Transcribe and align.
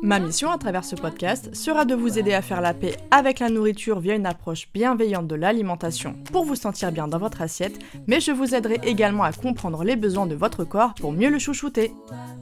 Ma 0.00 0.20
mission 0.20 0.50
à 0.52 0.58
travers 0.58 0.84
ce 0.84 0.94
podcast 0.94 1.52
sera 1.56 1.84
de 1.84 1.94
vous 1.94 2.20
aider 2.20 2.32
à 2.32 2.40
faire 2.40 2.60
la 2.60 2.72
paix 2.72 2.96
avec 3.10 3.40
la 3.40 3.48
nourriture 3.48 3.98
via 3.98 4.14
une 4.14 4.26
approche 4.26 4.68
bienveillante 4.72 5.26
de 5.26 5.34
l'alimentation 5.34 6.14
pour 6.32 6.44
vous 6.44 6.54
sentir 6.54 6.92
bien 6.92 7.08
dans 7.08 7.18
votre 7.18 7.42
assiette, 7.42 7.80
mais 8.06 8.20
je 8.20 8.30
vous 8.30 8.54
aiderai 8.54 8.78
également 8.84 9.24
à 9.24 9.32
comprendre 9.32 9.82
les 9.82 9.96
besoins 9.96 10.26
de 10.26 10.36
votre 10.36 10.62
corps 10.62 10.94
pour 10.94 11.12
mieux 11.12 11.30
le 11.30 11.40
chouchouter. 11.40 11.92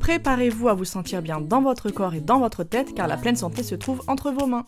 Préparez-vous 0.01 0.69
à 0.69 0.75
vous 0.75 0.85
sentir 0.85 1.23
bien 1.23 1.41
dans 1.41 1.63
votre 1.63 1.91
corps 1.91 2.15
et 2.15 2.21
dans 2.21 2.41
votre 2.41 2.63
tête 2.63 2.95
car 2.95 3.09
la 3.09 3.17
pleine 3.17 3.37
santé 3.37 3.63
se 3.63 3.75
trouve 3.75 4.03
entre 4.07 4.31
vos 4.31 4.47
mains. 4.47 4.67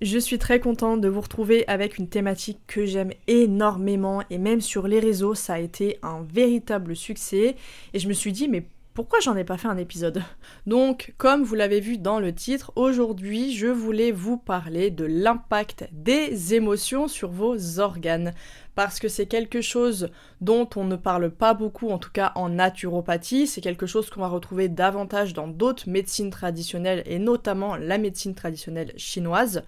Je 0.00 0.18
suis 0.18 0.38
très 0.38 0.60
contente 0.60 1.00
de 1.00 1.08
vous 1.08 1.20
retrouver 1.20 1.66
avec 1.66 1.98
une 1.98 2.08
thématique 2.08 2.60
que 2.68 2.86
j'aime 2.86 3.12
énormément 3.26 4.22
et 4.30 4.38
même 4.38 4.60
sur 4.60 4.86
les 4.86 5.00
réseaux 5.00 5.34
ça 5.34 5.54
a 5.54 5.58
été 5.58 5.98
un 6.02 6.22
véritable 6.22 6.94
succès 6.94 7.56
et 7.92 7.98
je 7.98 8.08
me 8.08 8.14
suis 8.14 8.32
dit 8.32 8.48
mais 8.48 8.64
pourquoi 9.00 9.20
j'en 9.20 9.34
ai 9.34 9.44
pas 9.44 9.56
fait 9.56 9.66
un 9.66 9.78
épisode 9.78 10.22
Donc, 10.66 11.14
comme 11.16 11.42
vous 11.42 11.54
l'avez 11.54 11.80
vu 11.80 11.96
dans 11.96 12.20
le 12.20 12.34
titre, 12.34 12.70
aujourd'hui 12.76 13.56
je 13.56 13.66
voulais 13.66 14.10
vous 14.12 14.36
parler 14.36 14.90
de 14.90 15.06
l'impact 15.06 15.88
des 15.90 16.52
émotions 16.52 17.08
sur 17.08 17.30
vos 17.30 17.78
organes. 17.78 18.34
Parce 18.74 19.00
que 19.00 19.08
c'est 19.08 19.24
quelque 19.24 19.62
chose 19.62 20.10
dont 20.42 20.68
on 20.76 20.84
ne 20.84 20.96
parle 20.96 21.30
pas 21.30 21.54
beaucoup, 21.54 21.88
en 21.88 21.96
tout 21.96 22.10
cas 22.12 22.32
en 22.34 22.50
naturopathie. 22.50 23.46
C'est 23.46 23.62
quelque 23.62 23.86
chose 23.86 24.10
qu'on 24.10 24.20
va 24.20 24.28
retrouver 24.28 24.68
davantage 24.68 25.32
dans 25.32 25.48
d'autres 25.48 25.88
médecines 25.88 26.30
traditionnelles 26.30 27.02
et 27.06 27.18
notamment 27.18 27.76
la 27.76 27.96
médecine 27.96 28.34
traditionnelle 28.34 28.92
chinoise. 28.98 29.62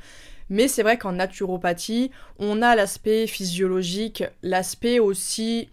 Mais 0.51 0.69
c'est 0.69 0.83
vrai 0.83 0.99
qu'en 0.99 1.13
naturopathie, 1.13 2.11
on 2.39 2.61
a 2.61 2.77
l'aspect 2.77 3.27
physiologique, 3.27 4.25
l'aspect 4.43 4.99
aussi 4.99 5.71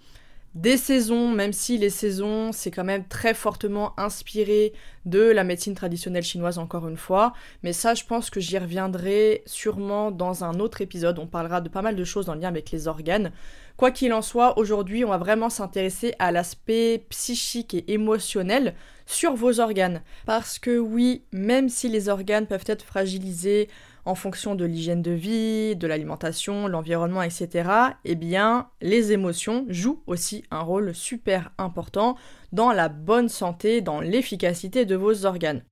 des 0.56 0.78
saisons, 0.78 1.30
même 1.30 1.54
si 1.54 1.78
les 1.78 1.92
saisons, 1.92 2.52
c'est 2.52 2.72
quand 2.72 2.84
même 2.84 3.08
très 3.08 3.34
fortement 3.34 3.94
inspiré 4.00 4.74
de 5.06 5.22
la 5.22 5.44
médecine 5.44 5.76
traditionnelle 5.76 6.24
chinoise, 6.24 6.58
encore 6.58 6.88
une 6.88 6.98
fois. 6.98 7.34
Mais 7.62 7.72
ça, 7.72 7.94
je 7.94 8.04
pense 8.04 8.30
que 8.30 8.40
j'y 8.40 8.58
reviendrai 8.58 9.44
sûrement 9.46 10.10
dans 10.10 10.44
un 10.44 10.60
autre 10.60 10.82
épisode. 10.82 11.20
On 11.20 11.28
parlera 11.28 11.62
de 11.62 11.70
pas 11.70 11.84
mal 11.84 11.96
de 11.96 12.04
choses 12.04 12.30
en 12.30 12.36
lien 12.36 12.48
avec 12.48 12.72
les 12.72 12.88
organes. 12.88 13.32
Quoi 13.78 13.92
qu'il 13.92 14.12
en 14.12 14.22
soit, 14.22 14.58
aujourd'hui, 14.58 15.06
on 15.06 15.10
va 15.10 15.18
vraiment 15.18 15.50
s'intéresser 15.50 16.14
à 16.20 16.32
l'aspect 16.32 17.06
psychique 17.10 17.74
et 17.76 17.94
émotionnel 17.94 18.76
sur 19.06 19.36
vos 19.36 19.60
organes. 19.60 20.02
Parce 20.26 20.60
que 20.60 20.78
oui, 20.78 21.24
même 21.32 21.70
si 21.70 21.90
les 21.90 22.10
organes 22.10 22.48
peuvent 22.48 22.66
être 22.66 22.84
fragilisés 22.84 23.70
en 24.10 24.16
fonction 24.16 24.56
de 24.56 24.66
l'hygiène 24.66 25.04
de 25.04 25.12
vie, 25.12 25.76
de 25.76 25.86
l'alimentation, 25.86 26.68
l'environnement, 26.68 27.22
etc., 27.22 27.70
eh 28.06 28.16
bien, 28.16 28.70
les 28.82 29.12
émotions 29.12 29.68
jouent 29.70 30.02
aussi 30.08 30.44
un 30.50 30.62
rôle 30.62 30.96
super 30.96 31.52
important 31.60 32.18
dans 32.52 32.72
la 32.72 32.90
bonne 32.90 33.30
santé, 33.30 33.82
dans 33.82 34.02
l'efficacité 34.02 34.86
de 34.86 34.96
vos 34.96 35.28
organes. 35.28 35.64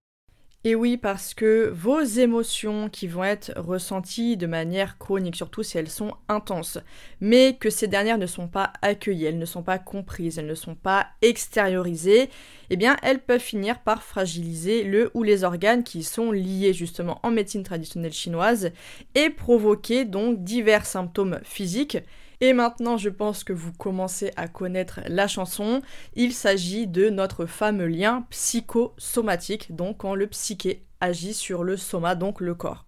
Et 0.64 0.76
oui, 0.76 0.98
parce 0.98 1.34
que 1.34 1.70
vos 1.74 2.02
émotions 2.02 2.90
qui 2.90 3.08
vont 3.08 3.24
être 3.24 3.54
ressenties 3.56 4.36
de 4.38 4.48
manière 4.48 4.98
chronique, 4.98 5.36
surtout 5.36 5.64
si 5.64 5.78
elles 5.78 5.90
sont 5.90 6.16
intenses, 6.28 6.80
mais 7.22 7.56
que 7.58 7.70
ces 7.70 7.88
dernières 7.88 8.18
ne 8.18 8.26
sont 8.26 8.48
pas 8.48 8.74
accueillies, 8.82 9.26
elles 9.26 9.38
ne 9.38 9.46
sont 9.46 9.62
pas 9.62 9.78
comprises, 9.78 10.40
elles 10.40 10.48
ne 10.48 10.56
sont 10.56 10.76
pas 10.76 11.08
extériorisées, 11.22 12.30
eh 12.70 12.76
bien 12.76 12.98
elles 13.04 13.22
peuvent 13.22 13.40
finir 13.40 13.80
par 13.80 14.04
fragiliser 14.04 14.84
le 14.84 15.12
ou 15.14 15.24
les 15.24 15.44
organes 15.44 15.84
qui 15.84 16.04
sont 16.04 16.32
liés 16.32 16.74
justement 16.74 17.20
en 17.24 17.32
médecine 17.32 17.64
traditionnelle 17.64 18.12
chinoise 18.12 18.72
et 19.16 19.30
provoquer 19.30 20.06
donc 20.06 20.44
divers 20.44 20.88
symptômes 20.88 21.40
physiques 21.44 22.00
et 22.40 22.54
maintenant, 22.54 22.98
je 22.98 23.10
pense 23.10 23.44
que 23.44 23.54
vous 23.54 23.74
commencez 23.74 24.32
à 24.36 24.48
connaître 24.48 25.02
la 25.08 25.28
chanson. 25.28 25.82
Il 26.16 26.34
s'agit 26.34 26.86
de 26.86 27.10
notre 27.10 27.46
fameux 27.46 27.88
lien 27.88 28.28
psychosomatique, 28.30 29.76
donc 29.76 29.98
quand 29.98 30.14
le 30.14 30.28
psyché 30.28 30.86
agit 31.02 31.34
sur 31.34 31.64
le 31.64 31.78
soma, 31.78 32.16
donc 32.16 32.42
le 32.42 32.54
corps. 32.54 32.86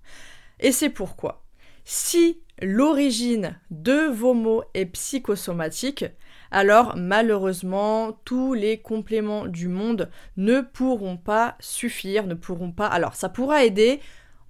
Et 0.59 0.71
c'est 0.71 0.89
pourquoi, 0.89 1.43
si 1.83 2.41
l'origine 2.61 3.57
de 3.71 4.07
vos 4.07 4.33
mots 4.33 4.63
est 4.73 4.85
psychosomatique, 4.85 6.05
alors 6.51 6.95
malheureusement 6.95 8.19
tous 8.25 8.53
les 8.53 8.79
compléments 8.79 9.45
du 9.45 9.67
monde 9.67 10.09
ne 10.37 10.61
pourront 10.61 11.17
pas 11.17 11.55
suffire, 11.59 12.27
ne 12.27 12.33
pourront 12.33 12.71
pas... 12.71 12.87
Alors 12.87 13.15
ça 13.15 13.29
pourra 13.29 13.63
aider 13.63 13.99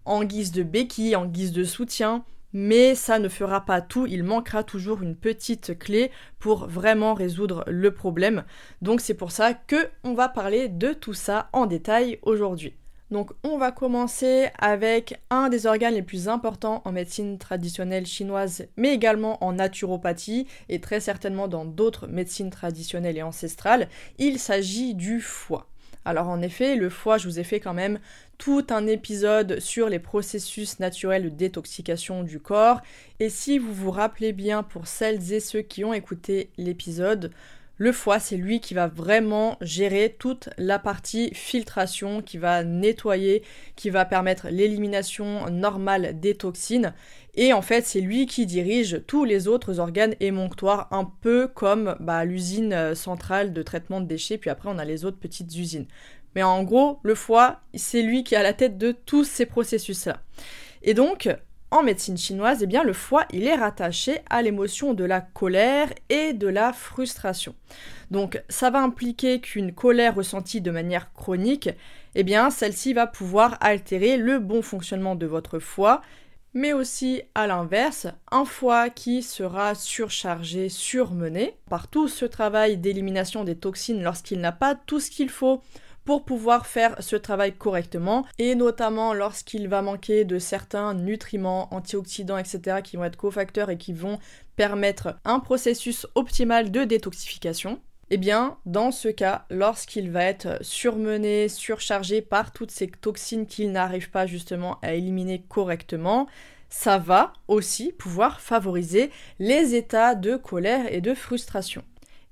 en 0.05 0.23
guise 0.23 0.51
de 0.51 0.63
béquille, 0.63 1.15
en 1.15 1.25
guise 1.25 1.51
de 1.51 1.63
soutien, 1.63 2.25
mais 2.53 2.95
ça 2.95 3.19
ne 3.19 3.29
fera 3.29 3.65
pas 3.65 3.81
tout, 3.81 4.05
il 4.05 4.23
manquera 4.23 4.63
toujours 4.63 5.01
une 5.01 5.15
petite 5.15 5.77
clé 5.77 6.11
pour 6.39 6.67
vraiment 6.67 7.13
résoudre 7.13 7.63
le 7.67 7.93
problème. 7.93 8.43
Donc 8.81 9.01
c'est 9.01 9.13
pour 9.13 9.31
ça 9.31 9.53
que 9.53 9.89
on 10.03 10.13
va 10.13 10.29
parler 10.29 10.69
de 10.69 10.93
tout 10.93 11.13
ça 11.13 11.49
en 11.53 11.65
détail 11.65 12.19
aujourd'hui. 12.21 12.73
Donc 13.11 13.31
on 13.43 13.57
va 13.57 13.71
commencer 13.71 14.49
avec 14.59 15.19
un 15.31 15.49
des 15.49 15.65
organes 15.65 15.95
les 15.95 16.03
plus 16.03 16.27
importants 16.27 16.83
en 16.85 16.91
médecine 16.91 17.39
traditionnelle 17.39 18.05
chinoise, 18.05 18.67
mais 18.77 18.93
également 18.93 19.43
en 19.43 19.53
naturopathie 19.53 20.47
et 20.69 20.79
très 20.79 20.99
certainement 20.99 21.47
dans 21.47 21.65
d'autres 21.65 22.07
médecines 22.07 22.51
traditionnelles 22.51 23.17
et 23.17 23.23
ancestrales. 23.23 23.89
Il 24.19 24.38
s'agit 24.38 24.93
du 24.93 25.21
foie. 25.21 25.67
Alors 26.05 26.29
en 26.29 26.41
effet, 26.41 26.75
le 26.75 26.89
foie, 26.89 27.17
je 27.17 27.27
vous 27.27 27.39
ai 27.39 27.43
fait 27.43 27.59
quand 27.59 27.73
même 27.73 27.99
tout 28.39 28.66
un 28.69 28.88
épisode 28.88 29.59
sur 29.59 29.89
les 29.89 30.00
processus 30.00 30.79
naturels 30.79 31.23
de 31.23 31.29
détoxication 31.29 32.23
du 32.23 32.39
corps. 32.39 32.81
Et 33.19 33.29
si 33.29 33.59
vous 33.59 33.73
vous 33.73 33.91
rappelez 33.91 34.31
bien, 34.31 34.63
pour 34.63 34.88
celles 34.88 35.33
et 35.33 35.41
ceux 35.41 35.61
qui 35.61 35.83
ont 35.83 35.94
écouté 35.94 36.50
l'épisode, 36.57 37.31
le 37.81 37.94
foie, 37.94 38.19
c'est 38.19 38.35
lui 38.35 38.59
qui 38.59 38.73
va 38.73 38.88
vraiment 38.88 39.57
gérer 39.61 40.16
toute 40.19 40.50
la 40.57 40.79
partie 40.79 41.33
filtration, 41.33 42.22
qui 42.22 42.38
va 42.38 42.66
nettoyer, 42.66 43.44
qui 43.77 43.89
va 43.89 44.03
permettre 44.03 44.50
l'élimination 44.50 45.50
normale 45.50 46.19
des 46.19 46.35
toxines. 46.35 46.94
Et 47.35 47.53
en 47.53 47.61
fait, 47.61 47.85
c'est 47.85 48.01
lui 48.01 48.25
qui 48.25 48.45
dirige 48.45 49.01
tous 49.07 49.23
les 49.23 49.47
autres 49.47 49.79
organes 49.79 50.16
émonctoires, 50.19 50.89
un 50.91 51.06
peu 51.06 51.47
comme 51.47 51.95
bah, 52.01 52.25
l'usine 52.25 52.95
centrale 52.95 53.53
de 53.53 53.63
traitement 53.63 54.01
de 54.01 54.07
déchets, 54.07 54.38
puis 54.38 54.50
après 54.50 54.69
on 54.69 54.77
a 54.77 54.83
les 54.83 55.06
autres 55.06 55.19
petites 55.19 55.56
usines. 55.56 55.88
Mais 56.35 56.44
en 56.44 56.63
gros, 56.63 57.00
le 57.03 57.16
foie, 57.16 57.62
c'est 57.73 58.01
lui 58.01 58.23
qui 58.23 58.35
a 58.35 58.44
la 58.44 58.53
tête 58.53 58.78
de 58.78 58.91
tous 58.91 59.23
ces 59.23 59.45
processus-là. 59.45 60.22
Et 60.84 60.94
donc, 60.94 61.29
en 61.72 61.84
médecine 61.84 62.17
chinoise, 62.17 62.63
eh 62.63 62.67
bien, 62.67 62.84
le 62.84 62.94
foie, 62.94 63.25
il 63.31 63.45
est 63.45 63.56
rattaché 63.56 64.22
à 64.29 64.41
l'émotion 64.41 64.94
de 64.94 65.03
la 65.03 65.22
colère 65.22 65.89
et 66.09 66.34
de 66.34 66.47
la 66.47 66.73
frustration. 66.73 67.53
Donc, 68.09 68.41
ça 68.50 68.72
va 68.72 68.81
impliquer 68.81 69.39
qu'une 69.39 69.73
colère 69.73 70.16
ressentie 70.16 70.62
de 70.62 70.72
manière 70.72 71.13
chronique, 71.13 71.69
eh 72.16 72.23
bien, 72.23 72.50
celle-ci 72.50 72.94
va 72.94 73.06
pouvoir 73.06 73.57
altérer 73.62 74.18
le 74.18 74.39
bon 74.39 74.63
fonctionnement 74.63 75.15
de 75.15 75.27
votre 75.27 75.59
foie, 75.59 76.01
mais 76.56 76.74
aussi 76.74 77.21
à 77.36 77.45
l'inverse, 77.45 78.07
un 78.31 78.45
foie 78.45 78.89
qui 78.89 79.21
sera 79.21 79.75
surchargé, 79.75 80.69
surmené 80.69 81.56
par 81.69 81.88
tout 81.88 82.07
ce 82.07 82.25
travail 82.25 82.77
d'élimination 82.77 83.44
des 83.44 83.56
toxines 83.56 84.01
lorsqu'il 84.01 84.39
n'a 84.39 84.51
pas 84.51 84.74
tout 84.74 85.00
ce 85.00 85.12
qu'il 85.12 85.30
faut 85.30 85.62
pour 86.06 86.25
pouvoir 86.25 86.66
faire 86.66 86.96
ce 87.00 87.16
travail 87.16 87.54
correctement 87.54 88.25
et 88.38 88.56
notamment 88.56 89.13
lorsqu'il 89.13 89.68
va 89.68 89.81
manquer 89.81 90.25
de 90.25 90.40
certains 90.40 90.94
nutriments, 90.94 91.74
antioxydants, 91.74 92.38
etc. 92.38 92.78
qui 92.84 92.98
vont 92.98 93.04
être 93.04 93.18
cofacteurs 93.18 93.69
et 93.69 93.78
qui 93.78 93.94
vont 93.94 94.19
permettre 94.56 95.16
un 95.25 95.40
processus 95.40 96.07
optimal 96.16 96.72
de 96.72 96.84
détoxification. 96.84 97.80
Eh 98.12 98.18
bien, 98.18 98.57
dans 98.66 98.92
ce 98.92 99.07
cas, 99.07 99.46
lorsqu'il 99.51 100.10
va 100.10 100.24
être 100.24 100.57
surmené, 100.62 101.48
surchargé 101.48 102.22
par 102.22 102.51
toutes 102.51 102.72
ces 102.72 102.88
toxines 102.88 103.46
qu'il 103.46 103.72
n'arrive 103.72 104.10
pas 104.10 104.25
justement 104.25 104.80
à 104.81 104.94
éliminer 104.96 105.44
correctement, 105.48 106.28
ça 106.69 106.98
va 106.98 107.34
aussi 107.48 107.92
pouvoir 107.92 108.42
favoriser 108.42 109.12
les 109.38 109.75
états 109.75 110.16
de 110.16 110.38
colère 110.38 110.92
et 110.92 111.01
de 111.01 111.13
frustration. 111.13 111.84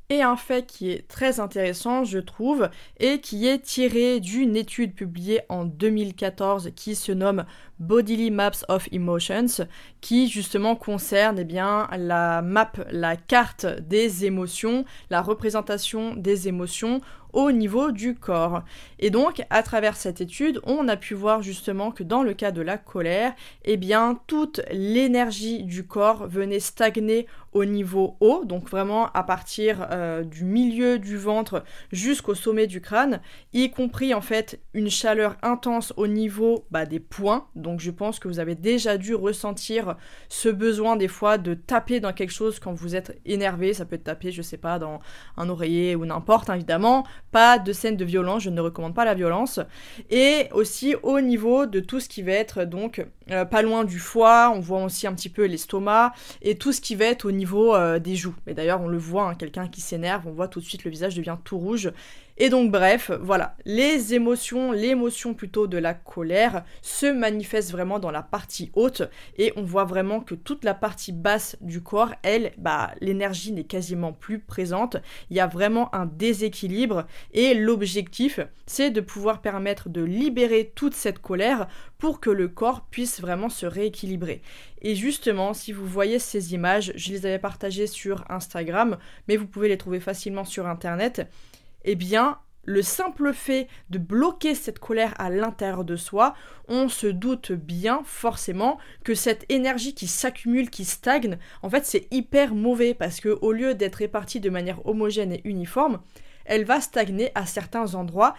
Et 0.10 0.22
un 0.22 0.38
fait 0.38 0.66
qui 0.66 0.90
est 0.90 1.06
très 1.10 1.42
intéressant, 1.42 2.06
je 2.06 2.20
trouve, 2.20 2.70
et 2.98 3.20
qui 3.20 3.46
est 3.46 3.60
tiré 3.60 4.22
d'une 4.22 4.56
étude 4.56 4.94
publiée 4.96 5.42
en 5.50 5.66
2014 5.66 6.72
qui 6.78 6.96
se 6.96 7.12
nomme 7.12 7.44
Bodily 7.80 8.32
Maps 8.32 8.64
of 8.68 8.88
Emotions, 8.92 9.68
qui 10.02 10.28
justement 10.30 10.76
concerne 10.76 11.40
eh 11.40 11.44
bien, 11.44 11.88
la 11.98 12.42
map, 12.42 12.72
la 12.92 13.16
carte 13.16 13.66
des 13.66 14.26
émotions, 14.26 14.86
la 15.10 15.22
représentation 15.22 16.16
des 16.16 16.48
émotions 16.48 17.02
au 17.34 17.52
niveau 17.52 17.92
du 17.92 18.16
corps. 18.16 18.64
Et 19.00 19.10
donc, 19.10 19.44
à 19.50 19.62
travers 19.62 19.96
cette 19.96 20.22
étude, 20.22 20.60
on 20.64 20.88
a 20.88 20.98
pu 20.98 21.14
voir 21.14 21.42
justement 21.42 21.92
que 21.92 22.04
dans 22.04 22.24
le 22.24 22.34
cas 22.34 22.52
de 22.52 22.62
la 22.62 22.78
colère, 22.78 23.34
eh 23.64 23.78
bien, 23.78 24.20
toute 24.28 24.62
l'énergie 24.72 25.64
du 25.64 25.86
corps 25.86 26.28
venait 26.28 26.60
stagner 26.60 27.28
au 27.54 27.66
niveau 27.66 28.18
haut, 28.20 28.44
donc 28.46 28.70
vraiment 28.70 29.12
à 29.14 29.24
partir 29.24 29.88
euh, 29.92 30.24
du 30.24 30.44
milieu 30.44 31.00
du 31.00 31.18
ventre 31.18 31.64
jusqu'au 31.92 32.36
sommet 32.36 32.68
du 32.68 32.82
crâne, 32.82 33.22
y 33.54 33.70
compris 33.72 34.14
en 34.14 34.22
fait 34.22 34.60
une 34.74 34.90
chaleur 34.90 35.38
intense 35.42 35.94
au 35.98 36.08
niveau 36.08 36.66
bah, 36.72 36.86
des 36.86 37.00
poings. 37.00 37.48
Donc 37.68 37.82
je 37.82 37.92
pense 37.92 38.18
que 38.20 38.30
vous 38.30 38.40
avez 38.40 38.56
déjà 38.56 38.98
dû 38.98 39.14
ressentir 39.14 39.98
ce 40.30 40.48
besoin 40.48 40.96
des 40.96 41.10
fois 41.10 41.38
de 41.38 41.54
taper 41.54 42.00
dans 42.00 42.14
quelque 42.14 42.32
chose 42.32 42.60
quand 42.60 42.74
vous 42.74 42.96
êtes 42.96 43.20
énervé. 43.26 43.74
Ça 43.74 43.84
peut 43.84 43.96
être 43.96 44.06
taper, 44.06 44.32
je 44.32 44.42
sais 44.42 44.56
pas, 44.56 44.80
dans 44.80 45.02
un 45.36 45.50
oreiller 45.50 45.98
ou 45.98 46.06
n'importe, 46.06 46.50
évidemment. 46.50 47.06
Pas 47.34 47.60
de 47.60 47.74
scène 47.74 47.98
de 47.98 48.06
violence, 48.06 48.44
je 48.44 48.50
ne 48.50 48.62
recommande 48.62 48.96
pas 48.96 49.04
la 49.04 49.16
violence. 49.16 49.60
Et 50.10 50.48
aussi 50.54 50.96
au 51.04 51.20
niveau 51.20 51.66
de 51.66 51.82
tout 51.82 52.00
ce 52.00 52.08
qui 52.08 52.22
va 52.22 52.32
être 52.32 52.64
donc 52.64 53.06
euh, 53.32 53.44
pas 53.44 53.62
loin 53.62 53.84
du 53.84 54.00
foie, 54.00 54.50
on 54.56 54.62
voit 54.62 54.84
aussi 54.86 55.06
un 55.06 55.14
petit 55.14 55.30
peu 55.30 55.46
l'estomac 55.46 56.14
et 56.42 56.56
tout 56.56 56.72
ce 56.72 56.80
qui 56.80 56.96
va 56.96 57.06
être 57.06 57.26
au 57.26 57.32
niveau 57.32 57.76
euh, 57.76 58.00
des 58.00 58.16
joues. 58.16 58.36
Et 58.48 58.54
d'ailleurs, 58.54 58.80
on 58.80 58.88
le 58.88 58.98
voit, 58.98 59.28
hein, 59.28 59.36
quelqu'un 59.36 59.68
qui 59.68 59.82
s'énerve, 59.82 60.26
on 60.26 60.32
voit 60.32 60.48
tout 60.48 60.62
de 60.62 60.66
suite 60.66 60.86
le 60.86 60.92
visage 60.92 61.16
devient 61.16 61.38
tout 61.44 61.58
rouge. 61.58 61.92
Et 62.40 62.50
donc 62.50 62.72
bref, 62.72 63.10
voilà, 63.20 63.56
les 63.66 64.14
émotions, 64.14 64.72
l'émotion 64.72 65.34
plutôt 65.34 65.66
de 65.66 65.80
la 65.80 65.96
colère 65.96 66.64
se 66.84 67.08
manifeste 67.08 67.72
vraiment 67.72 67.98
dans 67.98 68.12
la 68.12 68.22
partie 68.22 68.70
haute. 68.76 69.02
Et 69.40 69.52
on 69.56 69.64
voit 69.64 69.86
vraiment 69.86 70.20
que 70.20 70.36
toute 70.36 70.64
la 70.64 70.76
partie 70.76 71.14
basse 71.14 71.58
du 71.62 71.82
corps, 71.82 72.14
elle, 72.22 72.52
bah 72.60 72.92
l'énergie 73.02 73.52
n'est 73.52 73.64
quasiment 73.64 74.14
plus 74.14 74.38
présente, 74.38 74.98
il 75.32 75.38
y 75.38 75.40
a 75.40 75.48
vraiment 75.48 75.94
un 75.96 76.06
déséquilibre. 76.06 77.08
Et 77.34 77.56
l'objectif, 77.56 78.40
c'est 78.68 78.92
de 78.92 79.02
pouvoir 79.02 79.42
permettre 79.42 79.90
de 79.90 80.04
libérer 80.04 80.72
toute 80.76 80.94
cette 80.94 81.20
colère 81.20 81.68
pour 81.98 82.20
que 82.20 82.30
le 82.30 82.50
corps 82.50 82.86
puisse 82.92 83.20
vraiment 83.20 83.50
se 83.50 83.66
rééquilibrer. 83.66 84.44
Et 84.84 84.94
justement, 84.94 85.56
si 85.56 85.72
vous 85.72 85.88
voyez 85.88 86.20
ces 86.20 86.54
images, 86.54 86.94
je 86.96 87.12
les 87.12 87.26
avais 87.26 87.40
partagées 87.40 87.88
sur 87.88 88.24
Instagram, 88.30 88.98
mais 89.28 89.38
vous 89.38 89.48
pouvez 89.48 89.70
les 89.70 89.78
trouver 89.78 90.00
facilement 90.00 90.46
sur 90.46 90.68
Internet 90.68 91.28
eh 91.88 91.96
bien, 91.96 92.38
le 92.66 92.82
simple 92.82 93.34
fait 93.34 93.70
de 93.90 93.98
bloquer 93.98 94.54
cette 94.54 94.78
colère 94.78 95.14
à 95.20 95.30
l'intérieur 95.30 95.86
de 95.86 95.96
soi, 95.96 96.36
on 96.68 96.90
se 96.90 97.08
doute 97.08 97.54
bien 97.54 98.02
forcément 98.04 98.78
que 99.06 99.16
cette 99.16 99.46
énergie 99.50 99.96
qui 99.96 100.08
s'accumule, 100.08 100.70
qui 100.70 100.84
stagne, 100.84 101.38
en 101.64 101.70
fait 101.70 101.86
c'est 101.86 102.08
hyper 102.12 102.54
mauvais 102.54 102.94
parce 102.94 103.22
que 103.22 103.30
au 103.42 103.54
lieu 103.54 103.74
d'être 103.74 103.96
répartie 103.96 104.42
de 104.42 104.50
manière 104.50 104.86
homogène 104.86 105.32
et 105.32 105.42
uniforme, 105.46 106.02
elle 106.44 106.66
va 106.66 106.82
stagner 106.82 107.32
à 107.36 107.46
certains 107.46 107.96
endroits 107.96 108.36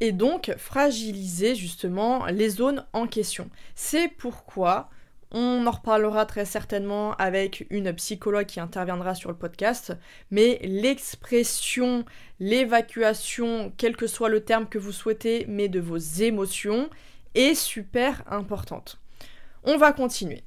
et 0.00 0.10
donc 0.10 0.52
fragiliser 0.56 1.54
justement 1.54 2.26
les 2.26 2.50
zones 2.50 2.84
en 2.92 3.06
question. 3.06 3.48
C'est 3.76 4.08
pourquoi 4.08 4.90
on 5.30 5.66
en 5.66 5.70
reparlera 5.70 6.26
très 6.26 6.44
certainement 6.44 7.14
avec 7.16 7.66
une 7.70 7.92
psychologue 7.92 8.46
qui 8.46 8.60
interviendra 8.60 9.14
sur 9.14 9.30
le 9.30 9.36
podcast, 9.36 9.92
mais 10.30 10.58
l'expression, 10.62 12.04
l'évacuation, 12.40 13.72
quel 13.76 13.96
que 13.96 14.06
soit 14.06 14.28
le 14.28 14.44
terme 14.44 14.68
que 14.68 14.78
vous 14.78 14.92
souhaitez, 14.92 15.44
mais 15.48 15.68
de 15.68 15.80
vos 15.80 15.98
émotions, 15.98 16.88
est 17.34 17.54
super 17.54 18.22
importante. 18.30 19.00
On 19.64 19.76
va 19.76 19.92
continuer. 19.92 20.42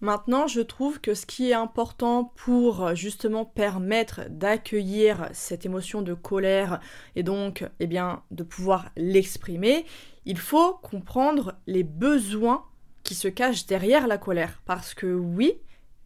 Maintenant, 0.00 0.46
je 0.46 0.60
trouve 0.60 1.00
que 1.00 1.14
ce 1.14 1.24
qui 1.24 1.50
est 1.50 1.54
important 1.54 2.32
pour 2.36 2.94
justement 2.94 3.46
permettre 3.46 4.22
d'accueillir 4.28 5.30
cette 5.32 5.64
émotion 5.64 6.02
de 6.02 6.12
colère 6.12 6.80
et 7.16 7.22
donc 7.22 7.64
eh 7.80 7.86
bien, 7.86 8.22
de 8.30 8.42
pouvoir 8.42 8.90
l'exprimer, 8.96 9.86
il 10.26 10.38
faut 10.38 10.74
comprendre 10.74 11.54
les 11.66 11.82
besoins 11.82 12.64
qui 13.06 13.14
se 13.14 13.28
cache 13.28 13.66
derrière 13.66 14.08
la 14.08 14.18
colère. 14.18 14.60
Parce 14.66 14.92
que 14.92 15.06
oui, 15.06 15.54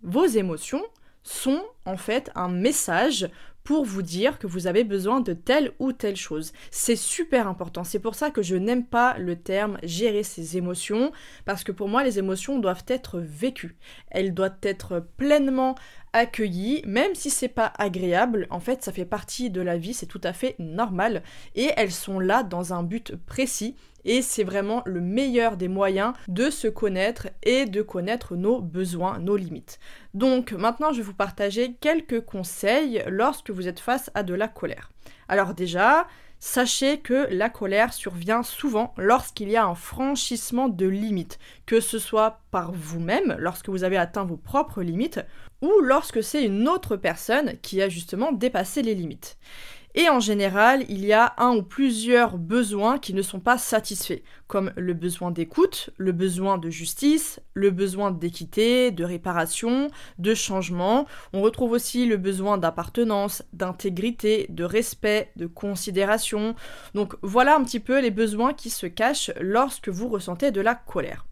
vos 0.02 0.26
émotions 0.26 0.82
sont 1.22 1.62
en 1.86 1.96
fait 1.96 2.30
un 2.34 2.48
message 2.48 3.28
pour 3.64 3.84
vous 3.84 4.02
dire 4.02 4.38
que 4.38 4.46
vous 4.46 4.66
avez 4.66 4.84
besoin 4.84 5.20
de 5.20 5.32
telle 5.32 5.72
ou 5.78 5.92
telle 5.92 6.16
chose. 6.16 6.52
C'est 6.70 6.96
super 6.96 7.46
important. 7.46 7.84
C'est 7.84 7.98
pour 7.98 8.14
ça 8.14 8.30
que 8.30 8.42
je 8.42 8.56
n'aime 8.56 8.84
pas 8.84 9.16
le 9.18 9.36
terme 9.36 9.78
gérer 9.82 10.22
ses 10.22 10.56
émotions 10.56 11.12
parce 11.44 11.64
que 11.64 11.72
pour 11.72 11.88
moi 11.88 12.04
les 12.04 12.18
émotions 12.18 12.58
doivent 12.58 12.84
être 12.86 13.18
vécues. 13.18 13.76
Elles 14.10 14.34
doivent 14.34 14.58
être 14.62 15.06
pleinement 15.16 15.74
accueillies, 16.12 16.82
même 16.86 17.14
si 17.14 17.30
c'est 17.30 17.48
pas 17.48 17.72
agréable. 17.78 18.46
En 18.50 18.60
fait, 18.60 18.82
ça 18.82 18.92
fait 18.92 19.04
partie 19.04 19.50
de 19.50 19.60
la 19.60 19.78
vie, 19.78 19.94
c'est 19.94 20.06
tout 20.06 20.20
à 20.24 20.32
fait 20.32 20.56
normal 20.58 21.22
et 21.54 21.70
elles 21.76 21.92
sont 21.92 22.18
là 22.18 22.42
dans 22.42 22.72
un 22.74 22.82
but 22.82 23.14
précis 23.16 23.76
et 24.04 24.22
c'est 24.22 24.44
vraiment 24.44 24.82
le 24.86 25.00
meilleur 25.00 25.56
des 25.56 25.68
moyens 25.68 26.14
de 26.28 26.50
se 26.50 26.68
connaître 26.68 27.28
et 27.42 27.66
de 27.66 27.82
connaître 27.82 28.36
nos 28.36 28.60
besoins, 28.60 29.18
nos 29.18 29.36
limites. 29.36 29.78
Donc 30.14 30.52
maintenant 30.52 30.92
je 30.92 30.98
vais 30.98 31.02
vous 31.02 31.14
partager 31.14 31.74
quelques 31.80 32.20
conseils 32.20 33.02
lorsque 33.08 33.50
vous 33.50 33.68
êtes 33.68 33.80
face 33.80 34.10
à 34.14 34.22
de 34.22 34.34
la 34.34 34.48
colère. 34.48 34.90
Alors 35.28 35.54
déjà, 35.54 36.06
sachez 36.40 36.98
que 36.98 37.28
la 37.30 37.50
colère 37.50 37.92
survient 37.92 38.42
souvent 38.42 38.94
lorsqu'il 38.96 39.50
y 39.50 39.56
a 39.56 39.66
un 39.66 39.74
franchissement 39.74 40.68
de 40.68 40.86
limites, 40.86 41.38
que 41.66 41.80
ce 41.80 41.98
soit 41.98 42.40
par 42.50 42.72
vous-même, 42.72 43.36
lorsque 43.38 43.68
vous 43.68 43.84
avez 43.84 43.98
atteint 43.98 44.24
vos 44.24 44.38
propres 44.38 44.82
limites, 44.82 45.20
ou 45.60 45.70
lorsque 45.82 46.22
c'est 46.24 46.44
une 46.44 46.68
autre 46.68 46.96
personne 46.96 47.54
qui 47.62 47.82
a 47.82 47.88
justement 47.88 48.32
dépassé 48.32 48.82
les 48.82 48.94
limites. 48.94 49.36
Et 49.94 50.08
en 50.08 50.20
général, 50.20 50.84
il 50.88 51.04
y 51.04 51.12
a 51.12 51.34
un 51.36 51.56
ou 51.56 51.62
plusieurs 51.62 52.38
besoins 52.38 52.98
qui 52.98 53.12
ne 53.12 53.22
sont 53.22 53.40
pas 53.40 53.58
satisfaits, 53.58 54.22
comme 54.46 54.72
le 54.76 54.94
besoin 54.94 55.32
d'écoute, 55.32 55.90
le 55.96 56.12
besoin 56.12 56.58
de 56.58 56.70
justice, 56.70 57.40
le 57.54 57.70
besoin 57.70 58.12
d'équité, 58.12 58.92
de 58.92 59.04
réparation, 59.04 59.88
de 60.18 60.32
changement. 60.34 61.06
On 61.32 61.42
retrouve 61.42 61.72
aussi 61.72 62.06
le 62.06 62.18
besoin 62.18 62.56
d'appartenance, 62.56 63.42
d'intégrité, 63.52 64.46
de 64.48 64.62
respect, 64.62 65.32
de 65.34 65.46
considération. 65.46 66.54
Donc 66.94 67.14
voilà 67.22 67.56
un 67.56 67.64
petit 67.64 67.80
peu 67.80 68.00
les 68.00 68.12
besoins 68.12 68.54
qui 68.54 68.70
se 68.70 68.86
cachent 68.86 69.32
lorsque 69.40 69.88
vous 69.88 70.08
ressentez 70.08 70.52
de 70.52 70.60
la 70.60 70.76
colère. 70.76 71.26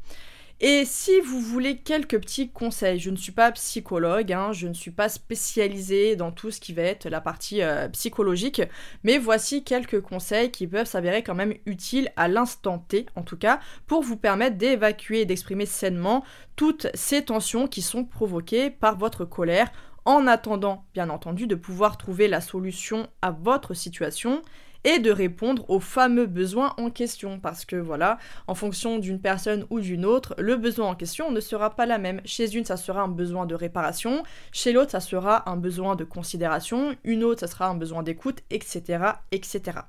Et 0.60 0.84
si 0.84 1.20
vous 1.20 1.40
voulez 1.40 1.76
quelques 1.76 2.18
petits 2.20 2.50
conseils, 2.50 2.98
je 2.98 3.10
ne 3.10 3.16
suis 3.16 3.30
pas 3.30 3.52
psychologue, 3.52 4.32
hein, 4.32 4.50
je 4.52 4.66
ne 4.66 4.74
suis 4.74 4.90
pas 4.90 5.08
spécialisée 5.08 6.16
dans 6.16 6.32
tout 6.32 6.50
ce 6.50 6.58
qui 6.58 6.72
va 6.72 6.82
être 6.82 7.08
la 7.08 7.20
partie 7.20 7.62
euh, 7.62 7.88
psychologique, 7.90 8.62
mais 9.04 9.18
voici 9.18 9.62
quelques 9.62 10.00
conseils 10.00 10.50
qui 10.50 10.66
peuvent 10.66 10.88
s'avérer 10.88 11.22
quand 11.22 11.36
même 11.36 11.54
utiles 11.64 12.10
à 12.16 12.26
l'instant 12.26 12.80
T, 12.80 13.06
en 13.14 13.22
tout 13.22 13.36
cas, 13.36 13.60
pour 13.86 14.02
vous 14.02 14.16
permettre 14.16 14.56
d'évacuer 14.56 15.20
et 15.20 15.26
d'exprimer 15.26 15.64
sainement 15.64 16.24
toutes 16.56 16.88
ces 16.92 17.24
tensions 17.24 17.68
qui 17.68 17.80
sont 17.80 18.04
provoquées 18.04 18.68
par 18.68 18.98
votre 18.98 19.24
colère, 19.24 19.70
en 20.04 20.26
attendant, 20.26 20.86
bien 20.92 21.08
entendu, 21.08 21.46
de 21.46 21.54
pouvoir 21.54 21.98
trouver 21.98 22.26
la 22.26 22.40
solution 22.40 23.06
à 23.22 23.30
votre 23.30 23.74
situation 23.74 24.42
et 24.88 24.98
de 25.00 25.10
répondre 25.10 25.68
aux 25.68 25.80
fameux 25.80 26.24
besoins 26.24 26.72
en 26.78 26.88
question. 26.88 27.38
Parce 27.40 27.66
que 27.66 27.76
voilà, 27.76 28.16
en 28.46 28.54
fonction 28.54 28.98
d'une 28.98 29.20
personne 29.20 29.66
ou 29.68 29.80
d'une 29.80 30.06
autre, 30.06 30.34
le 30.38 30.56
besoin 30.56 30.88
en 30.88 30.94
question 30.94 31.30
ne 31.30 31.40
sera 31.40 31.76
pas 31.76 31.84
la 31.84 31.98
même. 31.98 32.22
Chez 32.24 32.56
une, 32.56 32.64
ça 32.64 32.78
sera 32.78 33.02
un 33.02 33.08
besoin 33.08 33.44
de 33.44 33.54
réparation, 33.54 34.22
chez 34.50 34.72
l'autre, 34.72 34.92
ça 34.92 35.00
sera 35.00 35.48
un 35.50 35.56
besoin 35.56 35.94
de 35.94 36.04
considération, 36.04 36.96
une 37.04 37.22
autre, 37.22 37.40
ça 37.40 37.48
sera 37.48 37.68
un 37.68 37.74
besoin 37.74 38.02
d'écoute, 38.02 38.38
etc., 38.48 39.04
etc. 39.30 39.80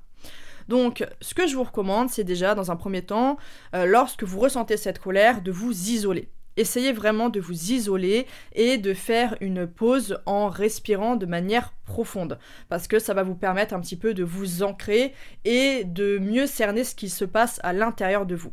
Donc, 0.68 1.06
ce 1.22 1.32
que 1.32 1.46
je 1.46 1.56
vous 1.56 1.64
recommande, 1.64 2.10
c'est 2.10 2.22
déjà, 2.22 2.54
dans 2.54 2.70
un 2.70 2.76
premier 2.76 3.02
temps, 3.02 3.38
euh, 3.74 3.86
lorsque 3.86 4.22
vous 4.22 4.38
ressentez 4.38 4.76
cette 4.76 4.98
colère, 4.98 5.40
de 5.40 5.50
vous 5.50 5.72
isoler 5.72 6.28
essayez 6.60 6.92
vraiment 6.92 7.30
de 7.30 7.40
vous 7.40 7.72
isoler 7.72 8.26
et 8.54 8.78
de 8.78 8.94
faire 8.94 9.36
une 9.40 9.66
pause 9.66 10.18
en 10.26 10.48
respirant 10.48 11.16
de 11.16 11.26
manière 11.26 11.72
profonde 11.84 12.38
parce 12.68 12.86
que 12.86 12.98
ça 12.98 13.14
va 13.14 13.22
vous 13.22 13.34
permettre 13.34 13.74
un 13.74 13.80
petit 13.80 13.96
peu 13.96 14.14
de 14.14 14.22
vous 14.22 14.62
ancrer 14.62 15.14
et 15.44 15.84
de 15.84 16.18
mieux 16.18 16.46
cerner 16.46 16.84
ce 16.84 16.94
qui 16.94 17.08
se 17.08 17.24
passe 17.24 17.60
à 17.62 17.72
l'intérieur 17.72 18.26
de 18.26 18.34
vous. 18.34 18.52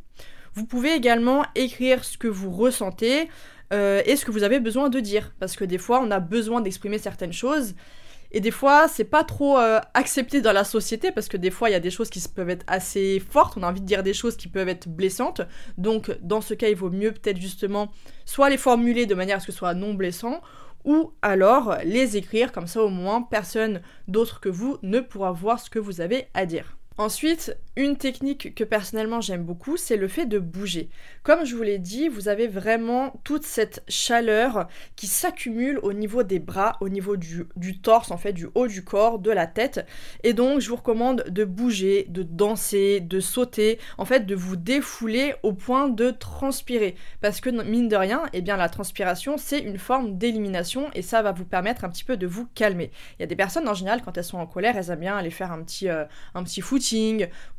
Vous 0.53 0.65
pouvez 0.65 0.93
également 0.93 1.45
écrire 1.55 2.03
ce 2.03 2.17
que 2.17 2.27
vous 2.27 2.49
ressentez 2.49 3.29
euh, 3.73 4.01
et 4.05 4.15
ce 4.15 4.25
que 4.25 4.31
vous 4.31 4.43
avez 4.43 4.59
besoin 4.59 4.89
de 4.89 4.99
dire 4.99 5.33
parce 5.39 5.55
que 5.55 5.65
des 5.65 5.77
fois 5.77 5.99
on 6.01 6.09
a 6.09 6.19
besoin 6.19 6.61
d'exprimer 6.61 6.97
certaines 6.97 7.33
choses 7.33 7.75
et 8.31 8.39
des 8.39 8.51
fois, 8.51 8.88
c'est 8.88 9.05
pas 9.05 9.24
trop 9.24 9.57
euh, 9.57 9.79
accepté 9.93 10.41
dans 10.41 10.51
la 10.51 10.63
société 10.63 11.12
parce 11.12 11.27
que 11.27 11.38
des 11.38 11.51
fois, 11.51 11.69
il 11.69 11.74
y 11.74 11.75
a 11.75 11.79
des 11.79 11.91
choses 11.91 12.10
qui 12.10 12.19
peuvent 12.27 12.50
être 12.50 12.65
assez 12.67 13.19
fortes. 13.19 13.57
On 13.57 13.63
a 13.63 13.69
envie 13.69 13.81
de 13.81 13.86
dire 13.86 14.03
des 14.03 14.13
choses 14.13 14.36
qui 14.36 14.48
peuvent 14.48 14.69
être 14.69 14.89
blessantes. 14.89 15.41
Donc, 15.77 16.12
dans 16.22 16.41
ce 16.41 16.53
cas, 16.53 16.67
il 16.67 16.75
vaut 16.75 16.89
mieux 16.89 17.12
peut-être 17.12 17.39
justement 17.39 17.91
soit 18.25 18.50
les 18.50 18.57
formuler 18.57 19.05
de 19.05 19.15
manière 19.15 19.38
à 19.38 19.39
ce 19.39 19.48
que 19.48 19.51
ce 19.51 19.57
soit 19.57 19.74
non 19.74 19.93
blessant 19.93 20.41
ou 20.84 21.12
alors 21.22 21.77
les 21.84 22.15
écrire, 22.15 22.51
comme 22.51 22.67
ça 22.67 22.81
au 22.81 22.89
moins 22.89 23.22
personne 23.22 23.81
d'autre 24.07 24.39
que 24.39 24.50
vous 24.50 24.77
ne 24.84 25.00
pourra 25.00 25.31
voir 25.31 25.60
ce 25.60 25.69
que 25.69 25.79
vous 25.79 26.01
avez 26.01 26.27
à 26.34 26.46
dire. 26.46 26.76
Ensuite, 26.98 27.56
une 27.75 27.96
technique 27.96 28.56
que 28.56 28.63
personnellement 28.63 29.22
j'aime 29.22 29.44
beaucoup, 29.44 29.77
c'est 29.77 29.98
le 29.98 30.08
fait 30.08 30.25
de 30.25 30.39
bouger. 30.39 30.89
Comme 31.22 31.46
je 31.46 31.56
vous 31.56 31.62
l'ai 31.62 31.77
dit, 31.77 32.08
vous 32.10 32.27
avez 32.27 32.48
vraiment 32.48 33.22
toute 33.24 33.44
cette 33.44 33.84
chaleur 33.88 34.68
qui 34.96 35.06
s'accumule 35.06 35.80
au 35.84 35.94
niveau 35.94 36.24
des 36.24 36.39
bras, 36.39 36.75
au 36.82 36.89
niveau 36.89 37.16
du, 37.16 37.46
torse, 37.84 38.10
en 38.10 38.18
fait, 38.18 38.34
du 38.34 38.48
haut 38.56 38.66
du 38.66 38.84
corps, 38.84 39.20
de 39.20 39.30
la 39.30 39.46
tête. 39.46 39.86
Et 40.24 40.34
donc, 40.34 40.60
je 40.60 40.70
vous 40.70 40.75
recommande 40.77 41.24
de 41.30 41.46
bouger, 41.46 42.08
de 42.10 42.24
danser, 42.24 43.00
de 43.00 43.20
sauter, 43.20 43.77
en 44.00 44.06
fait, 44.06 44.25
de 44.25 44.34
vous 44.34 44.56
défouler 44.56 45.36
au 45.44 45.54
point 45.54 45.89
de 45.89 46.10
transpirer. 46.10 46.96
Parce 47.22 47.42
que, 47.42 47.51
mine 47.51 47.89
de 47.89 47.96
rien, 47.96 48.24
eh 48.34 48.42
bien, 48.42 48.58
la 48.58 48.70
transpiration, 48.70 49.38
c'est 49.38 49.60
une 49.60 49.77
forme 49.77 50.18
d'élimination 50.18 50.89
et 50.96 51.04
ça 51.04 51.22
va 51.22 51.32
vous 51.32 51.46
permettre 51.46 51.86
un 51.86 51.89
petit 51.89 52.04
peu 52.04 52.18
de 52.18 52.25
vous 52.25 52.48
calmer. 52.56 52.89
Il 53.20 53.22
y 53.22 53.24
a 53.24 53.27
des 53.27 53.36
personnes, 53.36 53.70
en 53.70 53.75
général, 53.75 54.01
quand 54.01 54.18
elles 54.18 54.24
sont 54.24 54.39
en 54.39 54.48
colère, 54.48 54.75
elles 54.77 54.89
aiment 54.89 55.01
bien 55.01 55.16
aller 55.16 55.30
faire 55.30 55.51
un 55.51 55.62
petit, 55.62 55.89
euh, 55.89 56.06
un 56.34 56.44
petit 56.44 56.62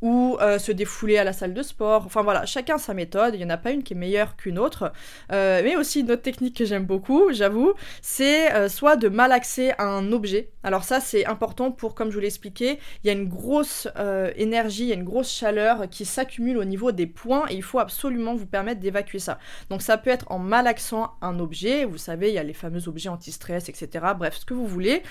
ou 0.01 0.37
euh, 0.41 0.59
se 0.59 0.73
défouler 0.73 1.19
à 1.19 1.25
la 1.25 1.33
salle 1.33 1.55
de 1.55 1.63
sport. 1.63 2.05
Enfin 2.07 2.23
voilà, 2.23 2.47
chacun 2.47 2.79
sa 2.79 2.95
méthode, 2.95 3.35
il 3.35 3.39
n'y 3.39 3.45
en 3.45 3.51
a 3.51 3.57
pas 3.57 3.71
une 3.71 3.83
qui 3.83 3.95
est 3.95 3.97
meilleure 3.97 4.37
qu'une 4.37 4.59
autre. 4.59 4.93
Euh, 5.33 5.61
mais 5.63 5.77
aussi 5.77 6.01
une 6.01 6.11
autre 6.11 6.23
technique 6.23 6.57
que 6.57 6.65
j'aime 6.65 6.85
beaucoup, 6.85 7.33
j'avoue, 7.33 7.75
c'est 8.01 8.53
euh, 8.55 8.69
soit 8.69 8.97
de 8.97 9.09
malaxer 9.09 9.73
un 9.79 10.13
objet. 10.13 10.51
Alors 10.63 10.85
ça 10.85 11.01
c'est 11.01 11.27
important 11.27 11.71
pour, 11.71 11.95
comme 11.95 12.11
je 12.11 12.15
vous 12.15 12.21
l'ai 12.21 12.27
expliqué, 12.27 12.79
il 13.03 13.07
y 13.07 13.11
a 13.11 13.13
une 13.13 13.29
grosse 13.29 13.89
énergie, 14.37 14.85
il 14.85 14.89
y 14.89 14.93
a 14.93 14.95
une 14.95 15.05
grosse 15.05 15.31
chaleur 15.31 15.89
qui 15.89 16.05
s'accumule 16.05 16.59
au 16.59 16.65
niveau 16.65 16.93
des 16.93 17.07
points 17.07 17.45
et 17.49 17.55
il 17.55 17.63
faut 17.63 17.79
absolument 17.79 18.35
vous 18.35 18.47
permettre 18.47 18.81
d'évacuer 18.81 19.19
ça. 19.19 19.39
Donc 19.71 19.83
ça 19.83 19.99
peut 19.99 20.11
être 20.11 20.31
en 20.31 20.39
malaxant 20.39 21.13
un 21.21 21.39
objet, 21.39 21.85
vous 21.85 21.99
savez, 21.99 22.29
il 22.29 22.35
y 22.35 22.39
a 22.39 22.43
les 22.43 22.53
fameux 22.53 22.89
objets 22.89 23.09
anti-stress, 23.09 23.69
etc. 23.69 24.07
Bref, 24.17 24.37
ce 24.37 24.45
que 24.45 24.55
vous 24.55 24.67
voulez. 24.67 25.03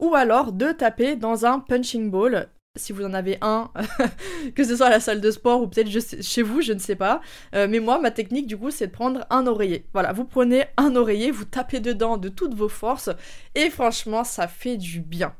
Ou 0.00 0.14
alors 0.14 0.52
de 0.52 0.72
taper 0.72 1.16
dans 1.16 1.46
un 1.46 1.60
punching 1.60 2.10
ball 2.10 2.48
si 2.76 2.92
vous 2.92 3.04
en 3.04 3.14
avez 3.14 3.38
un, 3.40 3.70
que 4.56 4.64
ce 4.64 4.74
soit 4.74 4.86
à 4.86 4.90
la 4.90 4.98
salle 4.98 5.20
de 5.20 5.30
sport 5.30 5.62
ou 5.62 5.68
peut-être 5.68 5.90
chez 6.22 6.42
vous, 6.42 6.60
je 6.60 6.72
ne 6.72 6.80
sais 6.80 6.96
pas. 6.96 7.20
Euh, 7.54 7.68
mais 7.70 7.78
moi, 7.78 8.00
ma 8.00 8.10
technique, 8.10 8.48
du 8.48 8.56
coup, 8.56 8.72
c'est 8.72 8.88
de 8.88 8.92
prendre 8.92 9.24
un 9.30 9.46
oreiller. 9.46 9.86
Voilà, 9.92 10.12
vous 10.12 10.24
prenez 10.24 10.64
un 10.76 10.96
oreiller, 10.96 11.30
vous 11.30 11.44
tapez 11.44 11.78
dedans 11.78 12.16
de 12.16 12.28
toutes 12.28 12.54
vos 12.54 12.68
forces, 12.68 13.10
et 13.54 13.70
franchement, 13.70 14.24
ça 14.24 14.48
fait 14.48 14.76
du 14.76 14.98
bien. 15.00 15.34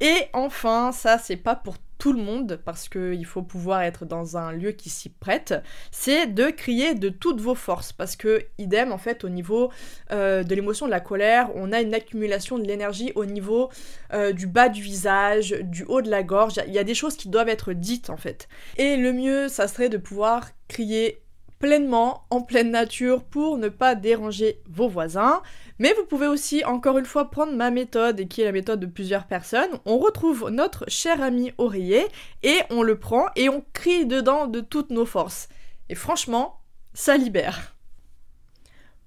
Et 0.00 0.26
enfin, 0.34 0.92
ça, 0.92 1.16
c'est 1.16 1.36
pas 1.36 1.56
pour 1.56 1.78
tout 1.98 2.12
le 2.12 2.22
monde, 2.22 2.60
parce 2.64 2.88
qu'il 2.88 3.24
faut 3.26 3.42
pouvoir 3.42 3.82
être 3.82 4.04
dans 4.04 4.36
un 4.36 4.52
lieu 4.52 4.72
qui 4.72 4.88
s'y 4.88 5.08
prête, 5.08 5.54
c'est 5.90 6.26
de 6.26 6.50
crier 6.50 6.94
de 6.94 7.08
toutes 7.08 7.40
vos 7.40 7.54
forces. 7.54 7.92
Parce 7.92 8.16
que, 8.16 8.44
idem, 8.58 8.92
en 8.92 8.98
fait, 8.98 9.24
au 9.24 9.28
niveau 9.28 9.70
euh, 10.12 10.42
de 10.42 10.54
l'émotion 10.54 10.86
de 10.86 10.90
la 10.90 11.00
colère, 11.00 11.50
on 11.54 11.72
a 11.72 11.80
une 11.80 11.94
accumulation 11.94 12.58
de 12.58 12.64
l'énergie 12.64 13.12
au 13.14 13.24
niveau 13.24 13.70
euh, 14.12 14.32
du 14.32 14.46
bas 14.46 14.68
du 14.68 14.82
visage, 14.82 15.56
du 15.62 15.84
haut 15.84 16.02
de 16.02 16.10
la 16.10 16.22
gorge. 16.22 16.60
Il 16.66 16.72
y 16.72 16.78
a 16.78 16.84
des 16.84 16.94
choses 16.94 17.16
qui 17.16 17.28
doivent 17.28 17.48
être 17.48 17.72
dites, 17.72 18.10
en 18.10 18.16
fait. 18.16 18.48
Et 18.76 18.96
le 18.96 19.12
mieux, 19.12 19.48
ça 19.48 19.68
serait 19.68 19.88
de 19.88 19.98
pouvoir 19.98 20.48
crier 20.68 21.20
pleinement 21.58 22.24
en 22.30 22.42
pleine 22.42 22.70
nature 22.70 23.24
pour 23.24 23.58
ne 23.58 23.68
pas 23.68 23.94
déranger 23.94 24.60
vos 24.68 24.88
voisins. 24.88 25.42
Mais 25.78 25.92
vous 25.94 26.04
pouvez 26.04 26.26
aussi, 26.26 26.64
encore 26.64 26.98
une 26.98 27.04
fois, 27.04 27.30
prendre 27.30 27.52
ma 27.52 27.70
méthode, 27.70 28.26
qui 28.28 28.42
est 28.42 28.46
la 28.46 28.52
méthode 28.52 28.80
de 28.80 28.86
plusieurs 28.86 29.26
personnes. 29.26 29.78
On 29.84 29.98
retrouve 29.98 30.50
notre 30.50 30.84
cher 30.88 31.22
ami 31.22 31.52
oreiller, 31.58 32.06
et 32.42 32.58
on 32.70 32.82
le 32.82 32.98
prend, 32.98 33.26
et 33.36 33.48
on 33.48 33.64
crie 33.72 34.06
dedans 34.06 34.46
de 34.46 34.60
toutes 34.60 34.90
nos 34.90 35.06
forces. 35.06 35.48
Et 35.88 35.94
franchement, 35.94 36.60
ça 36.94 37.16
libère. 37.16 37.76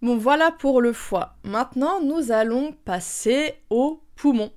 Bon, 0.01 0.17
voilà 0.17 0.51
pour 0.51 0.81
le 0.81 0.93
foie. 0.93 1.35
Maintenant, 1.43 2.01
nous 2.01 2.31
allons 2.31 2.73
passer 2.85 3.55
aux 3.69 4.01
poumons. 4.15 4.51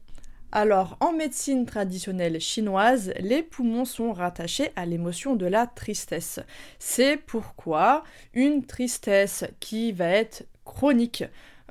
Alors, 0.57 0.97
en 1.01 1.13
médecine 1.13 1.67
traditionnelle 1.67 2.41
chinoise, 2.41 3.13
les 3.19 3.43
poumons 3.43 3.85
sont 3.85 4.13
rattachés 4.13 4.71
à 4.77 4.87
l'émotion 4.87 5.35
de 5.35 5.47
la 5.47 5.67
tristesse. 5.67 6.39
C'est 6.79 7.17
pourquoi 7.17 8.05
une 8.35 8.65
tristesse 8.65 9.45
qui 9.59 9.91
va 9.91 10.07
être 10.07 10.47
chronique, 10.65 11.25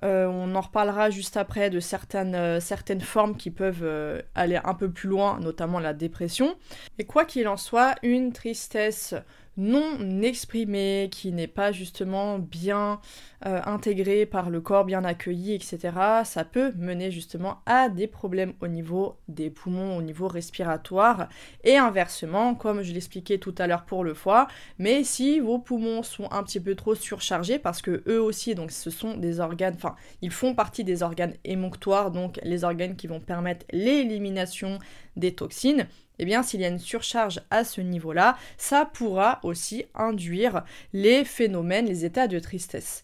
euh, 0.03 0.27
on 0.27 0.53
en 0.55 0.59
reparlera 0.59 1.09
juste 1.09 1.37
après 1.37 1.69
de 1.69 1.79
certaines, 1.79 2.35
euh, 2.35 2.59
formes 2.99 3.37
qui 3.37 3.51
peuvent 3.51 3.83
euh, 3.83 4.21
aller 4.35 4.59
un 4.61 4.73
peu 4.73 4.91
plus 4.91 5.07
loin, 5.07 5.39
notamment 5.39 5.79
la 5.79 5.93
dépression. 5.93 6.57
Et 6.99 7.05
quoi 7.05 7.23
qu'il 7.23 7.47
en 7.47 7.55
soit, 7.55 7.95
une 8.03 8.33
tristesse 8.33 9.15
non 9.57 10.21
exprimé, 10.21 11.09
qui 11.11 11.31
n'est 11.31 11.47
pas 11.47 11.71
justement 11.71 12.39
bien 12.39 12.99
euh, 13.45 13.61
intégré 13.65 14.25
par 14.25 14.49
le 14.49 14.61
corps, 14.61 14.85
bien 14.85 15.03
accueilli, 15.03 15.53
etc., 15.53 15.79
ça 16.23 16.43
peut 16.45 16.71
mener 16.77 17.11
justement 17.11 17.59
à 17.65 17.89
des 17.89 18.07
problèmes 18.07 18.53
au 18.61 18.67
niveau 18.67 19.17
des 19.27 19.49
poumons, 19.49 19.97
au 19.97 20.01
niveau 20.01 20.27
respiratoire, 20.27 21.27
et 21.63 21.77
inversement, 21.77 22.55
comme 22.55 22.81
je 22.81 22.93
l'expliquais 22.93 23.37
tout 23.37 23.53
à 23.57 23.67
l'heure 23.67 23.85
pour 23.85 24.03
le 24.03 24.13
foie, 24.13 24.47
mais 24.79 25.03
si 25.03 25.39
vos 25.39 25.59
poumons 25.59 26.03
sont 26.03 26.31
un 26.31 26.43
petit 26.43 26.59
peu 26.59 26.75
trop 26.75 26.95
surchargés, 26.95 27.59
parce 27.59 27.81
que 27.81 28.03
eux 28.07 28.21
aussi, 28.21 28.55
donc 28.55 28.71
ce 28.71 28.89
sont 28.89 29.17
des 29.17 29.39
organes, 29.39 29.75
enfin, 29.75 29.95
ils 30.21 30.31
font 30.31 30.55
partie 30.55 30.83
des 30.83 31.03
organes 31.03 31.33
émonctoires, 31.43 32.11
donc 32.11 32.39
les 32.43 32.63
organes 32.63 32.95
qui 32.95 33.07
vont 33.07 33.19
permettre 33.19 33.65
l'élimination 33.71 34.79
des 35.15 35.35
toxines, 35.35 35.87
eh 36.19 36.25
bien 36.25 36.43
s'il 36.43 36.61
y 36.61 36.65
a 36.65 36.69
une 36.69 36.79
surcharge 36.79 37.41
à 37.49 37.63
ce 37.63 37.81
niveau-là, 37.81 38.37
ça 38.57 38.85
pourra 38.85 39.39
aussi 39.43 39.85
induire 39.95 40.63
les 40.93 41.25
phénomènes, 41.25 41.85
les 41.85 42.05
états 42.05 42.27
de 42.27 42.39
tristesse. 42.39 43.03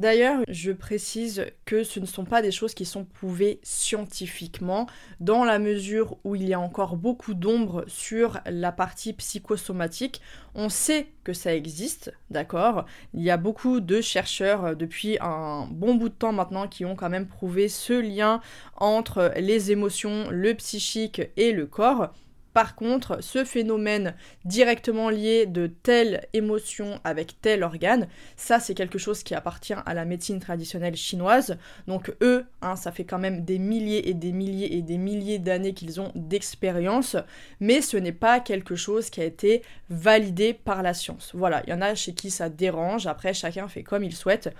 D'ailleurs, 0.00 0.40
je 0.48 0.72
précise 0.72 1.44
que 1.66 1.84
ce 1.84 2.00
ne 2.00 2.06
sont 2.06 2.24
pas 2.24 2.40
des 2.40 2.52
choses 2.52 2.72
qui 2.72 2.86
sont 2.86 3.04
prouvées 3.04 3.60
scientifiquement, 3.62 4.86
dans 5.20 5.44
la 5.44 5.58
mesure 5.58 6.16
où 6.24 6.34
il 6.36 6.48
y 6.48 6.54
a 6.54 6.58
encore 6.58 6.96
beaucoup 6.96 7.34
d'ombre 7.34 7.84
sur 7.86 8.40
la 8.46 8.72
partie 8.72 9.12
psychosomatique. 9.12 10.22
On 10.54 10.70
sait 10.70 11.08
que 11.22 11.34
ça 11.34 11.54
existe, 11.54 12.14
d'accord? 12.30 12.86
Il 13.12 13.20
y 13.22 13.28
a 13.28 13.36
beaucoup 13.36 13.80
de 13.80 14.00
chercheurs 14.00 14.74
depuis 14.74 15.18
un 15.20 15.68
bon 15.70 15.96
bout 15.96 16.08
de 16.08 16.14
temps 16.14 16.32
maintenant 16.32 16.66
qui 16.66 16.86
ont 16.86 16.96
quand 16.96 17.10
même 17.10 17.28
prouvé 17.28 17.68
ce 17.68 17.92
lien 17.92 18.40
entre 18.76 19.34
les 19.36 19.70
émotions, 19.70 20.30
le 20.30 20.54
psychique 20.54 21.20
et 21.36 21.52
le 21.52 21.66
corps. 21.66 22.14
Par 22.52 22.74
contre, 22.74 23.22
ce 23.22 23.44
phénomène 23.44 24.14
directement 24.44 25.08
lié 25.08 25.46
de 25.46 25.68
telle 25.68 26.26
émotion 26.32 27.00
avec 27.04 27.40
tel 27.40 27.62
organe, 27.62 28.08
ça 28.36 28.58
c'est 28.58 28.74
quelque 28.74 28.98
chose 28.98 29.22
qui 29.22 29.34
appartient 29.34 29.74
à 29.74 29.94
la 29.94 30.04
médecine 30.04 30.40
traditionnelle 30.40 30.96
chinoise. 30.96 31.58
Donc 31.86 32.12
eux, 32.22 32.44
hein, 32.62 32.76
ça 32.76 32.90
fait 32.90 33.04
quand 33.04 33.18
même 33.18 33.44
des 33.44 33.58
milliers 33.58 34.08
et 34.08 34.14
des 34.14 34.32
milliers 34.32 34.76
et 34.76 34.82
des 34.82 34.98
milliers 34.98 35.38
d'années 35.38 35.74
qu'ils 35.74 36.00
ont 36.00 36.12
d'expérience, 36.14 37.16
mais 37.60 37.80
ce 37.80 37.96
n'est 37.96 38.12
pas 38.12 38.40
quelque 38.40 38.74
chose 38.74 39.10
qui 39.10 39.20
a 39.20 39.24
été 39.24 39.62
validé 39.88 40.52
par 40.52 40.82
la 40.82 40.94
science. 40.94 41.30
Voilà, 41.34 41.62
il 41.66 41.70
y 41.70 41.74
en 41.74 41.82
a 41.82 41.94
chez 41.94 42.14
qui 42.14 42.30
ça 42.30 42.48
dérange, 42.48 43.06
après 43.06 43.34
chacun 43.34 43.68
fait 43.68 43.82
comme 43.82 44.04
il 44.04 44.14
souhaite. 44.14 44.52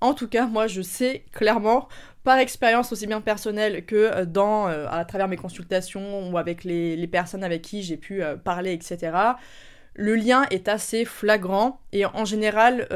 En 0.00 0.14
tout 0.14 0.28
cas, 0.28 0.46
moi 0.46 0.66
je 0.66 0.82
sais 0.82 1.24
clairement 1.32 1.88
par 2.24 2.38
expérience 2.38 2.92
aussi 2.92 3.06
bien 3.06 3.20
personnelle 3.20 3.84
que 3.86 3.96
euh, 3.96 4.24
dans, 4.26 4.68
euh, 4.68 4.86
à 4.90 5.04
travers 5.04 5.28
mes 5.28 5.36
consultations 5.36 6.30
ou 6.30 6.36
avec 6.38 6.62
les, 6.64 7.06
personnes 7.06 7.42
avec 7.42 7.62
qui 7.62 7.82
j'ai 7.82 7.96
pu 7.96 8.22
euh, 8.22 8.36
parler, 8.36 8.72
etc. 8.72 9.12
Le 9.98 10.14
lien 10.14 10.46
est 10.50 10.68
assez 10.68 11.04
flagrant 11.04 11.80
et 11.92 12.06
en 12.06 12.24
général, 12.24 12.86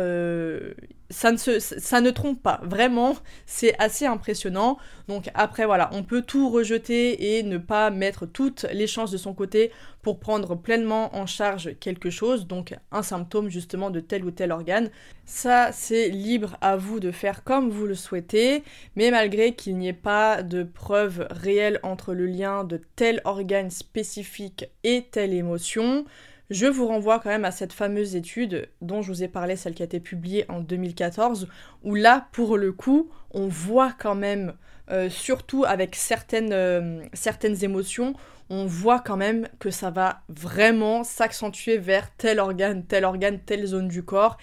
ça 1.12 1.30
ne, 1.30 1.36
ça 1.36 2.00
ne 2.00 2.10
trompe 2.10 2.42
pas. 2.42 2.60
Vraiment, 2.64 3.14
c'est 3.46 3.78
assez 3.80 4.06
impressionnant. 4.06 4.78
Donc 5.08 5.30
après, 5.34 5.66
voilà, 5.66 5.90
on 5.92 6.02
peut 6.02 6.22
tout 6.22 6.48
rejeter 6.48 7.36
et 7.38 7.42
ne 7.42 7.58
pas 7.58 7.90
mettre 7.90 8.26
toutes 8.26 8.66
les 8.72 8.86
chances 8.86 9.10
de 9.10 9.18
son 9.18 9.34
côté 9.34 9.70
pour 10.00 10.18
prendre 10.18 10.56
pleinement 10.56 11.14
en 11.14 11.26
charge 11.26 11.76
quelque 11.78 12.10
chose, 12.10 12.48
donc 12.48 12.74
un 12.90 13.02
symptôme 13.02 13.50
justement 13.50 13.90
de 13.90 14.00
tel 14.00 14.24
ou 14.24 14.32
tel 14.32 14.50
organe. 14.50 14.90
Ça, 15.26 15.70
c'est 15.70 16.08
libre 16.08 16.56
à 16.60 16.76
vous 16.76 16.98
de 16.98 17.12
faire 17.12 17.44
comme 17.44 17.70
vous 17.70 17.86
le 17.86 17.94
souhaitez, 17.94 18.64
mais 18.96 19.10
malgré 19.12 19.54
qu'il 19.54 19.76
n'y 19.76 19.88
ait 19.88 19.92
pas 19.92 20.42
de 20.42 20.64
preuve 20.64 21.28
réelle 21.30 21.78
entre 21.84 22.14
le 22.14 22.26
lien 22.26 22.64
de 22.64 22.80
tel 22.96 23.20
organe 23.24 23.70
spécifique 23.70 24.64
et 24.82 25.06
telle 25.12 25.34
émotion, 25.34 26.04
je 26.52 26.66
vous 26.66 26.86
renvoie 26.86 27.18
quand 27.18 27.30
même 27.30 27.44
à 27.44 27.50
cette 27.50 27.72
fameuse 27.72 28.14
étude 28.14 28.68
dont 28.80 29.02
je 29.02 29.08
vous 29.08 29.22
ai 29.22 29.28
parlé, 29.28 29.56
celle 29.56 29.74
qui 29.74 29.82
a 29.82 29.86
été 29.86 30.00
publiée 30.00 30.44
en 30.48 30.60
2014, 30.60 31.48
où 31.82 31.94
là, 31.94 32.28
pour 32.32 32.58
le 32.58 32.72
coup, 32.72 33.10
on 33.30 33.48
voit 33.48 33.92
quand 33.98 34.14
même, 34.14 34.54
euh, 34.90 35.08
surtout 35.08 35.64
avec 35.64 35.96
certaines, 35.96 36.52
euh, 36.52 37.02
certaines 37.14 37.64
émotions, 37.64 38.14
on 38.50 38.66
voit 38.66 39.00
quand 39.00 39.16
même 39.16 39.48
que 39.60 39.70
ça 39.70 39.90
va 39.90 40.20
vraiment 40.28 41.04
s'accentuer 41.04 41.78
vers 41.78 42.14
tel 42.16 42.38
organe, 42.38 42.84
tel 42.84 43.04
organe, 43.04 43.40
telle 43.40 43.64
zone 43.64 43.88
du 43.88 44.02
corps, 44.02 44.36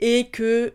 et 0.00 0.28
que 0.28 0.74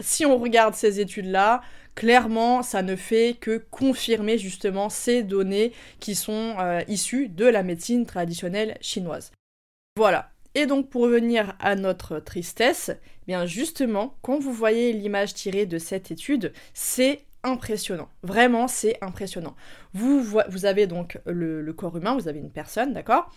si 0.00 0.26
on 0.26 0.36
regarde 0.38 0.74
ces 0.74 0.98
études-là, 0.98 1.60
clairement, 1.94 2.62
ça 2.62 2.82
ne 2.82 2.96
fait 2.96 3.36
que 3.38 3.58
confirmer 3.70 4.38
justement 4.38 4.88
ces 4.88 5.22
données 5.22 5.72
qui 6.00 6.14
sont 6.14 6.56
euh, 6.58 6.80
issues 6.88 7.28
de 7.28 7.44
la 7.44 7.62
médecine 7.62 8.06
traditionnelle 8.06 8.76
chinoise. 8.80 9.30
Voilà. 10.00 10.30
Et 10.54 10.64
donc 10.64 10.88
pour 10.88 11.02
revenir 11.02 11.54
à 11.60 11.76
notre 11.76 12.20
tristesse, 12.20 12.90
eh 12.90 13.26
bien 13.26 13.44
justement, 13.44 14.14
quand 14.22 14.38
vous 14.38 14.50
voyez 14.50 14.94
l'image 14.94 15.34
tirée 15.34 15.66
de 15.66 15.76
cette 15.76 16.10
étude, 16.10 16.54
c'est 16.72 17.26
impressionnant. 17.42 18.08
Vraiment, 18.22 18.66
c'est 18.66 18.96
impressionnant. 19.02 19.54
Vous, 19.92 20.38
avez 20.64 20.86
donc 20.86 21.18
le 21.26 21.70
corps 21.74 21.98
humain, 21.98 22.14
vous 22.14 22.28
avez 22.28 22.38
une 22.38 22.50
personne, 22.50 22.94
d'accord? 22.94 23.30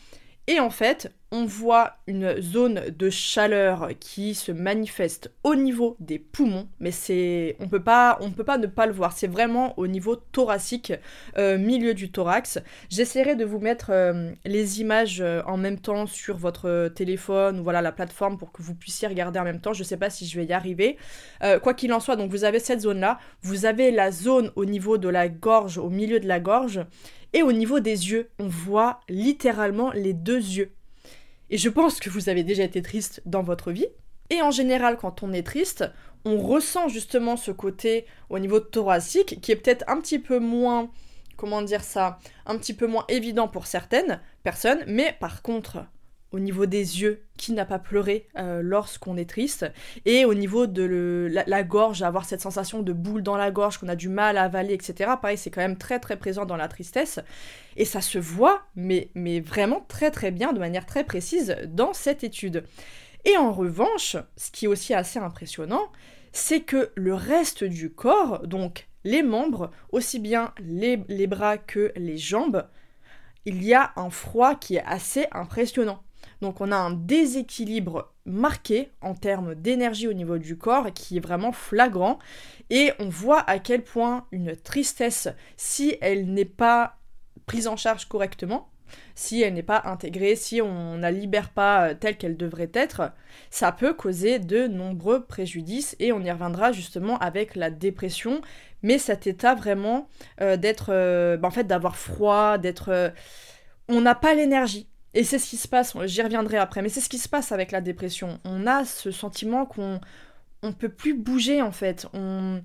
Et 0.48 0.60
en 0.60 0.70
fait, 0.70 1.10
on 1.32 1.46
voit 1.46 1.94
une 2.06 2.40
zone 2.42 2.82
de 2.96 3.10
chaleur 3.10 3.90
qui 4.00 4.36
se 4.36 4.52
manifeste 4.52 5.32
au 5.44 5.56
niveau 5.56 5.96
des 6.00 6.20
poumons, 6.20 6.68
mais 6.80 6.92
c'est 6.92 7.56
on 7.60 7.68
peut 7.68 7.82
pas 7.82 8.20
on 8.22 8.30
peut 8.30 8.44
pas 8.44 8.58
ne 8.58 8.68
pas 8.68 8.86
le 8.86 8.92
voir. 8.92 9.14
C'est 9.14 9.28
vraiment 9.28 9.74
au 9.80 9.88
niveau 9.88 10.16
thoracique, 10.16 10.94
euh, 11.38 11.58
milieu 11.58 11.94
du 11.94 12.12
thorax. 12.12 12.60
J'essaierai 12.90 13.36
de 13.36 13.46
vous 13.46 13.60
mettre 13.60 13.88
euh, 13.90 14.32
les 14.46 14.82
images 14.82 15.22
euh, 15.22 15.42
en 15.48 15.58
même 15.58 15.80
temps 15.80 16.06
sur 16.06 16.38
votre 16.38 16.90
téléphone 16.90 17.62
voilà 17.62 17.82
la 17.82 17.94
plateforme 17.94 18.38
pour 18.38 18.52
que 18.52 18.62
vous 18.62 18.76
puissiez 18.76 19.08
regarder 19.08 19.40
en 19.40 19.46
même 19.46 19.62
temps. 19.62 19.74
Je 19.74 19.84
sais 19.84 19.98
pas 19.98 20.10
si 20.10 20.28
je 20.28 20.38
vais 20.38 20.46
y 20.46 20.54
arriver. 20.54 20.98
quoi 21.64 21.74
qu'il 21.74 21.94
en 21.94 22.00
soit, 22.02 22.16
donc 22.16 22.30
vous 22.30 22.44
avez 22.44 22.60
cette 22.60 22.82
zone 22.82 23.00
là. 23.00 23.18
Vous 23.42 23.66
avez 23.66 23.92
la 23.92 24.12
zone 24.12 24.52
au 24.56 24.66
niveau 24.66 24.98
de 24.98 25.08
la 25.08 25.30
gorge, 25.30 25.78
au 25.78 25.90
milieu 25.90 26.20
de 26.20 26.28
la 26.28 26.40
gorge. 26.40 26.82
Et 27.34 27.44
au 27.44 27.52
niveau 27.52 27.80
des 27.80 28.12
yeux, 28.12 28.30
on 28.40 28.48
voit 28.48 29.02
littéralement 29.10 29.92
les 29.92 30.14
deux 30.14 30.38
yeux. 30.38 30.72
Et 31.50 31.58
je 31.58 31.70
pense 31.70 32.00
que 32.00 32.10
vous 32.10 32.30
avez 32.30 32.44
déjà 32.44 32.64
été 32.64 32.82
triste 32.82 33.22
dans 33.26 33.44
votre 33.44 33.72
vie. 33.72 33.88
Et 34.30 34.42
en 34.42 34.52
général, 34.52 34.98
quand 34.98 35.24
on 35.24 35.34
est 35.34 35.46
triste, 35.46 35.86
on 36.26 36.38
ressent 36.38 36.88
justement 36.88 37.36
ce 37.36 37.52
côté 37.52 38.06
au 38.30 38.40
niveau 38.40 38.60
thoracique 38.60 39.42
qui 39.42 39.52
est 39.52 39.56
peut-être 39.56 39.84
un 39.88 40.00
petit 40.00 40.20
peu 40.20 40.40
moins, 40.40 40.90
comment 41.36 41.62
dire 41.62 41.84
ça, 41.84 42.20
un 42.46 42.58
petit 42.58 42.74
peu 42.74 42.88
moins 42.88 43.06
évident 43.10 43.48
pour 43.48 43.68
certaines 43.68 44.22
personnes, 44.44 44.84
mais 44.88 45.16
par 45.20 45.42
contre, 45.42 45.86
au 46.34 46.40
niveau 46.40 46.66
des 46.66 47.02
yeux, 47.02 47.24
qui 47.38 47.54
n'a 47.54 47.64
pas 47.64 47.80
pleuré 47.80 48.28
euh, 48.38 48.62
lorsqu'on 48.64 49.16
est 49.18 49.30
triste, 49.30 49.66
et 50.06 50.26
au 50.26 50.34
niveau 50.34 50.66
de 50.68 51.30
la, 51.32 51.64
gorge, 51.64 52.02
avoir 52.02 52.26
cette 52.26 52.42
sensation 52.42 52.82
de 52.82 52.92
boule 52.92 53.22
dans 53.22 53.38
la 53.38 53.52
gorge, 53.52 53.78
qu'on 53.78 53.88
a 53.88 53.96
du 53.96 54.10
mal 54.10 54.38
à 54.38 54.44
avaler, 54.44 54.74
etc. 54.74 55.12
Pareil, 55.22 55.38
c'est 55.38 55.52
quand 55.52 55.62
même 55.62 55.78
très 55.78 56.00
très 56.00 56.18
présent 56.18 56.46
dans 56.46 56.58
la 56.58 56.68
tristesse, 56.68 57.20
et 57.78 57.86
ça 57.86 58.02
se 58.02 58.18
voit, 58.18 58.64
mais, 58.76 59.12
vraiment 59.42 59.86
très 59.88 60.10
très 60.10 60.32
bien, 60.32 60.54
de 60.54 60.60
manière 60.60 60.88
très 60.88 61.04
précise, 61.04 61.56
dans 61.68 61.94
cette 61.94 62.24
étude. 62.24 62.64
Et 63.26 63.38
en 63.38 63.52
revanche, 63.54 64.18
ce 64.36 64.52
qui 64.52 64.66
est 64.66 64.68
aussi 64.68 64.94
assez 64.94 65.20
impressionnant, 65.20 65.92
c'est 66.32 66.62
que 66.62 66.92
le 66.96 67.14
reste 67.14 67.64
du 67.64 67.92
corps, 67.92 68.48
donc 68.48 68.88
les 69.04 69.22
membres, 69.22 69.70
aussi 69.92 70.18
bien 70.18 70.52
les, 70.60 71.04
les 71.08 71.28
bras 71.28 71.60
que 71.60 71.92
les 71.96 72.18
jambes, 72.18 72.66
il 73.46 73.64
y 73.64 73.74
a 73.74 73.92
un 73.98 74.10
froid 74.10 74.56
qui 74.56 74.76
est 74.76 74.84
assez 74.86 75.28
impressionnant. 75.32 76.02
Donc 76.44 76.60
on 76.60 76.74
a 76.74 76.76
un 76.76 76.92
déséquilibre 76.92 78.12
marqué 78.26 78.92
en 79.00 79.16
termes 79.16 79.56
d'énergie 79.56 80.10
au 80.10 80.14
niveau 80.14 80.38
du 80.38 80.58
corps 80.58 80.92
qui 80.94 81.16
est 81.16 81.22
vraiment 81.22 81.54
flagrant. 81.54 82.20
Et 82.70 82.92
on 83.00 83.08
voit 83.08 83.50
à 83.50 83.60
quel 83.60 83.82
point 83.82 84.28
une 84.34 84.54
tristesse, 84.58 85.30
si 85.56 85.96
elle 86.02 86.34
n'est 86.34 86.44
pas 86.44 86.98
prise 87.46 87.68
en 87.68 87.78
charge 87.78 88.10
correctement, 88.10 88.70
si 89.16 89.42
elle 89.42 89.54
n'est 89.54 89.64
pas 89.64 89.84
intégrée, 89.86 90.36
si 90.36 90.62
on 90.62 90.98
ne 90.98 91.02
la 91.02 91.12
libère 91.12 91.50
pas 91.50 91.88
euh, 91.88 91.94
telle 91.94 92.18
qu'elle 92.18 92.36
devrait 92.36 92.72
être, 92.74 93.14
ça 93.50 93.72
peut 93.72 93.94
causer 93.94 94.40
de 94.40 94.68
nombreux 94.68 95.24
préjudices. 95.24 95.96
Et 96.00 96.12
on 96.12 96.20
y 96.20 96.30
reviendra 96.30 96.74
justement 96.74 97.18
avec 97.20 97.56
la 97.56 97.70
dépression, 97.70 98.42
mais 98.82 98.98
cet 98.98 99.28
état 99.28 99.56
vraiment 99.56 100.10
euh, 100.42 100.58
d'être, 100.58 100.88
euh, 100.90 101.38
bah, 101.38 101.48
en 101.48 101.52
fait 101.52 101.64
d'avoir 101.64 101.96
froid, 101.96 102.58
d'être... 102.58 103.14
on 103.88 104.02
n'a 104.02 104.16
pas 104.16 104.34
l'énergie, 104.34 104.90
et 105.14 105.24
c'est 105.24 105.40
ce 105.40 105.50
qui 105.50 105.58
se 105.58 105.68
passe, 105.68 105.96
j'y 106.06 106.22
reviendrai 106.22 106.58
après, 106.58 106.82
mais 106.82 106.90
c'est 106.90 107.02
ce 107.02 107.10
qui 107.10 107.20
se 107.20 107.30
passe 107.30 107.52
avec 107.52 107.72
la 107.72 107.82
dépression. 107.82 108.40
On 108.46 108.66
a 108.66 108.86
ce 108.86 109.12
sentiment 109.12 109.66
qu'on 109.66 110.02
on 110.64 110.74
peut 110.74 110.90
plus 110.90 111.14
bouger 111.14 111.62
en 111.62 111.72
fait. 111.72 112.08
On 112.14 112.62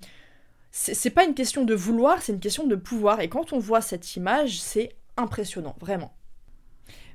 c'est 0.70 1.10
pas 1.10 1.24
une 1.24 1.34
question 1.34 1.64
de 1.64 1.74
vouloir, 1.74 2.22
c'est 2.22 2.32
une 2.32 2.40
question 2.40 2.66
de 2.66 2.76
pouvoir. 2.76 3.20
Et 3.20 3.28
quand 3.28 3.52
on 3.52 3.58
voit 3.58 3.80
cette 3.80 4.16
image, 4.16 4.60
c'est 4.60 4.96
impressionnant, 5.16 5.74
vraiment. 5.80 6.12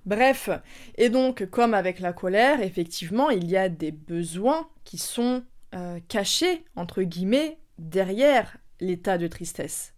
Bref, 0.05 0.49
et 0.97 1.09
donc 1.09 1.45
comme 1.45 1.73
avec 1.73 1.99
la 1.99 2.13
colère, 2.13 2.61
effectivement, 2.61 3.29
il 3.29 3.49
y 3.49 3.55
a 3.55 3.69
des 3.69 3.91
besoins 3.91 4.67
qui 4.83 4.97
sont 4.97 5.43
euh, 5.75 5.99
cachés, 6.09 6.65
entre 6.75 7.03
guillemets, 7.03 7.58
derrière 7.77 8.58
l'état 8.81 9.17
de 9.17 9.27
tristesse. 9.27 9.93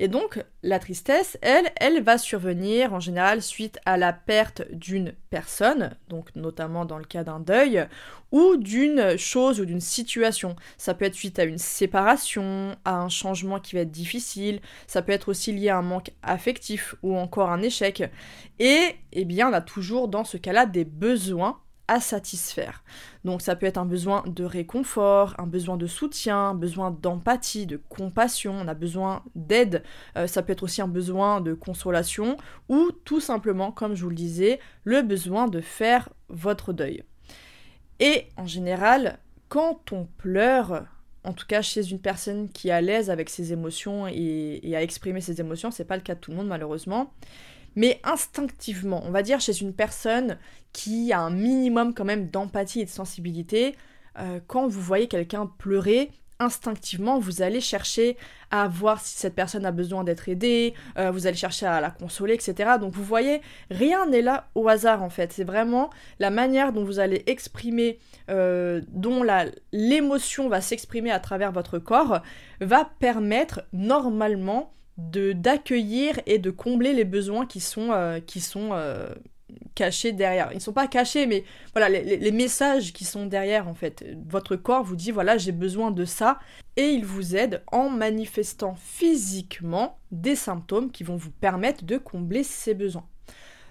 Et 0.00 0.06
donc, 0.06 0.44
la 0.62 0.78
tristesse, 0.78 1.38
elle, 1.42 1.70
elle 1.76 2.02
va 2.02 2.18
survenir 2.18 2.94
en 2.94 3.00
général 3.00 3.42
suite 3.42 3.80
à 3.84 3.96
la 3.96 4.12
perte 4.12 4.62
d'une 4.70 5.12
personne, 5.30 5.96
donc 6.08 6.34
notamment 6.36 6.84
dans 6.84 6.98
le 6.98 7.04
cas 7.04 7.24
d'un 7.24 7.40
deuil, 7.40 7.84
ou 8.30 8.56
d'une 8.56 9.16
chose 9.16 9.60
ou 9.60 9.64
d'une 9.64 9.80
situation. 9.80 10.54
Ça 10.76 10.94
peut 10.94 11.04
être 11.04 11.14
suite 11.14 11.40
à 11.40 11.44
une 11.44 11.58
séparation, 11.58 12.76
à 12.84 13.00
un 13.00 13.08
changement 13.08 13.58
qui 13.58 13.74
va 13.74 13.80
être 13.80 13.90
difficile, 13.90 14.60
ça 14.86 15.02
peut 15.02 15.12
être 15.12 15.30
aussi 15.30 15.52
lié 15.52 15.70
à 15.70 15.78
un 15.78 15.82
manque 15.82 16.12
affectif 16.22 16.94
ou 17.02 17.16
encore 17.16 17.50
un 17.50 17.62
échec. 17.62 18.04
Et, 18.60 18.94
eh 19.12 19.24
bien, 19.24 19.50
on 19.50 19.52
a 19.52 19.60
toujours 19.60 20.06
dans 20.06 20.24
ce 20.24 20.36
cas-là 20.36 20.66
des 20.66 20.84
besoins 20.84 21.60
satisfaire. 22.00 22.84
Donc 23.24 23.42
ça 23.42 23.56
peut 23.56 23.66
être 23.66 23.78
un 23.78 23.86
besoin 23.86 24.22
de 24.26 24.44
réconfort, 24.44 25.34
un 25.38 25.46
besoin 25.46 25.76
de 25.76 25.86
soutien, 25.86 26.54
besoin 26.54 26.90
d'empathie, 26.90 27.66
de 27.66 27.80
compassion, 27.88 28.52
on 28.52 28.68
a 28.68 28.74
besoin 28.74 29.24
d'aide, 29.34 29.82
euh, 30.16 30.26
ça 30.26 30.42
peut 30.42 30.52
être 30.52 30.62
aussi 30.62 30.82
un 30.82 30.88
besoin 30.88 31.40
de 31.40 31.54
consolation 31.54 32.36
ou 32.68 32.90
tout 33.04 33.20
simplement, 33.20 33.72
comme 33.72 33.94
je 33.94 34.04
vous 34.04 34.10
le 34.10 34.14
disais, 34.14 34.60
le 34.84 35.02
besoin 35.02 35.48
de 35.48 35.60
faire 35.60 36.10
votre 36.28 36.72
deuil. 36.72 37.02
Et 38.00 38.28
en 38.36 38.46
général, 38.46 39.18
quand 39.48 39.92
on 39.92 40.04
pleure, 40.04 40.84
en 41.24 41.32
tout 41.32 41.46
cas 41.46 41.62
chez 41.62 41.90
une 41.90 42.00
personne 42.00 42.48
qui 42.50 42.68
est 42.68 42.72
à 42.72 42.80
l'aise 42.80 43.10
avec 43.10 43.30
ses 43.30 43.52
émotions 43.52 44.06
et, 44.06 44.60
et 44.62 44.76
à 44.76 44.82
exprimer 44.82 45.20
ses 45.20 45.40
émotions, 45.40 45.70
c'est 45.70 45.84
pas 45.84 45.96
le 45.96 46.02
cas 46.02 46.14
de 46.14 46.20
tout 46.20 46.30
le 46.30 46.36
monde 46.36 46.48
malheureusement, 46.48 47.12
mais 47.76 48.00
instinctivement, 48.04 49.02
on 49.04 49.10
va 49.10 49.22
dire 49.22 49.40
chez 49.40 49.60
une 49.60 49.72
personne 49.72 50.38
qui 50.72 51.12
a 51.12 51.20
un 51.20 51.30
minimum 51.30 51.94
quand 51.94 52.04
même 52.04 52.28
d'empathie 52.28 52.80
et 52.80 52.84
de 52.84 52.90
sensibilité, 52.90 53.74
euh, 54.18 54.40
quand 54.46 54.66
vous 54.66 54.80
voyez 54.80 55.08
quelqu'un 55.08 55.46
pleurer, 55.58 56.10
instinctivement, 56.40 57.18
vous 57.18 57.42
allez 57.42 57.60
chercher 57.60 58.16
à 58.50 58.68
voir 58.68 59.00
si 59.00 59.16
cette 59.18 59.34
personne 59.34 59.66
a 59.66 59.72
besoin 59.72 60.04
d'être 60.04 60.28
aidée, 60.28 60.74
euh, 60.96 61.10
vous 61.10 61.26
allez 61.26 61.36
chercher 61.36 61.66
à 61.66 61.80
la 61.80 61.90
consoler, 61.90 62.34
etc. 62.34 62.72
Donc 62.80 62.94
vous 62.94 63.04
voyez, 63.04 63.42
rien 63.70 64.06
n'est 64.06 64.22
là 64.22 64.48
au 64.54 64.68
hasard 64.68 65.02
en 65.02 65.10
fait. 65.10 65.32
C'est 65.32 65.44
vraiment 65.44 65.90
la 66.18 66.30
manière 66.30 66.72
dont 66.72 66.84
vous 66.84 67.00
allez 67.00 67.24
exprimer, 67.26 67.98
euh, 68.30 68.80
dont 68.88 69.24
l'émotion 69.72 70.48
va 70.48 70.60
s'exprimer 70.60 71.10
à 71.10 71.18
travers 71.18 71.52
votre 71.52 71.78
corps, 71.78 72.22
va 72.60 72.88
permettre 72.98 73.62
normalement 73.72 74.72
d'accueillir 74.98 76.20
et 76.26 76.38
de 76.38 76.50
combler 76.50 76.92
les 76.92 77.04
besoins 77.04 77.46
qui 77.46 77.60
sont, 77.60 77.92
euh, 77.92 78.18
qui 78.20 78.40
sont 78.40 78.70
euh, 78.72 79.14
cachés 79.74 80.12
derrière. 80.12 80.48
Ils 80.52 80.56
ne 80.56 80.60
sont 80.60 80.72
pas 80.72 80.88
cachés, 80.88 81.26
mais 81.26 81.44
voilà, 81.72 81.88
les, 81.88 82.32
messages 82.32 82.92
qui 82.92 83.04
sont 83.04 83.26
derrière, 83.26 83.68
en 83.68 83.74
fait. 83.74 84.04
Votre 84.28 84.56
corps 84.56 84.82
vous 84.82 84.96
dit, 84.96 85.12
voilà, 85.12 85.38
j'ai 85.38 85.52
besoin 85.52 85.92
de 85.92 86.04
ça, 86.04 86.40
et 86.76 86.88
il 86.90 87.04
vous 87.04 87.36
aide 87.36 87.62
en 87.70 87.88
manifestant 87.88 88.74
physiquement 88.74 89.98
des 90.10 90.34
symptômes 90.34 90.90
qui 90.90 91.04
vont 91.04 91.16
vous 91.16 91.30
permettre 91.30 91.84
de 91.84 91.96
combler 91.96 92.42
ces 92.42 92.74
besoins. 92.74 93.06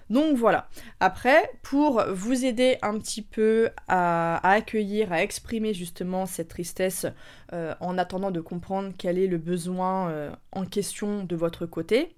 Donc 0.10 0.38
voilà. 0.38 0.70
Après, 1.00 1.52
pour 1.63 2.04
vous 2.12 2.46
aider 2.46 2.78
un 2.82 2.98
petit 2.98 3.22
peu 3.22 3.70
à, 3.88 4.48
accueillir, 4.48 5.12
à 5.12 5.22
exprimer 5.22 5.74
justement 5.74 6.26
cette 6.26 6.48
tristesse 6.48 7.06
euh, 7.54 7.76
en 7.80 7.98
attendant 7.98 8.32
de 8.32 8.41
comprendre 8.41 8.93
quel 8.98 9.17
est 9.17 9.28
le 9.28 9.38
besoin 9.38 10.10
euh, 10.10 10.32
en 10.52 10.65
question 10.65 11.24
de 11.24 11.36
votre 11.36 11.65
côté, 11.65 12.15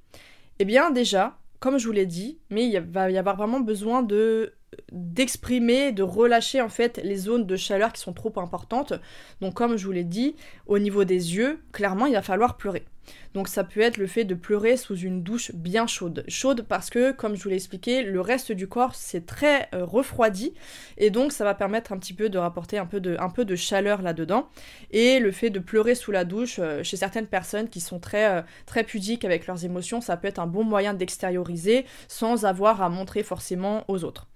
eh 0.59 0.65
bien 0.65 0.91
déjà, 0.91 1.37
comme 1.59 1.77
je 1.77 1.87
vous 1.87 1.93
l'ai 1.93 2.05
dit, 2.05 2.39
mais 2.49 2.67
il 2.67 2.79
va 2.79 3.09
y 3.09 3.17
avoir 3.17 3.35
vraiment 3.35 3.59
besoin 3.59 4.03
de 4.03 4.53
d'exprimer, 4.91 5.91
de 5.91 6.03
relâcher 6.03 6.61
en 6.61 6.69
fait 6.69 6.99
les 7.03 7.15
zones 7.15 7.45
de 7.45 7.55
chaleur 7.55 7.93
qui 7.93 8.01
sont 8.01 8.13
trop 8.13 8.33
importantes. 8.37 8.93
Donc 9.41 9.53
comme 9.53 9.77
je 9.77 9.85
vous 9.85 9.91
l'ai 9.91 10.03
dit, 10.03 10.35
au 10.67 10.79
niveau 10.79 11.03
des 11.03 11.35
yeux, 11.35 11.59
clairement 11.71 12.05
il 12.05 12.13
va 12.13 12.21
falloir 12.21 12.57
pleurer. 12.57 12.85
Donc 13.33 13.47
ça 13.47 13.63
peut 13.63 13.81
être 13.81 13.97
le 13.97 14.07
fait 14.07 14.23
de 14.23 14.35
pleurer 14.35 14.77
sous 14.77 14.95
une 14.95 15.23
douche 15.23 15.51
bien 15.53 15.87
chaude. 15.87 16.23
Chaude 16.27 16.65
parce 16.67 16.89
que, 16.89 17.11
comme 17.11 17.35
je 17.35 17.43
vous 17.43 17.49
l'ai 17.49 17.55
expliqué, 17.55 18.03
le 18.03 18.21
reste 18.21 18.51
du 18.51 18.67
corps 18.67 18.95
c'est 18.95 19.25
très 19.25 19.67
euh, 19.73 19.85
refroidi 19.85 20.53
et 20.97 21.09
donc 21.09 21.31
ça 21.31 21.43
va 21.43 21.53
permettre 21.53 21.91
un 21.91 21.97
petit 21.97 22.13
peu 22.13 22.29
de 22.29 22.37
rapporter 22.37 22.77
un 22.77 22.85
peu 22.85 22.99
de, 22.99 23.55
chaleur 23.55 24.01
là-dedans. 24.01 24.49
Et 24.91 25.19
le 25.19 25.31
fait 25.31 25.49
de 25.49 25.59
pleurer 25.59 25.95
sous 25.95 26.11
la 26.11 26.25
douche, 26.25 26.59
euh, 26.59 26.83
chez 26.83 26.97
certaines 26.97 27.27
personnes 27.27 27.69
qui 27.69 27.79
sont 27.79 27.99
très, 27.99 28.39
euh, 28.39 28.41
très 28.65 28.83
pudiques 28.83 29.25
avec 29.25 29.47
leurs 29.47 29.65
émotions, 29.65 30.01
ça 30.01 30.17
peut 30.17 30.27
être 30.27 30.39
un 30.39 30.47
bon 30.47 30.63
moyen 30.63 30.93
d'extérioriser 30.93 31.85
sans 32.07 32.45
avoir 32.45 32.81
à 32.81 32.89
montrer 32.89 33.23
forcément 33.23 33.85
aux 33.87 34.03
autres. 34.03 34.27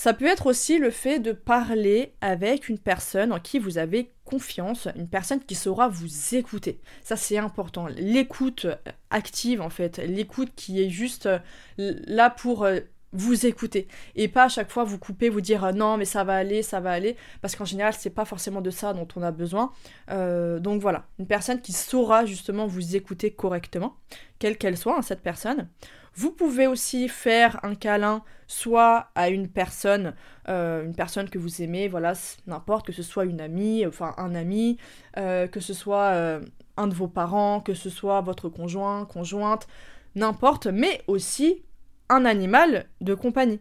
Ça 0.00 0.14
peut 0.14 0.24
être 0.24 0.46
aussi 0.46 0.78
le 0.78 0.88
fait 0.88 1.18
de 1.18 1.32
parler 1.32 2.14
avec 2.22 2.70
une 2.70 2.78
personne 2.78 3.34
en 3.34 3.38
qui 3.38 3.58
vous 3.58 3.76
avez 3.76 4.14
confiance, 4.24 4.88
une 4.96 5.10
personne 5.10 5.40
qui 5.40 5.54
saura 5.54 5.88
vous 5.88 6.34
écouter. 6.34 6.80
Ça 7.02 7.16
c'est 7.16 7.36
important. 7.36 7.86
L'écoute 7.98 8.66
active 9.10 9.60
en 9.60 9.68
fait, 9.68 9.98
l'écoute 9.98 10.52
qui 10.56 10.82
est 10.82 10.88
juste 10.88 11.26
euh, 11.26 11.38
là 11.76 12.30
pour 12.30 12.64
euh, 12.64 12.80
vous 13.12 13.44
écouter 13.44 13.88
et 14.14 14.28
pas 14.28 14.44
à 14.44 14.48
chaque 14.48 14.70
fois 14.70 14.84
vous 14.84 14.98
couper, 14.98 15.28
vous 15.28 15.42
dire 15.42 15.64
euh, 15.64 15.72
non 15.72 15.98
mais 15.98 16.06
ça 16.06 16.24
va 16.24 16.34
aller, 16.34 16.62
ça 16.62 16.80
va 16.80 16.92
aller, 16.92 17.14
parce 17.42 17.54
qu'en 17.54 17.66
général 17.66 17.92
c'est 17.92 18.08
pas 18.08 18.24
forcément 18.24 18.62
de 18.62 18.70
ça 18.70 18.94
dont 18.94 19.08
on 19.16 19.22
a 19.22 19.32
besoin. 19.32 19.70
Euh, 20.10 20.60
donc 20.60 20.80
voilà, 20.80 21.04
une 21.18 21.26
personne 21.26 21.60
qui 21.60 21.72
saura 21.72 22.24
justement 22.24 22.66
vous 22.66 22.96
écouter 22.96 23.32
correctement, 23.32 23.96
quelle 24.38 24.56
qu'elle 24.56 24.78
soit, 24.78 24.96
hein, 24.96 25.02
cette 25.02 25.20
personne. 25.20 25.68
Vous 26.14 26.32
pouvez 26.32 26.66
aussi 26.66 27.08
faire 27.08 27.58
un 27.62 27.74
câlin 27.74 28.22
soit 28.46 29.10
à 29.14 29.28
une 29.28 29.48
personne, 29.48 30.14
euh, 30.48 30.84
une 30.84 30.94
personne 30.94 31.30
que 31.30 31.38
vous 31.38 31.62
aimez, 31.62 31.88
voilà, 31.88 32.14
n'importe, 32.46 32.86
que 32.86 32.92
ce 32.92 33.02
soit 33.02 33.24
une 33.24 33.40
amie, 33.40 33.86
enfin 33.86 34.14
un 34.16 34.34
ami, 34.34 34.78
que 35.14 35.60
ce 35.60 35.72
soit 35.72 36.40
un 36.76 36.86
de 36.86 36.94
vos 36.94 37.08
parents, 37.08 37.60
que 37.60 37.74
ce 37.74 37.90
soit 37.90 38.20
votre 38.22 38.48
conjoint, 38.48 39.04
conjointe, 39.04 39.68
n'importe, 40.14 40.66
mais 40.66 41.02
aussi 41.06 41.62
un 42.08 42.24
animal 42.24 42.86
de 43.00 43.14
compagnie. 43.14 43.60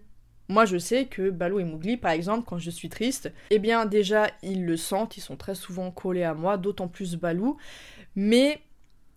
Moi, 0.49 0.65
je 0.65 0.79
sais 0.79 1.05
que 1.05 1.29
Balou 1.29 1.59
et 1.59 1.63
Mowgli, 1.63 1.95
par 1.95 2.11
exemple, 2.11 2.43
quand 2.47 2.57
je 2.57 2.71
suis 2.71 2.89
triste, 2.89 3.31
eh 3.51 3.59
bien, 3.59 3.85
déjà, 3.85 4.27
ils 4.41 4.65
le 4.65 4.77
sentent, 4.77 5.15
ils 5.15 5.21
sont 5.21 5.37
très 5.37 5.53
souvent 5.53 5.91
collés 5.91 6.23
à 6.23 6.33
moi, 6.33 6.57
d'autant 6.57 6.87
plus 6.87 7.15
Balou. 7.15 7.57
Mais 8.15 8.59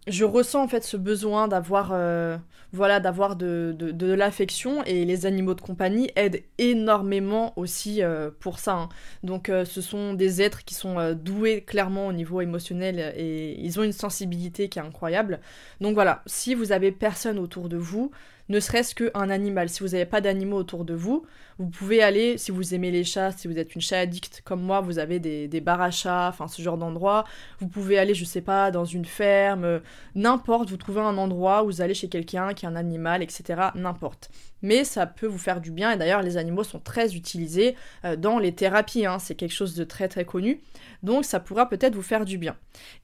je 0.07 0.25
ressens 0.25 0.63
en 0.63 0.69
fait 0.69 0.83
ce 0.83 0.97
besoin 0.97 1.47
d'avoir 1.47 1.91
euh, 1.93 2.37
voilà 2.73 2.99
d'avoir 2.99 3.37
de, 3.37 4.13
l'affection 4.15 4.83
et 4.85 5.05
les 5.05 5.27
animaux 5.27 5.55
de 5.55 5.61
compagnie 5.61 6.11
aident 6.17 6.43
énormément 6.59 7.53
aussi 7.57 8.03
euh, 8.03 8.31
pour 8.41 8.59
ça 8.59 8.73
hein. 8.73 8.89
donc 9.23 9.49
euh, 9.49 9.65
ce 9.65 9.81
sont 9.81 10.15
des 10.15 10.43
êtres 10.43 10.65
qui 10.65 10.75
sont 10.75 11.15
doués 11.15 11.63
clairement 11.63 12.09
au 12.09 12.13
niveau 12.13 12.41
émotionnel 12.41 13.15
et 13.17 13.61
ils 13.61 13.79
ont 13.79 13.85
une 13.85 13.93
sensibilité 13.93 14.69
qui 14.69 14.81
est 14.81 14.83
incroyable 14.83 15.41
donc 15.81 15.95
voilà 15.95 16.23
si 16.27 16.55
vous 16.55 16.73
avez 16.73 16.91
personne 16.91 17.39
autour 17.39 17.69
de 17.69 17.77
vous 17.77 18.11
ne 18.49 18.61
serait-ce 18.61 18.95
qu'un 18.95 19.31
animal. 19.31 19.69
Si 19.69 19.81
vous 19.81 19.91
n'avez 19.91 20.07
pas 20.07 20.21
d'animaux 20.21 20.57
autour 20.57 20.85
de 20.85 20.95
vous, 20.95 21.25
vous 21.59 21.69
pouvez 21.69 22.03
aller, 22.03 22.39
si 22.39 22.51
vous 22.51 22.75
aimez 22.75 22.91
les 22.91 23.05
chats, 23.05 23.33
si 23.33 23.47
vous 23.49 23.59
êtes 23.59 23.75
une 23.75 23.81
chat 23.81 23.99
addict 23.99 24.43
comme 24.45 24.63
moi, 24.63 24.81
vous 24.81 24.99
avez 24.99 25.21
des, 25.21 25.49
des 25.49 25.63
enfin 25.67 26.49
ce 26.49 26.63
genre 26.63 26.79
d'endroit. 26.79 27.25
Vous 27.61 27.69
pouvez 27.69 27.99
aller, 27.99 28.15
je 28.15 28.25
sais 28.25 28.41
pas, 28.41 28.71
dans 28.71 28.85
une 28.85 29.05
ferme, 29.05 29.81
n'importe, 30.15 30.71
vous 30.71 30.77
trouvez 30.77 31.01
un 31.01 31.17
endroit 31.19 31.63
où 31.63 31.67
vous 31.67 31.81
allez 31.81 31.95
chez 31.95 32.09
quelqu'un 32.09 32.55
qui 32.55 32.67
a 32.67 32.69
un 32.69 32.77
animal, 32.77 33.23
etc. 33.23 33.71
N'importe. 33.75 34.31
Mais 34.63 34.85
ça 34.85 35.07
peut 35.07 35.27
vous 35.27 35.39
faire 35.39 35.61
du 35.61 35.71
bien, 35.71 35.91
et 35.91 35.97
d'ailleurs 35.97 36.23
les 36.23 36.37
animaux 36.37 36.65
sont 36.65 36.79
très 36.79 37.17
utilisés 37.17 37.75
euh, 38.05 38.17
dans 38.17 38.39
les 38.39 38.53
thérapies, 38.53 39.07
hein. 39.07 39.19
c'est 39.19 39.35
quelque 39.35 39.53
chose 39.53 39.75
de 39.75 39.85
très 39.85 40.09
très 40.09 40.25
connu. 40.25 40.61
Donc 41.03 41.25
ça 41.25 41.41
pourra 41.41 41.69
peut-être 41.69 41.95
vous 41.95 42.03
faire 42.03 42.25
du 42.25 42.39
bien. 42.39 42.57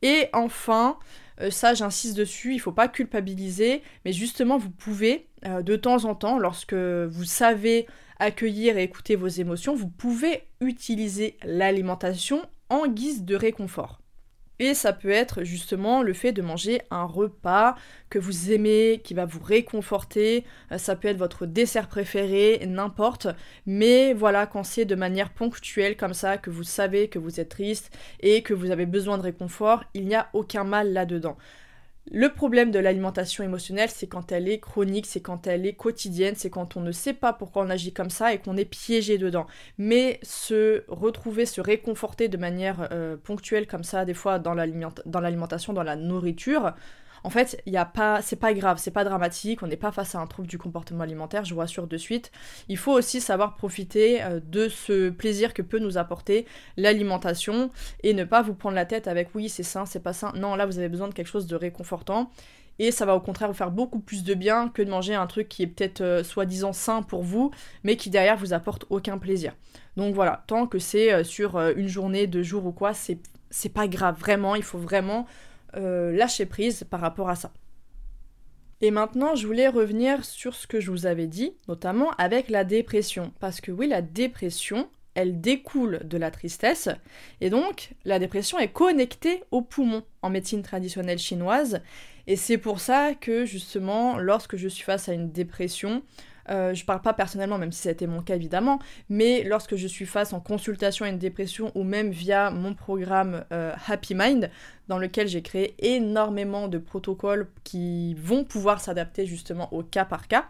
Et 0.02 0.28
enfin, 0.32 0.98
euh, 1.40 1.50
ça 1.50 1.74
j'insiste 1.74 2.16
dessus, 2.16 2.54
il 2.54 2.58
faut 2.58 2.72
pas 2.72 2.88
culpabiliser, 2.88 3.82
mais 4.04 4.12
justement 4.12 4.58
vous 4.58 4.70
pouvez 4.70 5.28
euh, 5.46 5.62
de 5.62 5.76
temps 5.76 6.04
en 6.04 6.14
temps, 6.14 6.38
lorsque 6.38 6.74
vous 6.74 7.24
savez 7.24 7.86
accueillir 8.18 8.76
et 8.76 8.82
écouter 8.82 9.16
vos 9.16 9.28
émotions, 9.28 9.74
vous 9.74 9.88
pouvez 9.88 10.44
utiliser 10.60 11.36
l'alimentation 11.44 12.42
en 12.68 12.86
guise 12.88 13.24
de 13.24 13.36
réconfort. 13.36 14.00
Et 14.60 14.74
ça 14.74 14.92
peut 14.92 15.10
être 15.10 15.44
justement 15.44 16.02
le 16.02 16.12
fait 16.12 16.32
de 16.32 16.42
manger 16.42 16.82
un 16.90 17.04
repas 17.04 17.76
que 18.10 18.18
vous 18.18 18.50
aimez, 18.50 19.00
qui 19.04 19.14
va 19.14 19.24
vous 19.24 19.42
réconforter. 19.42 20.44
Euh, 20.72 20.78
ça 20.78 20.96
peut 20.96 21.08
être 21.08 21.18
votre 21.18 21.46
dessert 21.46 21.88
préféré, 21.88 22.64
n'importe. 22.66 23.28
Mais 23.66 24.14
voilà, 24.14 24.46
quand 24.46 24.64
c'est 24.64 24.84
de 24.84 24.94
manière 24.94 25.30
ponctuelle 25.30 25.96
comme 25.96 26.14
ça, 26.14 26.38
que 26.38 26.50
vous 26.50 26.64
savez 26.64 27.08
que 27.08 27.18
vous 27.18 27.40
êtes 27.40 27.50
triste 27.50 27.96
et 28.20 28.42
que 28.42 28.54
vous 28.54 28.70
avez 28.70 28.86
besoin 28.86 29.18
de 29.18 29.22
réconfort, 29.22 29.84
il 29.94 30.06
n'y 30.06 30.14
a 30.16 30.28
aucun 30.32 30.64
mal 30.64 30.92
là-dedans. 30.92 31.36
Le 32.10 32.30
problème 32.30 32.70
de 32.70 32.78
l'alimentation 32.78 33.44
émotionnelle, 33.44 33.90
c'est 33.90 34.06
quand 34.06 34.32
elle 34.32 34.48
est 34.48 34.60
chronique, 34.60 35.04
c'est 35.04 35.20
quand 35.20 35.46
elle 35.46 35.66
est 35.66 35.74
quotidienne, 35.74 36.34
c'est 36.36 36.48
quand 36.48 36.76
on 36.76 36.80
ne 36.80 36.92
sait 36.92 37.12
pas 37.12 37.34
pourquoi 37.34 37.64
on 37.64 37.70
agit 37.70 37.92
comme 37.92 38.08
ça 38.08 38.32
et 38.32 38.38
qu'on 38.38 38.56
est 38.56 38.64
piégé 38.64 39.18
dedans. 39.18 39.46
Mais 39.76 40.18
se 40.22 40.84
retrouver, 40.88 41.44
se 41.44 41.60
réconforter 41.60 42.28
de 42.28 42.38
manière 42.38 42.88
euh, 42.92 43.16
ponctuelle 43.16 43.66
comme 43.66 43.84
ça, 43.84 44.06
des 44.06 44.14
fois 44.14 44.38
dans 44.38 44.54
l'alimentation, 44.54 45.74
dans 45.74 45.82
la 45.82 45.96
nourriture, 45.96 46.72
en 47.24 47.30
fait, 47.30 47.62
il 47.66 47.72
y 47.72 47.76
a 47.76 47.84
pas, 47.84 48.22
c'est 48.22 48.36
pas 48.36 48.52
grave, 48.54 48.78
c'est 48.78 48.90
pas 48.90 49.04
dramatique, 49.04 49.62
on 49.62 49.66
n'est 49.66 49.76
pas 49.76 49.92
face 49.92 50.14
à 50.14 50.20
un 50.20 50.26
trouble 50.26 50.48
du 50.48 50.58
comportement 50.58 51.02
alimentaire, 51.02 51.44
je 51.44 51.54
vous 51.54 51.60
rassure 51.60 51.86
de 51.86 51.96
suite. 51.96 52.30
Il 52.68 52.76
faut 52.76 52.92
aussi 52.92 53.20
savoir 53.20 53.56
profiter 53.56 54.22
euh, 54.22 54.40
de 54.44 54.68
ce 54.68 55.10
plaisir 55.10 55.54
que 55.54 55.62
peut 55.62 55.78
nous 55.78 55.98
apporter 55.98 56.46
l'alimentation 56.76 57.70
et 58.02 58.14
ne 58.14 58.24
pas 58.24 58.42
vous 58.42 58.54
prendre 58.54 58.74
la 58.74 58.86
tête 58.86 59.08
avec 59.08 59.34
oui, 59.34 59.48
c'est 59.48 59.62
sain, 59.62 59.86
c'est 59.86 60.02
pas 60.02 60.12
sain. 60.12 60.32
Non, 60.34 60.54
là, 60.54 60.66
vous 60.66 60.78
avez 60.78 60.88
besoin 60.88 61.08
de 61.08 61.14
quelque 61.14 61.26
chose 61.28 61.46
de 61.46 61.56
réconfortant. 61.56 62.30
Et 62.80 62.92
ça 62.92 63.04
va 63.04 63.16
au 63.16 63.20
contraire 63.20 63.48
vous 63.48 63.54
faire 63.54 63.72
beaucoup 63.72 63.98
plus 63.98 64.22
de 64.22 64.34
bien 64.34 64.68
que 64.68 64.82
de 64.82 64.90
manger 64.90 65.12
un 65.14 65.26
truc 65.26 65.48
qui 65.48 65.64
est 65.64 65.66
peut-être 65.66 66.00
euh, 66.00 66.22
soi-disant 66.22 66.72
sain 66.72 67.02
pour 67.02 67.24
vous, 67.24 67.50
mais 67.82 67.96
qui 67.96 68.08
derrière 68.08 68.36
vous 68.36 68.52
apporte 68.52 68.84
aucun 68.88 69.18
plaisir. 69.18 69.54
Donc 69.96 70.14
voilà, 70.14 70.44
tant 70.46 70.68
que 70.68 70.78
c'est 70.78 71.12
euh, 71.12 71.24
sur 71.24 71.58
une 71.58 71.88
journée, 71.88 72.28
deux 72.28 72.44
jours 72.44 72.66
ou 72.66 72.72
quoi, 72.72 72.94
c'est 72.94 73.18
c'est 73.50 73.68
pas 73.68 73.88
grave, 73.88 74.18
vraiment, 74.18 74.54
il 74.54 74.62
faut 74.62 74.78
vraiment 74.78 75.26
euh, 75.76 76.12
lâcher 76.12 76.46
prise 76.46 76.84
par 76.88 77.00
rapport 77.00 77.28
à 77.28 77.36
ça. 77.36 77.52
Et 78.80 78.90
maintenant, 78.90 79.34
je 79.34 79.46
voulais 79.46 79.68
revenir 79.68 80.24
sur 80.24 80.54
ce 80.54 80.66
que 80.66 80.80
je 80.80 80.90
vous 80.90 81.06
avais 81.06 81.26
dit, 81.26 81.52
notamment 81.66 82.10
avec 82.12 82.48
la 82.48 82.64
dépression. 82.64 83.32
Parce 83.40 83.60
que 83.60 83.72
oui, 83.72 83.88
la 83.88 84.02
dépression, 84.02 84.88
elle 85.14 85.40
découle 85.40 86.00
de 86.04 86.16
la 86.16 86.30
tristesse, 86.30 86.88
et 87.40 87.50
donc 87.50 87.90
la 88.04 88.20
dépression 88.20 88.58
est 88.58 88.72
connectée 88.72 89.42
au 89.50 89.62
poumon 89.62 90.04
en 90.22 90.30
médecine 90.30 90.62
traditionnelle 90.62 91.18
chinoise. 91.18 91.80
Et 92.28 92.36
c'est 92.36 92.58
pour 92.58 92.78
ça 92.78 93.14
que 93.14 93.44
justement, 93.44 94.18
lorsque 94.18 94.56
je 94.56 94.68
suis 94.68 94.84
face 94.84 95.08
à 95.08 95.12
une 95.12 95.32
dépression, 95.32 96.02
euh, 96.50 96.74
je 96.74 96.84
parle 96.84 97.00
pas 97.00 97.12
personnellement, 97.12 97.58
même 97.58 97.72
si 97.72 97.82
ça 97.82 97.88
a 97.88 97.92
été 97.92 98.06
mon 98.06 98.22
cas 98.22 98.36
évidemment, 98.36 98.78
mais 99.08 99.42
lorsque 99.44 99.76
je 99.76 99.86
suis 99.86 100.06
face 100.06 100.32
en 100.32 100.40
consultation 100.40 101.04
à 101.04 101.08
une 101.08 101.18
dépression 101.18 101.72
ou 101.74 101.84
même 101.84 102.10
via 102.10 102.50
mon 102.50 102.74
programme 102.74 103.44
euh, 103.52 103.72
Happy 103.86 104.14
Mind, 104.14 104.50
dans 104.88 104.98
lequel 104.98 105.28
j'ai 105.28 105.42
créé 105.42 105.74
énormément 105.78 106.68
de 106.68 106.78
protocoles 106.78 107.48
qui 107.64 108.14
vont 108.14 108.44
pouvoir 108.44 108.80
s'adapter 108.80 109.26
justement 109.26 109.72
au 109.72 109.82
cas 109.82 110.04
par 110.04 110.28
cas, 110.28 110.46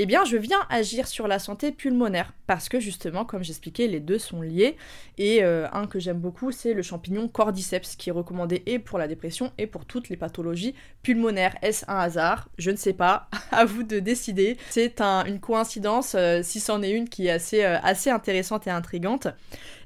eh 0.00 0.06
bien 0.06 0.24
je 0.24 0.36
viens 0.36 0.60
agir 0.70 1.08
sur 1.08 1.26
la 1.26 1.40
santé 1.40 1.72
pulmonaire 1.72 2.32
parce 2.46 2.68
que 2.68 2.78
justement, 2.78 3.24
comme 3.24 3.42
j'expliquais, 3.42 3.88
les 3.88 3.98
deux 3.98 4.18
sont 4.18 4.40
liés. 4.40 4.76
Et 5.18 5.42
euh, 5.42 5.66
un 5.72 5.86
que 5.86 5.98
j'aime 5.98 6.18
beaucoup, 6.18 6.52
c'est 6.52 6.72
le 6.72 6.82
champignon 6.82 7.26
cordyceps 7.26 7.96
qui 7.98 8.08
est 8.08 8.12
recommandé 8.12 8.62
et 8.66 8.78
pour 8.78 8.98
la 8.98 9.08
dépression 9.08 9.52
et 9.58 9.66
pour 9.66 9.84
toutes 9.84 10.08
les 10.08 10.16
pathologies 10.16 10.74
pulmonaires. 11.02 11.56
Est-ce 11.62 11.84
un 11.88 11.98
hasard? 11.98 12.48
Je 12.56 12.70
ne 12.70 12.76
sais 12.76 12.92
pas. 12.94 13.28
à 13.50 13.64
vous 13.64 13.82
de 13.82 13.98
décider. 13.98 14.56
C'est 14.70 15.00
une 15.00 15.40
coïncidence, 15.40 16.14
euh, 16.14 16.40
si 16.42 16.60
c'en 16.60 16.80
est 16.82 16.90
une, 16.90 17.08
qui 17.08 17.26
est 17.26 17.30
assez, 17.30 17.64
euh, 17.64 17.78
assez 17.82 18.08
intéressante 18.08 18.68
et 18.68 18.70
intrigante. 18.70 19.26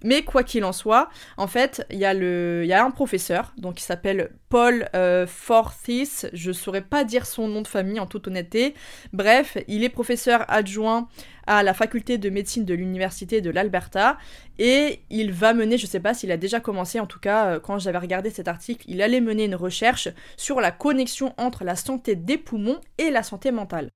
Mais 0.05 0.23
quoi 0.23 0.43
qu'il 0.43 0.65
en 0.65 0.73
soit, 0.73 1.09
en 1.39 1.47
fait, 1.47 1.87
il 1.91 1.99
y, 1.99 2.05
a 2.05 2.85
un 2.85 2.91
professeur, 2.91 3.55
donc 3.57 3.81
il 3.81 3.85
s'appelle 3.85 4.33
Paul 4.49 4.89
Forthis, 5.29 6.27
je 6.33 6.51
saurais 6.51 6.83
pas 6.83 7.05
dire 7.05 7.25
son 7.25 7.47
nom 7.47 7.63
de 7.63 7.69
famille 7.69 8.01
en 8.01 8.07
toute 8.07 8.27
honnêteté. 8.27 8.75
Bref, 9.13 9.57
il 9.69 9.85
est 9.85 9.89
professeur 9.89 10.02
adjoint 10.49 11.09
à 11.47 11.63
la 11.63 11.75
faculté 11.75 12.19
de 12.19 12.31
médecine 12.31 12.65
de 12.65 12.75
l'université 12.75 13.41
de 13.41 13.51
l'Alberta 13.51 14.19
et 14.59 15.01
il 15.11 15.33
va 15.33 15.55
mener, 15.55 15.79
je 15.79 15.87
sais 15.87 16.01
pas 16.01 16.15
s'il 16.15 16.31
a 16.31 16.37
déjà 16.37 16.61
commencé, 16.61 17.01
en 17.01 17.07
tout 17.07 17.19
cas 17.19 17.47
euh, 17.47 17.61
quand 17.61 17.79
j'avais 17.79 17.99
regardé 17.99 18.31
cet 18.31 18.49
article, 18.49 18.85
il 18.89 19.03
allait 19.03 19.21
mener 19.21 19.45
une 19.45 19.55
recherche 19.55 20.09
sur 20.37 20.61
la 20.61 20.71
connexion 20.71 21.35
entre 21.39 21.65
la 21.65 21.77
santé 21.77 22.15
des 22.15 22.39
poumons 22.39 22.81
et 22.99 23.11
la 23.11 23.23
santé 23.23 23.51
mentale. 23.51 23.91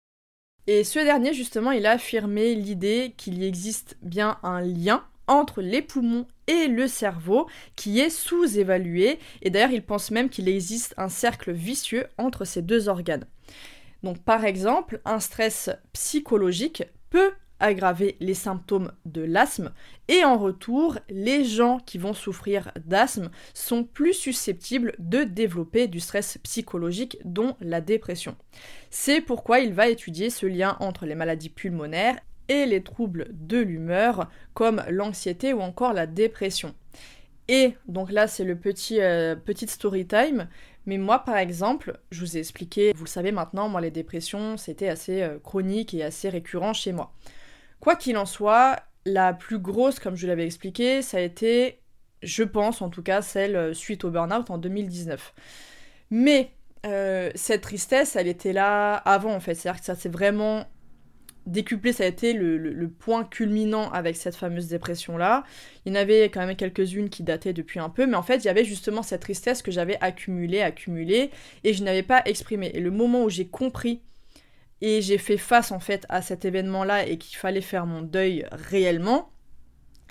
Et 0.66 0.82
ce 0.82 0.98
dernier, 0.98 1.32
justement, 1.32 1.70
il 1.70 1.86
a 1.86 1.92
affirmé 1.92 2.56
l'idée 2.56 3.14
qu'il 3.16 3.44
existe 3.44 3.96
bien 4.02 4.38
un 4.42 4.60
lien 4.60 5.04
entre 5.28 5.62
les 5.62 5.82
poumons 5.82 6.26
et 6.46 6.68
le 6.68 6.86
cerveau 6.88 7.48
qui 7.74 8.00
est 8.00 8.10
sous-évalué 8.10 9.18
et 9.42 9.50
d'ailleurs 9.50 9.72
il 9.72 9.82
pense 9.82 10.10
même 10.10 10.28
qu'il 10.28 10.48
existe 10.48 10.94
un 10.96 11.08
cercle 11.08 11.52
vicieux 11.52 12.06
entre 12.18 12.44
ces 12.44 12.62
deux 12.62 12.88
organes. 12.88 13.26
Donc 14.02 14.22
par 14.22 14.44
exemple, 14.44 15.00
un 15.04 15.20
stress 15.20 15.70
psychologique 15.92 16.84
peut 17.10 17.32
aggraver 17.58 18.16
les 18.20 18.34
symptômes 18.34 18.92
de 19.04 19.22
l'asthme 19.22 19.72
et 20.08 20.24
en 20.24 20.36
retour, 20.36 20.98
les 21.08 21.44
gens 21.44 21.78
qui 21.78 21.98
vont 21.98 22.12
souffrir 22.12 22.70
d'asthme 22.84 23.30
sont 23.54 23.84
plus 23.84 24.12
susceptibles 24.12 24.94
de 24.98 25.24
développer 25.24 25.88
du 25.88 26.00
stress 26.00 26.38
psychologique 26.42 27.18
dont 27.24 27.56
la 27.60 27.80
dépression. 27.80 28.36
C'est 28.90 29.20
pourquoi 29.20 29.60
il 29.60 29.72
va 29.72 29.88
étudier 29.88 30.30
ce 30.30 30.46
lien 30.46 30.76
entre 30.80 31.06
les 31.06 31.14
maladies 31.14 31.48
pulmonaires 31.48 32.18
et 32.48 32.66
les 32.66 32.82
troubles 32.82 33.28
de 33.32 33.58
l'humeur 33.58 34.30
comme 34.54 34.82
l'anxiété 34.88 35.52
ou 35.52 35.60
encore 35.60 35.92
la 35.92 36.06
dépression. 36.06 36.74
Et 37.48 37.74
donc 37.88 38.10
là 38.12 38.26
c'est 38.26 38.44
le 38.44 38.56
petit 38.56 39.00
euh, 39.00 39.36
story 39.66 40.06
time, 40.06 40.48
mais 40.86 40.98
moi 40.98 41.20
par 41.20 41.36
exemple, 41.36 41.98
je 42.10 42.20
vous 42.20 42.36
ai 42.36 42.40
expliqué, 42.40 42.92
vous 42.94 43.04
le 43.04 43.08
savez 43.08 43.32
maintenant, 43.32 43.68
moi 43.68 43.80
les 43.80 43.90
dépressions 43.90 44.56
c'était 44.56 44.88
assez 44.88 45.22
euh, 45.22 45.38
chronique 45.38 45.94
et 45.94 46.02
assez 46.02 46.28
récurrent 46.28 46.72
chez 46.72 46.92
moi. 46.92 47.12
Quoi 47.80 47.96
qu'il 47.96 48.16
en 48.16 48.26
soit, 48.26 48.76
la 49.04 49.32
plus 49.32 49.58
grosse 49.58 49.98
comme 49.98 50.16
je 50.16 50.26
l'avais 50.26 50.46
expliqué, 50.46 51.02
ça 51.02 51.18
a 51.18 51.20
été 51.20 51.80
je 52.22 52.42
pense 52.42 52.82
en 52.82 52.88
tout 52.88 53.02
cas 53.02 53.22
celle 53.22 53.56
euh, 53.56 53.74
suite 53.74 54.04
au 54.04 54.10
burn-out 54.10 54.50
en 54.50 54.58
2019. 54.58 55.34
Mais 56.10 56.52
cette 57.34 57.62
tristesse, 57.62 58.14
elle 58.14 58.28
était 58.28 58.52
là 58.52 58.94
avant 58.94 59.34
en 59.34 59.40
fait, 59.40 59.56
c'est-à-dire 59.56 59.80
que 59.80 59.86
ça 59.86 59.96
s'est 59.96 60.08
vraiment 60.08 60.66
décuplé, 61.46 61.92
ça 61.92 62.04
a 62.04 62.06
été 62.06 62.32
le, 62.32 62.88
point 62.88 63.24
culminant 63.24 63.90
avec 63.90 64.16
cette 64.16 64.36
fameuse 64.36 64.68
dépression-là. 64.68 65.44
Il 65.84 65.92
y 65.92 65.96
en 65.96 66.00
avait 66.00 66.24
quand 66.24 66.44
même 66.44 66.56
quelques-unes 66.56 67.08
qui 67.08 67.22
dataient 67.22 67.52
depuis 67.52 67.78
un 67.78 67.88
peu, 67.88 68.06
mais 68.06 68.16
en 68.16 68.22
fait, 68.22 68.38
il 68.38 68.44
y 68.44 68.48
avait 68.48 68.64
justement 68.64 69.02
cette 69.02 69.22
tristesse 69.22 69.62
que 69.62 69.70
j'avais 69.70 69.98
accumulée, 70.00 70.62
accumulée, 70.62 71.30
et 71.64 71.72
je 71.72 71.82
n'avais 71.84 72.02
pas 72.02 72.22
exprimé. 72.24 72.70
Et 72.74 72.80
le 72.80 72.90
moment 72.90 73.24
où 73.24 73.30
j'ai 73.30 73.46
compris 73.46 74.02
et 74.80 75.00
j'ai 75.00 75.18
fait 75.18 75.38
face 75.38 75.72
en 75.72 75.80
fait 75.80 76.04
à 76.08 76.20
cet 76.20 76.44
événement-là 76.44 77.06
et 77.06 77.16
qu'il 77.16 77.38
fallait 77.38 77.60
faire 77.60 77.86
mon 77.86 78.02
deuil 78.02 78.46
réellement, 78.50 79.30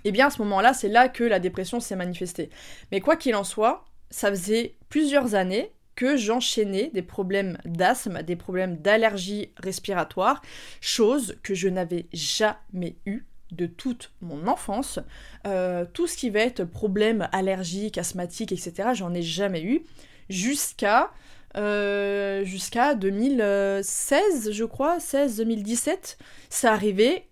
et 0.04 0.10
eh 0.10 0.12
bien 0.12 0.28
à 0.28 0.30
ce 0.30 0.42
moment-là, 0.44 0.74
c'est 0.74 0.88
là 0.88 1.10
que 1.10 1.24
la 1.24 1.40
dépression 1.40 1.80
s'est 1.80 1.96
manifestée. 1.96 2.52
Mais 2.92 3.02
quoi 3.02 3.16
qu'il 3.16 3.36
en 3.36 3.44
soit, 3.44 3.86
ça 4.12 4.30
faisait 4.30 4.76
plusieurs 4.88 5.34
années 5.34 5.72
que 5.96 6.18
j'enchaînais 6.18 6.90
des 6.94 7.02
problèmes 7.02 7.58
d'asthme, 7.66 8.22
des 8.24 8.36
problèmes 8.36 8.78
d'allergie 8.78 9.52
respiratoire, 9.58 10.42
chose 10.82 11.38
que 11.44 11.54
je 11.54 11.68
n'avais 11.68 12.06
jamais 12.14 12.96
eu 13.06 13.26
de 13.52 13.66
toute 13.66 14.12
mon 14.22 14.48
enfance. 14.48 15.00
Euh, 15.48 15.86
tout 15.94 16.08
ce 16.08 16.18
qui 16.18 16.30
va 16.30 16.42
être 16.42 16.64
problème 16.64 17.30
allergique, 17.32 17.98
asthmatique, 17.98 18.52
etc., 18.52 18.90
j'en 18.94 19.14
ai 19.14 19.22
jamais 19.22 19.64
eu 19.64 19.84
jusqu'à 20.30 21.12
euh, 21.58 22.44
jusqu'à 22.44 22.96
2016, 22.96 24.52
je 24.52 24.66
crois, 24.66 24.98
16-2017. 24.98 26.18
Ça 26.50 26.74
arrivait 26.74 27.28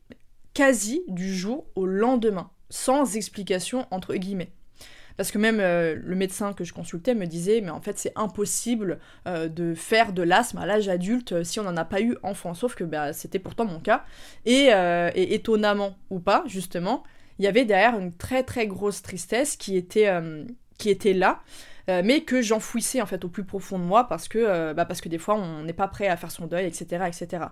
quasi 0.53 1.03
du 1.07 1.35
jour 1.35 1.65
au 1.75 1.85
lendemain, 1.85 2.49
sans 2.69 3.17
explication 3.17 3.85
entre 3.91 4.15
guillemets. 4.15 4.51
Parce 5.17 5.31
que 5.31 5.37
même 5.37 5.59
euh, 5.59 5.95
le 6.01 6.15
médecin 6.15 6.53
que 6.53 6.63
je 6.63 6.73
consultais 6.73 7.13
me 7.15 7.25
disait, 7.25 7.61
mais 7.61 7.69
en 7.69 7.81
fait 7.81 7.97
c'est 7.97 8.13
impossible 8.15 8.99
euh, 9.27 9.47
de 9.47 9.73
faire 9.73 10.13
de 10.13 10.23
l'asthme 10.23 10.57
à 10.57 10.65
l'âge 10.65 10.89
adulte 10.89 11.33
euh, 11.33 11.43
si 11.43 11.59
on 11.59 11.63
n'en 11.63 11.77
a 11.77 11.85
pas 11.85 12.01
eu 12.01 12.17
enfant. 12.23 12.53
Sauf 12.53 12.75
que 12.75 12.83
bah, 12.83 13.13
c'était 13.13 13.39
pourtant 13.39 13.65
mon 13.65 13.79
cas. 13.79 14.03
Et, 14.45 14.71
étonnamment 15.15 15.95
ou 16.09 16.19
pas, 16.19 16.43
justement, 16.47 17.03
il 17.39 17.45
y 17.45 17.47
avait 17.47 17.65
derrière 17.65 17.97
une 17.97 18.13
très 18.13 18.43
très 18.43 18.67
grosse 18.67 19.01
tristesse 19.01 19.55
qui 19.55 19.77
était, 19.77 20.11
qui 20.77 20.89
était 20.89 21.13
là. 21.13 21.41
mais 21.87 22.21
que 22.21 22.41
j'enfouissais 22.41 23.01
en 23.01 23.05
fait 23.05 23.23
au 23.25 23.29
plus 23.29 23.43
profond 23.43 23.79
de 23.79 23.83
moi 23.83 24.07
parce 24.07 24.27
que, 24.27 24.73
bah, 24.73 24.85
parce 24.85 25.01
que 25.01 25.09
des 25.09 25.17
fois 25.17 25.35
on 25.35 25.63
n'est 25.63 25.73
pas 25.73 25.87
prêt 25.87 26.07
à 26.07 26.17
faire 26.17 26.31
son 26.31 26.47
deuil, 26.47 26.65
etc., 26.65 27.05
etc. 27.07 27.45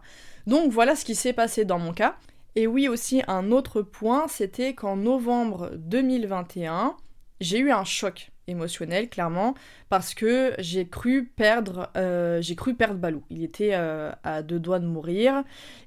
Donc 0.48 0.72
voilà 0.72 0.96
ce 0.96 1.06
qui 1.06 1.16
s'est 1.16 1.34
passé 1.34 1.66
dans 1.66 1.80
mon 1.80 1.94
cas. 1.94 2.16
Et 2.56 2.68
oui 2.68 2.88
aussi 2.88 3.22
un 3.28 3.52
autre 3.52 3.82
point, 3.82 4.28
c'était 4.28 4.74
qu'en 4.74 4.98
novembre 4.98 5.72
2021, 5.76 6.96
j'ai 7.42 7.60
eu 7.60 7.72
un 7.72 7.84
choc 7.84 8.32
émotionnel 8.48 9.10
clairement 9.10 9.56
parce 9.90 10.14
que 10.14 10.54
j'ai 10.60 10.88
cru 10.88 11.26
perdre 11.26 11.90
euh, 11.98 12.42
j'ai 12.42 12.56
cru 12.56 12.76
perdre 12.76 12.96
Balou 12.96 13.24
il 13.30 13.44
était 13.44 13.72
euh, 13.74 14.12
à 14.24 14.42
deux 14.44 14.60
doigts 14.60 14.80
de 14.80 14.86
mourir 14.86 15.44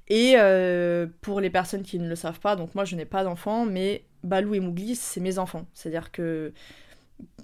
et 0.08 0.34
euh, 0.36 1.06
pour 1.20 1.40
les 1.40 1.50
personnes 1.50 1.82
qui 1.82 1.98
ne 1.98 2.08
le 2.08 2.16
savent 2.16 2.40
pas 2.40 2.56
donc 2.56 2.74
moi 2.74 2.84
je 2.84 2.96
n'ai 2.96 3.04
pas 3.04 3.24
d'enfants 3.24 3.64
mais 3.64 4.04
Balou 4.22 4.54
et 4.54 4.60
Mougli 4.60 4.96
c'est 4.96 5.20
mes 5.20 5.38
enfants 5.38 5.66
c'est 5.72 5.88
à 5.88 5.92
dire 5.92 6.10
que 6.12 6.52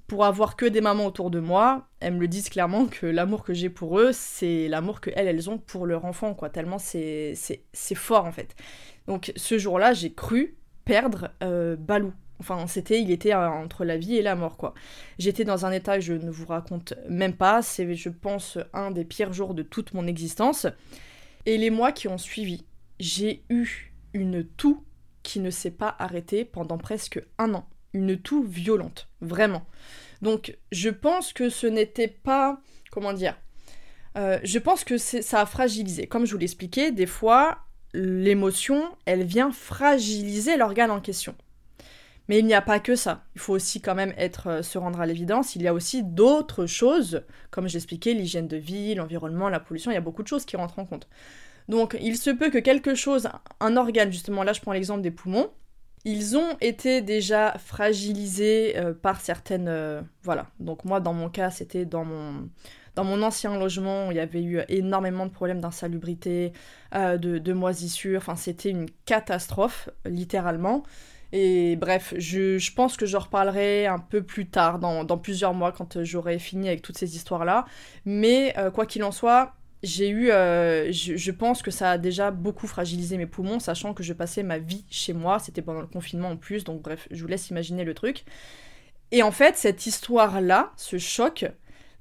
pour 0.06 0.24
avoir 0.24 0.56
que 0.56 0.66
des 0.66 0.80
mamans 0.80 1.06
autour 1.06 1.30
de 1.30 1.38
moi, 1.38 1.86
elles 2.00 2.14
me 2.14 2.18
le 2.18 2.26
disent 2.26 2.48
clairement 2.48 2.86
que 2.86 3.06
l'amour 3.06 3.44
que 3.44 3.54
j'ai 3.54 3.70
pour 3.70 4.00
eux, 4.00 4.10
c'est 4.12 4.66
l'amour 4.66 5.00
que 5.00 5.10
elles, 5.14 5.28
elles 5.28 5.48
ont 5.48 5.56
pour 5.56 5.86
leur 5.86 6.04
enfant, 6.04 6.34
quoi. 6.34 6.50
Tellement 6.50 6.78
c'est, 6.78 7.34
c'est, 7.36 7.94
fort, 7.94 8.24
en 8.24 8.32
fait. 8.32 8.56
Donc, 9.06 9.32
ce 9.36 9.56
jour-là, 9.56 9.92
j'ai 9.92 10.12
cru 10.12 10.56
perdre 10.84 11.30
Balou. 11.78 12.12
Enfin, 12.40 12.66
c'était, 12.66 13.00
il 13.00 13.10
était 13.10 13.34
euh, 13.34 13.48
entre 13.48 13.84
la 13.84 13.98
vie 13.98 14.16
et 14.16 14.22
la 14.22 14.34
mort, 14.34 14.56
quoi. 14.56 14.74
J'étais 15.18 15.44
dans 15.44 15.66
un 15.66 15.72
état, 15.72 16.00
je 16.00 16.14
ne 16.14 16.30
vous 16.30 16.46
raconte 16.46 16.94
même 17.08 17.34
pas, 17.34 17.60
c'est, 17.62 17.94
je 17.94 18.08
pense, 18.08 18.58
un 18.72 18.90
des 18.90 19.04
pires 19.04 19.32
jours 19.32 19.54
de 19.54 19.62
toute 19.62 19.92
mon 19.92 20.06
existence. 20.06 20.66
Et 21.46 21.58
les 21.58 21.70
mois 21.70 21.92
qui 21.92 22.08
ont 22.08 22.18
suivi, 22.18 22.64
j'ai 22.98 23.44
eu 23.50 23.92
une 24.14 24.44
toux 24.44 24.84
qui 25.22 25.38
ne 25.40 25.50
s'est 25.50 25.70
pas 25.70 25.94
arrêtée 25.98 26.44
pendant 26.44 26.78
presque 26.78 27.22
un 27.38 27.54
an. 27.54 27.68
Une 27.92 28.16
toux 28.16 28.42
violente, 28.42 29.08
vraiment. 29.20 29.66
Donc, 30.22 30.56
je 30.72 30.88
pense 30.88 31.32
que 31.32 31.50
ce 31.50 31.66
n'était 31.66 32.08
pas, 32.08 32.60
comment 32.90 33.12
dire, 33.12 33.36
euh, 34.16 34.38
je 34.42 34.58
pense 34.58 34.84
que 34.84 34.96
ça 34.96 35.40
a 35.40 35.46
fragilisé. 35.46 36.06
Comme 36.06 36.24
je 36.24 36.32
vous 36.32 36.38
l'expliquais, 36.38 36.90
des 36.90 37.06
fois, 37.06 37.58
l'émotion, 37.92 38.82
elle 39.04 39.24
vient 39.24 39.52
fragiliser 39.52 40.56
l'organe 40.56 40.90
en 40.90 41.00
question. 41.00 41.34
Mais 42.30 42.38
il 42.38 42.46
n'y 42.46 42.54
a 42.54 42.62
pas 42.62 42.78
que 42.78 42.94
ça. 42.94 43.24
Il 43.34 43.40
faut 43.40 43.54
aussi 43.54 43.80
quand 43.80 43.96
même 43.96 44.14
être, 44.16 44.46
euh, 44.46 44.62
se 44.62 44.78
rendre 44.78 45.00
à 45.00 45.06
l'évidence. 45.06 45.56
Il 45.56 45.62
y 45.62 45.66
a 45.66 45.74
aussi 45.74 46.04
d'autres 46.04 46.66
choses, 46.66 47.24
comme 47.50 47.68
j'expliquais, 47.68 48.14
l'hygiène 48.14 48.46
de 48.46 48.56
vie, 48.56 48.94
l'environnement, 48.94 49.48
la 49.48 49.58
pollution, 49.58 49.90
il 49.90 49.94
y 49.94 49.96
a 49.96 50.00
beaucoup 50.00 50.22
de 50.22 50.28
choses 50.28 50.44
qui 50.44 50.56
rentrent 50.56 50.78
en 50.78 50.84
compte. 50.84 51.08
Donc 51.68 51.98
il 52.00 52.16
se 52.16 52.30
peut 52.30 52.48
que 52.50 52.58
quelque 52.58 52.94
chose, 52.94 53.28
un 53.58 53.76
organe, 53.76 54.12
justement 54.12 54.44
là 54.44 54.52
je 54.52 54.60
prends 54.60 54.70
l'exemple 54.70 55.02
des 55.02 55.10
poumons, 55.10 55.50
ils 56.04 56.36
ont 56.36 56.56
été 56.60 57.02
déjà 57.02 57.58
fragilisés 57.58 58.74
euh, 58.76 58.94
par 58.94 59.20
certaines... 59.20 59.66
Euh, 59.68 60.00
voilà, 60.22 60.46
donc 60.60 60.84
moi 60.84 61.00
dans 61.00 61.12
mon 61.12 61.30
cas 61.30 61.50
c'était 61.50 61.84
dans 61.84 62.04
mon, 62.04 62.48
dans 62.94 63.04
mon 63.04 63.22
ancien 63.22 63.58
logement, 63.58 64.10
il 64.10 64.16
y 64.16 64.20
avait 64.20 64.42
eu 64.42 64.60
énormément 64.68 65.26
de 65.26 65.30
problèmes 65.30 65.60
d'insalubrité, 65.60 66.52
de, 66.94 67.16
de 67.38 67.52
moisissure, 67.52 68.18
enfin 68.18 68.36
c'était 68.36 68.70
une 68.70 68.86
catastrophe, 69.06 69.88
littéralement. 70.04 70.82
Et 71.32 71.76
bref, 71.76 72.14
je, 72.18 72.72
pense 72.72 72.96
que 72.96 73.06
j'en 73.06 73.20
reparlerai 73.20 73.86
un 73.86 73.98
peu 73.98 74.22
plus 74.22 74.46
tard, 74.48 74.78
dans, 74.78 75.18
plusieurs 75.18 75.54
mois, 75.54 75.72
quand 75.72 76.02
j'aurai 76.02 76.38
fini 76.38 76.68
avec 76.68 76.82
toutes 76.82 76.98
ces 76.98 77.14
histoires-là. 77.16 77.66
Mais 78.04 78.54
euh, 78.58 78.70
quoi 78.70 78.84
qu'il 78.86 79.04
en 79.04 79.12
soit, 79.12 79.54
j'ai 79.82 80.08
eu, 80.08 80.30
euh, 80.30 80.90
je, 80.92 81.30
pense 81.30 81.62
que 81.62 81.70
ça 81.70 81.92
a 81.92 81.98
déjà 81.98 82.30
beaucoup 82.32 82.66
fragilisé 82.66 83.16
mes 83.16 83.26
poumons, 83.26 83.60
sachant 83.60 83.94
que 83.94 84.02
je 84.02 84.12
passais 84.12 84.42
ma 84.42 84.58
vie 84.58 84.84
chez 84.90 85.12
moi, 85.12 85.38
c'était 85.38 85.62
pendant 85.62 85.80
le 85.80 85.86
confinement 85.86 86.30
en 86.30 86.36
plus, 86.36 86.64
donc 86.64 86.82
bref, 86.82 87.06
je 87.10 87.22
vous 87.22 87.28
laisse 87.28 87.48
imaginer 87.50 87.84
le 87.84 87.94
truc. 87.94 88.24
Et 89.12 89.22
en 89.22 89.30
fait, 89.32 89.56
cette 89.56 89.86
histoire-là, 89.86 90.72
ce 90.76 90.98
choc, 90.98 91.46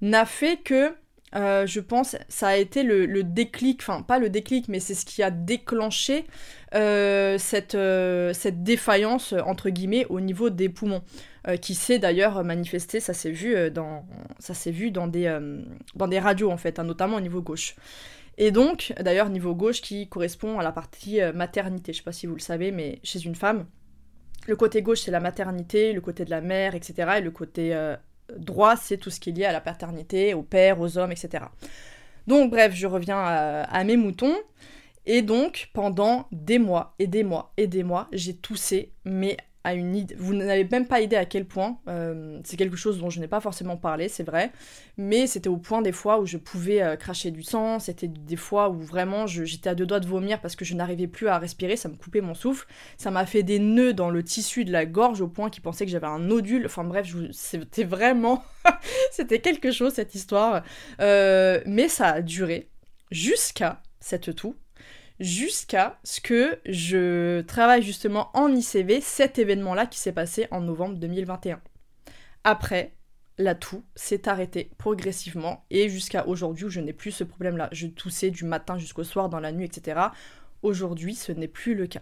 n'a 0.02 0.26
fait 0.26 0.58
que 0.58 0.94
euh, 1.36 1.68
je 1.68 1.80
pense, 1.80 2.16
ça 2.28 2.48
a 2.48 2.56
été 2.56 2.84
le, 2.84 3.24
déclic, 3.24 3.82
enfin 3.82 4.02
pas 4.02 4.20
le 4.20 4.30
déclic, 4.30 4.68
mais 4.68 4.80
c'est 4.80 4.96
ce 4.96 5.06
qui 5.06 5.22
a 5.22 5.30
déclenché 5.30 6.26
euh, 6.74 7.38
cette, 7.38 7.76
euh, 7.76 8.34
cette 8.34 8.64
défaillance, 8.64 9.34
entre 9.46 9.70
guillemets, 9.70 10.06
au 10.10 10.22
niveau 10.22 10.50
des 10.50 10.70
poumons, 10.70 11.04
qui 11.62 11.74
s'est 11.74 11.98
d'ailleurs 11.98 12.44
manifesté, 12.44 13.00
ça 13.00 13.14
s'est 13.14 13.32
vu, 13.32 13.72
dans, 13.72 14.06
des, 15.08 16.20
radios, 16.20 16.52
en 16.52 16.58
fait, 16.58 16.78
hein, 16.78 16.84
notamment 16.84 17.18
au 17.18 17.22
niveau 17.22 17.42
gauche. 17.42 17.76
Et 18.38 18.52
donc, 18.52 18.94
d'ailleurs, 19.00 19.30
niveau 19.30 19.56
gauche, 19.56 19.82
qui 19.82 20.08
correspond 20.08 20.60
à 20.60 20.64
la 20.64 20.72
partie 20.72 21.20
maternité, 21.34 21.92
je 21.92 22.00
sais 22.00 22.04
pas 22.04 22.12
si 22.12 22.28
vous 22.28 22.36
le 22.36 22.40
savez, 22.40 22.72
mais 22.72 23.00
chez 23.04 23.26
une 23.26 23.34
femme, 23.34 23.66
le 24.48 24.56
côté 24.56 24.84
gauche, 24.84 25.02
c'est 25.02 25.12
la 25.12 25.20
maternité, 25.20 25.92
le 25.92 26.02
côté 26.02 26.24
de 26.24 26.30
la 26.30 26.42
mère, 26.42 26.76
etc. 26.76 27.14
Et 27.18 27.22
le 27.22 27.32
côté 27.32 27.74
droit, 28.38 28.76
c'est 28.76 28.98
tout 28.98 29.10
ce 29.10 29.20
qui 29.20 29.30
est 29.30 29.34
lié 29.34 29.46
à 29.46 29.52
la 29.52 29.62
paternité, 29.62 30.34
au 30.34 30.44
père, 30.44 30.80
aux 30.80 30.98
hommes, 30.98 31.12
etc. 31.12 31.46
Donc 32.28 32.52
bref, 32.52 32.74
je 32.76 32.88
reviens 32.88 33.20
à, 33.20 33.84
mes 33.84 33.98
moutons. 33.98 34.36
Et 35.06 35.22
donc, 35.22 35.70
pendant 35.74 36.28
des 36.32 36.60
mois 36.60 36.94
et 37.00 37.08
des 37.08 37.24
mois 37.24 37.52
et 37.58 37.66
des 37.66 37.84
mois, 37.84 38.08
j'ai 38.12 38.36
toussé, 38.36 38.92
mais 39.06 39.38
à 39.64 39.74
une 39.74 39.96
idée. 39.96 40.16
Vous 40.18 40.34
n'avez 40.34 40.64
même 40.64 40.88
pas 40.88 41.02
idée 41.02 41.16
à 41.16 41.26
quel 41.26 41.46
point. 41.46 41.80
Euh, 41.88 42.40
c'est 42.44 42.56
quelque 42.56 42.78
chose 42.78 43.00
dont 43.00 43.10
je 43.10 43.20
n'ai 43.20 43.28
pas 43.28 43.42
forcément 43.42 43.78
parlé, 43.78 44.08
c'est 44.08 44.24
vrai. 44.24 44.52
Mais 44.98 45.28
c'était 45.28 45.50
au 45.50 45.58
point 45.58 45.82
des 45.82 45.92
fois 45.92 46.20
où 46.20 46.26
je 46.26 46.38
pouvais 46.38 46.82
euh, 46.82 46.96
cracher 46.96 47.32
du 47.32 47.44
sang. 47.44 47.80
C'était 47.80 48.08
des 48.08 48.36
fois 48.36 48.70
où 48.70 48.80
vraiment 48.80 49.28
j'étais 49.28 49.70
à 49.70 49.76
deux 49.76 49.86
doigts 49.86 50.00
de 50.00 50.08
vomir 50.08 50.40
parce 50.40 50.56
que 50.56 50.64
je 50.64 50.76
n'arrivais 50.76 51.08
plus 51.08 51.28
à 51.28 51.38
respirer. 51.38 51.76
Ça 51.76 51.90
me 51.90 51.96
coupait 51.96 52.22
mon 52.22 52.36
souffle. 52.36 52.68
Ça 52.98 53.12
m'a 53.12 53.26
fait 53.26 53.44
des 53.44 53.60
nœuds 53.60 53.94
dans 53.94 54.10
le 54.10 54.24
tissu 54.24 54.64
de 54.64 54.72
la 54.72 54.86
gorge 54.86 55.22
au 55.22 55.28
point 55.28 55.50
qu'ils 55.50 55.64
pensaient 55.64 55.86
que 55.86 55.92
j'avais 55.92 56.08
un 56.08 56.20
nodule. 56.20 56.66
Enfin 56.66 56.86
bref, 56.86 57.14
c'était 57.32 57.84
vraiment. 57.84 58.44
c'était 59.12 59.40
quelque 59.40 59.72
chose 59.72 59.94
cette 59.94 60.16
histoire. 60.16 60.64
Euh, 61.02 61.62
mais 61.66 61.90
ça 61.90 62.08
a 62.08 62.22
duré 62.22 62.70
jusqu'à 63.12 63.82
cette 64.00 64.36
toux 64.36 64.56
jusqu'à 65.20 66.00
ce 66.04 66.22
que 66.22 66.60
je 66.66 67.42
travaille 67.42 67.84
justement 67.84 68.30
en 68.34 68.54
ICV 68.54 69.02
cet 69.02 69.40
événement-là 69.40 69.86
qui 69.86 70.00
s'est 70.00 70.14
passé 70.14 70.48
en 70.52 70.62
novembre 70.62 70.96
2021. 70.96 71.62
Après, 72.44 72.94
la 73.38 73.56
toux 73.56 73.84
s'est 73.96 74.28
arrêtée 74.28 74.72
progressivement 74.78 75.66
et 75.70 75.90
jusqu'à 75.90 76.28
aujourd'hui 76.28 76.66
où 76.66 76.70
je 76.70 76.82
n'ai 76.82 76.94
plus 76.94 77.12
ce 77.12 77.24
problème-là. 77.24 77.70
Je 77.72 77.88
toussais 77.88 78.32
du 78.32 78.44
matin 78.44 78.78
jusqu'au 78.78 79.04
soir, 79.04 79.30
dans 79.30 79.40
la 79.40 79.52
nuit, 79.52 79.66
etc. 79.66 80.00
Aujourd'hui, 80.62 81.16
ce 81.16 81.32
n'est 81.32 81.48
plus 81.48 81.74
le 81.74 81.88
cas. 81.88 82.02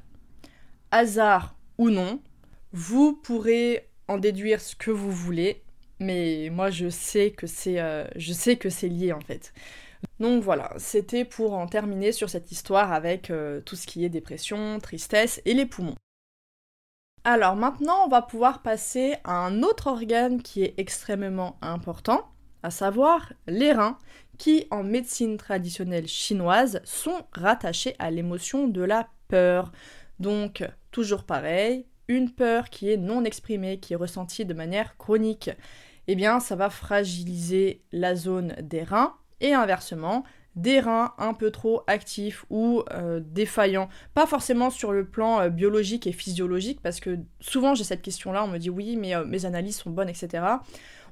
Hasard 0.91 1.55
ou 1.77 1.89
non, 1.89 2.21
vous 2.71 3.13
pourrez 3.13 3.89
en 4.07 4.17
déduire 4.17 4.61
ce 4.61 4.75
que 4.75 4.89
vous 4.89 5.11
voulez, 5.11 5.63
mais 5.99 6.49
moi 6.51 6.69
je 6.71 6.89
sais 6.89 7.31
que 7.31 7.45
c'est, 7.45 7.79
euh, 7.79 8.07
je 8.15 8.33
sais 8.33 8.57
que 8.57 8.69
c'est 8.69 8.89
lié 8.89 9.13
en 9.13 9.21
fait. 9.21 9.53
Donc 10.19 10.43
voilà, 10.43 10.73
c'était 10.77 11.25
pour 11.25 11.53
en 11.53 11.67
terminer 11.67 12.11
sur 12.11 12.29
cette 12.29 12.51
histoire 12.51 12.91
avec 12.91 13.29
euh, 13.29 13.61
tout 13.61 13.75
ce 13.75 13.85
qui 13.85 14.03
est 14.03 14.09
dépression, 14.09 14.79
tristesse 14.79 15.41
et 15.45 15.53
les 15.53 15.65
poumons. 15.65 15.95
Alors 17.23 17.55
maintenant, 17.55 18.05
on 18.05 18.07
va 18.07 18.21
pouvoir 18.21 18.61
passer 18.61 19.15
à 19.23 19.33
un 19.33 19.61
autre 19.61 19.87
organe 19.87 20.41
qui 20.41 20.63
est 20.63 20.73
extrêmement 20.77 21.57
important, 21.61 22.31
à 22.63 22.71
savoir 22.71 23.33
les 23.47 23.73
reins, 23.73 23.99
qui 24.37 24.65
en 24.71 24.83
médecine 24.83 25.37
traditionnelle 25.37 26.07
chinoise 26.07 26.81
sont 26.83 27.25
rattachés 27.33 27.95
à 27.99 28.09
l'émotion 28.11 28.67
de 28.67 28.81
la 28.81 29.09
peur. 29.27 29.71
Donc, 30.19 30.63
toujours 30.91 31.25
pareil, 31.25 31.85
une 32.07 32.31
peur 32.31 32.69
qui 32.69 32.91
est 32.91 32.97
non 32.97 33.23
exprimée, 33.23 33.79
qui 33.79 33.93
est 33.93 33.97
ressentie 33.97 34.45
de 34.45 34.53
manière 34.53 34.97
chronique, 34.97 35.51
eh 36.07 36.15
bien, 36.15 36.39
ça 36.39 36.55
va 36.55 36.69
fragiliser 36.69 37.83
la 37.91 38.15
zone 38.15 38.55
des 38.61 38.83
reins 38.83 39.15
et 39.41 39.53
inversement, 39.53 40.23
des 40.57 40.79
reins 40.79 41.13
un 41.19 41.33
peu 41.33 41.51
trop 41.51 41.83
actifs 41.87 42.45
ou 42.49 42.83
euh, 42.91 43.21
défaillants, 43.23 43.89
pas 44.15 44.25
forcément 44.25 44.69
sur 44.69 44.91
le 44.91 45.05
plan 45.05 45.39
euh, 45.39 45.49
biologique 45.49 46.07
et 46.07 46.11
physiologique, 46.11 46.81
parce 46.81 46.99
que 46.99 47.19
souvent 47.39 47.75
j'ai 47.75 47.83
cette 47.83 48.01
question-là, 48.01 48.43
on 48.43 48.47
me 48.47 48.57
dit 48.57 48.71
oui, 48.71 48.97
mais 48.97 49.15
euh, 49.15 49.23
mes 49.23 49.45
analyses 49.45 49.77
sont 49.77 49.91
bonnes, 49.91 50.09
etc. 50.09 50.43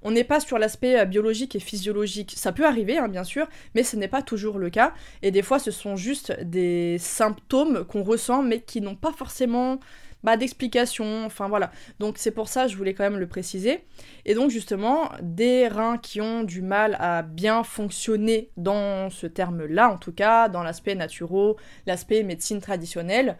On 0.01 0.11
n'est 0.11 0.23
pas 0.23 0.39
sur 0.39 0.57
l'aspect 0.57 1.05
biologique 1.05 1.55
et 1.55 1.59
physiologique. 1.59 2.33
Ça 2.35 2.51
peut 2.51 2.65
arriver, 2.65 2.97
hein, 2.97 3.07
bien 3.07 3.23
sûr, 3.23 3.47
mais 3.73 3.81
ce 3.81 3.95
n'est 3.95 4.07
pas 4.07 4.21
toujours 4.21 4.59
le 4.59 4.69
cas. 4.69 4.93
Et 5.23 5.31
des 5.31 5.41
fois, 5.41 5.57
ce 5.57 5.71
sont 5.71 5.95
juste 5.95 6.39
des 6.41 6.97
symptômes 6.99 7.85
qu'on 7.85 8.03
ressent, 8.03 8.43
mais 8.43 8.61
qui 8.61 8.81
n'ont 8.81 8.95
pas 8.95 9.11
forcément 9.11 9.79
bah, 10.25 10.37
d'explications, 10.37 11.25
enfin 11.25 11.47
voilà. 11.47 11.71
Donc 11.99 12.17
c'est 12.17 12.31
pour 12.31 12.47
ça 12.49 12.67
je 12.67 12.75
voulais 12.75 12.93
quand 12.93 13.03
même 13.03 13.19
le 13.19 13.27
préciser. 13.27 13.85
Et 14.25 14.33
donc 14.33 14.49
justement, 14.49 15.11
des 15.21 15.67
reins 15.67 15.97
qui 15.97 16.19
ont 16.19 16.43
du 16.43 16.61
mal 16.61 16.97
à 16.99 17.21
bien 17.21 17.63
fonctionner 17.63 18.49
dans 18.57 19.09
ce 19.09 19.27
terme-là, 19.27 19.89
en 19.89 19.97
tout 19.97 20.13
cas, 20.13 20.49
dans 20.49 20.63
l'aspect 20.63 20.95
naturel, 20.95 21.53
l'aspect 21.85 22.23
médecine 22.23 22.59
traditionnelle, 22.59 23.37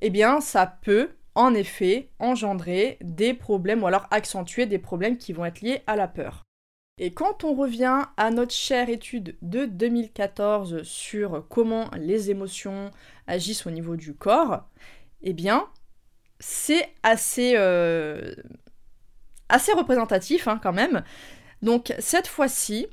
eh 0.00 0.10
bien 0.10 0.40
ça 0.40 0.66
peut 0.66 1.10
en 1.34 1.54
effet 1.54 2.10
engendrer 2.18 2.98
des 3.02 3.34
problèmes 3.34 3.82
ou 3.82 3.86
alors 3.86 4.06
accentuer 4.10 4.66
des 4.66 4.78
problèmes 4.78 5.16
qui 5.16 5.32
vont 5.32 5.44
être 5.44 5.60
liés 5.60 5.82
à 5.86 5.96
la 5.96 6.08
peur. 6.08 6.42
Et 6.98 7.10
quand 7.10 7.44
on 7.44 7.54
revient 7.54 8.02
à 8.16 8.30
notre 8.30 8.52
chère 8.52 8.88
étude 8.88 9.36
de 9.42 9.64
2014 9.64 10.82
sur 10.82 11.46
comment 11.48 11.90
les 11.98 12.30
émotions 12.30 12.90
agissent 13.26 13.66
au 13.66 13.70
niveau 13.70 13.96
du 13.96 14.14
corps, 14.14 14.68
eh 15.22 15.32
bien, 15.32 15.66
c'est 16.42 16.88
assez, 17.04 17.54
euh, 17.56 18.34
assez 19.48 19.72
représentatif 19.72 20.48
hein, 20.48 20.58
quand 20.60 20.72
même. 20.72 21.04
Donc 21.62 21.94
cette 22.00 22.26
fois-ci, 22.26 22.88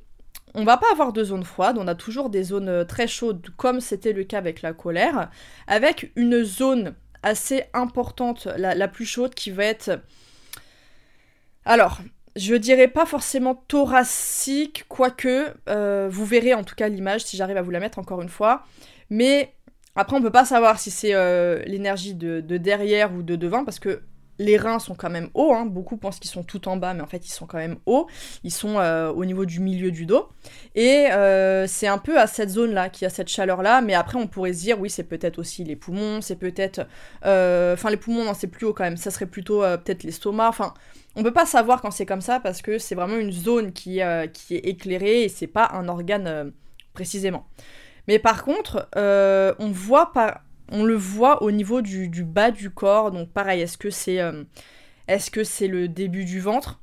on 0.53 0.63
va 0.63 0.77
pas 0.77 0.91
avoir 0.91 1.13
de 1.13 1.23
zone 1.23 1.43
froide, 1.43 1.77
on 1.79 1.87
a 1.87 1.95
toujours 1.95 2.29
des 2.29 2.43
zones 2.43 2.85
très 2.85 3.07
chaudes 3.07 3.47
comme 3.57 3.81
c'était 3.81 4.13
le 4.13 4.23
cas 4.23 4.37
avec 4.37 4.61
la 4.61 4.73
colère, 4.73 5.31
avec 5.67 6.11
une 6.15 6.43
zone 6.43 6.95
assez 7.23 7.63
importante, 7.73 8.47
la, 8.57 8.87
plus 8.87 9.05
chaude 9.05 9.33
qui 9.33 9.51
va 9.51 9.65
être... 9.65 9.99
Alors, 11.65 11.99
je 12.35 12.55
dirais 12.55 12.87
pas 12.87 13.05
forcément 13.05 13.55
thoracique, 13.55 14.85
quoique, 14.87 15.53
euh, 15.67 16.07
vous 16.09 16.25
verrez 16.25 16.53
en 16.53 16.63
tout 16.63 16.75
cas 16.75 16.87
l'image 16.87 17.25
si 17.25 17.35
j'arrive 17.35 17.57
à 17.57 17.61
vous 17.61 17.71
la 17.71 17.79
mettre 17.79 17.99
encore 17.99 18.21
une 18.21 18.29
fois, 18.29 18.63
mais 19.09 19.53
après, 19.99 20.15
on 20.15 20.21
peut 20.21 20.31
pas 20.31 20.45
savoir 20.45 20.79
si 20.79 20.91
c'est 20.91 21.13
euh, 21.13 21.61
l'énergie 21.65 22.13
de, 22.13 22.39
derrière 22.39 23.13
ou 23.13 23.21
de 23.21 23.35
devant, 23.35 23.65
parce 23.65 23.79
que 23.79 24.01
les 24.37 24.55
reins 24.55 24.79
sont 24.79 24.95
quand 24.95 25.09
même 25.09 25.27
hauts. 25.33 25.53
Hein. 25.53 25.65
Beaucoup 25.65 25.97
pensent 25.97 26.19
qu'ils 26.19 26.31
sont 26.31 26.43
tout 26.43 26.69
en 26.69 26.77
bas, 26.77 26.93
mais 26.93 27.01
en 27.01 27.05
fait, 27.05 27.27
ils 27.27 27.31
sont 27.33 27.45
quand 27.45 27.57
même 27.57 27.75
hauts. 27.85 28.07
Ils 28.45 28.53
sont 28.53 28.79
euh, 28.79 29.11
au 29.11 29.25
niveau 29.25 29.43
du 29.43 29.59
milieu 29.59 29.91
du 29.91 30.05
dos. 30.05 30.29
Et 30.73 31.07
euh, 31.11 31.67
c'est 31.67 31.87
un 31.87 31.97
peu 31.97 32.17
à 32.17 32.27
cette 32.27 32.49
zone-là 32.49 32.87
qui 32.87 33.05
a 33.05 33.09
cette 33.09 33.27
chaleur-là. 33.27 33.81
Mais 33.81 33.93
après, 33.93 34.17
on 34.17 34.27
pourrait 34.27 34.53
se 34.53 34.61
dire, 34.61 34.79
oui, 34.79 34.89
c'est 34.89 35.03
peut-être 35.03 35.37
aussi 35.37 35.65
les 35.65 35.75
poumons, 35.75 36.21
c'est 36.21 36.37
peut-être. 36.37 36.87
Enfin, 37.21 37.89
les 37.89 37.97
poumons, 37.97 38.23
non, 38.23 38.33
c'est 38.33 38.47
plus 38.47 38.67
haut 38.67 38.73
quand 38.73 38.85
même. 38.85 38.95
Ça 38.95 39.11
serait 39.11 39.25
plutôt 39.25 39.59
peut-être 39.59 40.03
l'estomac. 40.03 40.47
Enfin, 40.47 40.73
on 41.17 41.23
peut 41.23 41.33
pas 41.33 41.45
savoir 41.45 41.81
quand 41.81 41.91
c'est 41.91 42.05
comme 42.05 42.21
ça 42.21 42.39
parce 42.39 42.61
que 42.61 42.77
c'est 42.77 42.95
vraiment 42.95 43.17
une 43.17 43.33
zone 43.33 43.73
qui, 43.73 43.99
qui 44.31 44.55
est 44.55 44.65
éclairée 44.65 45.23
et 45.23 45.29
c'est 45.29 45.47
pas 45.47 45.69
un 45.73 45.89
organe 45.89 46.53
précisément. 46.93 47.45
Mais 48.09 48.17
par 48.17 48.43
contre, 48.43 48.89
euh, 48.95 49.53
on, 49.59 49.69
voit 49.69 50.11
on 50.71 50.83
le 50.83 50.95
voit 50.95 51.43
au 51.43 51.51
niveau 51.51 51.83
du, 51.83 52.23
bas 52.23 52.49
du 52.49 52.71
corps. 52.71 53.11
Donc 53.11 53.31
pareil, 53.31 53.61
est-ce 53.61 53.77
que 53.77 53.91
c'est 53.91 54.19
euh, 54.19 54.45
est-ce 55.07 55.29
que 55.29 55.67
le 55.67 55.87
début 55.87 56.25
du 56.25 56.39
ventre? 56.39 56.81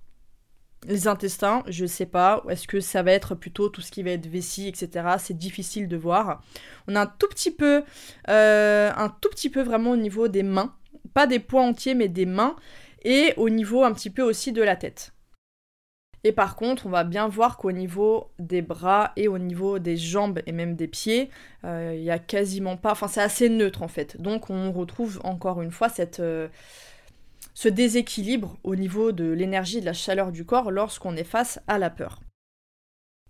Les 0.86 1.08
intestins, 1.08 1.64
je 1.66 1.84
sais 1.84 2.06
pas. 2.06 2.44
Est-ce 2.48 2.68
que 2.68 2.78
ça 2.78 3.02
va 3.02 3.10
être 3.10 3.34
plutôt 3.34 3.68
tout 3.68 3.80
ce 3.80 3.90
qui 3.90 4.04
va 4.04 4.12
être 4.12 4.28
vessie, 4.28 4.68
etc. 4.68 5.16
C'est 5.18 5.36
difficile 5.36 5.88
de 5.88 5.96
voir. 5.96 6.44
On 6.86 6.94
a 6.94 7.00
un 7.00 7.06
tout 7.06 7.26
petit 7.26 7.50
peu, 7.50 7.82
euh, 8.28 8.92
un 8.94 9.08
tout 9.08 9.28
petit 9.28 9.50
peu 9.50 9.62
vraiment 9.62 9.90
au 9.90 9.96
niveau 9.96 10.28
des 10.28 10.44
mains, 10.44 10.76
pas 11.12 11.26
des 11.26 11.40
points 11.40 11.66
entiers, 11.66 11.96
mais 11.96 12.06
des 12.06 12.26
mains, 12.26 12.54
et 13.02 13.34
au 13.36 13.48
niveau 13.48 13.82
un 13.82 13.92
petit 13.92 14.10
peu 14.10 14.22
aussi 14.22 14.52
de 14.52 14.62
la 14.62 14.76
tête. 14.76 15.15
Et 16.24 16.32
par 16.32 16.56
contre, 16.56 16.86
on 16.86 16.90
va 16.90 17.04
bien 17.04 17.28
voir 17.28 17.56
qu'au 17.56 17.72
niveau 17.72 18.30
des 18.38 18.62
bras 18.62 19.12
et 19.16 19.28
au 19.28 19.38
niveau 19.38 19.78
des 19.78 19.96
jambes 19.96 20.40
et 20.46 20.52
même 20.52 20.74
des 20.74 20.88
pieds, 20.88 21.30
euh, 21.64 21.94
il 21.94 22.02
n'y 22.02 22.10
a 22.10 22.18
quasiment 22.18 22.76
pas... 22.76 22.92
Enfin, 22.92 23.08
c'est 23.08 23.22
assez 23.22 23.48
neutre 23.48 23.82
en 23.82 23.88
fait. 23.88 24.20
Donc 24.20 24.50
on 24.50 24.72
retrouve 24.72 25.20
encore 25.24 25.62
une 25.62 25.70
fois 25.70 25.88
cette, 25.88 26.20
euh, 26.20 26.48
ce 27.54 27.68
déséquilibre 27.68 28.58
au 28.64 28.76
niveau 28.76 29.12
de 29.12 29.30
l'énergie 29.30 29.78
et 29.78 29.80
de 29.80 29.86
la 29.86 29.92
chaleur 29.92 30.32
du 30.32 30.44
corps 30.44 30.70
lorsqu'on 30.70 31.16
est 31.16 31.24
face 31.24 31.60
à 31.68 31.78
la 31.78 31.90
peur. 31.90 32.20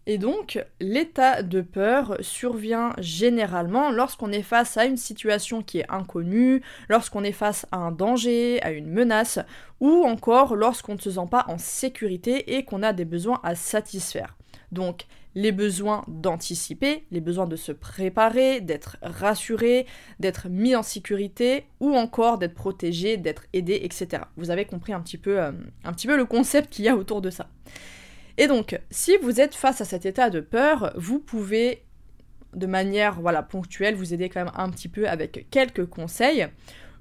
Et 0.08 0.18
donc, 0.18 0.64
l'état 0.80 1.42
de 1.42 1.60
peur 1.60 2.16
survient 2.20 2.92
généralement 2.98 3.90
lorsqu'on 3.90 4.30
est 4.30 4.42
face 4.42 4.76
à 4.76 4.84
une 4.84 4.96
situation 4.96 5.62
qui 5.62 5.78
est 5.78 5.90
inconnue, 5.90 6.62
lorsqu'on 6.88 7.24
est 7.24 7.32
face 7.32 7.66
à 7.72 7.78
un 7.78 7.90
danger, 7.90 8.62
à 8.62 8.70
une 8.70 8.88
menace, 8.88 9.40
ou 9.80 10.04
encore 10.04 10.54
lorsqu'on 10.54 10.94
ne 10.94 11.00
se 11.00 11.10
sent 11.10 11.26
pas 11.28 11.44
en 11.48 11.58
sécurité 11.58 12.56
et 12.56 12.64
qu'on 12.64 12.84
a 12.84 12.92
des 12.92 13.04
besoins 13.04 13.40
à 13.42 13.56
satisfaire. 13.56 14.36
Donc, 14.70 15.06
les 15.34 15.52
besoins 15.52 16.04
d'anticiper, 16.08 17.04
les 17.10 17.20
besoins 17.20 17.46
de 17.46 17.56
se 17.56 17.72
préparer, 17.72 18.60
d'être 18.60 18.96
rassuré, 19.02 19.86
d'être 20.20 20.48
mis 20.48 20.74
en 20.76 20.82
sécurité, 20.82 21.66
ou 21.80 21.94
encore 21.94 22.38
d'être 22.38 22.54
protégé, 22.54 23.16
d'être 23.16 23.44
aidé, 23.52 23.80
etc. 23.82 24.22
Vous 24.36 24.50
avez 24.50 24.64
compris 24.64 24.92
un 24.92 25.00
petit 25.00 25.18
peu, 25.18 25.40
euh, 25.40 25.52
un 25.84 25.92
peu 25.92 26.16
le 26.16 26.24
concept 26.24 26.72
qu'il 26.72 26.84
y 26.84 26.88
a 26.88 26.96
autour 26.96 27.20
de 27.20 27.30
ça. 27.30 27.48
Et 28.38 28.48
donc, 28.48 28.78
si 28.90 29.16
vous 29.18 29.40
êtes 29.40 29.54
face 29.54 29.80
à 29.80 29.84
cet 29.84 30.06
état 30.06 30.30
de 30.30 30.40
peur, 30.40 30.92
vous 30.96 31.18
pouvez 31.18 31.82
de 32.54 32.66
manière 32.66 33.20
voilà, 33.20 33.42
ponctuelle 33.42 33.94
vous 33.94 34.14
aider 34.14 34.28
quand 34.28 34.44
même 34.44 34.54
un 34.56 34.70
petit 34.70 34.88
peu 34.88 35.08
avec 35.08 35.46
quelques 35.50 35.86
conseils. 35.86 36.46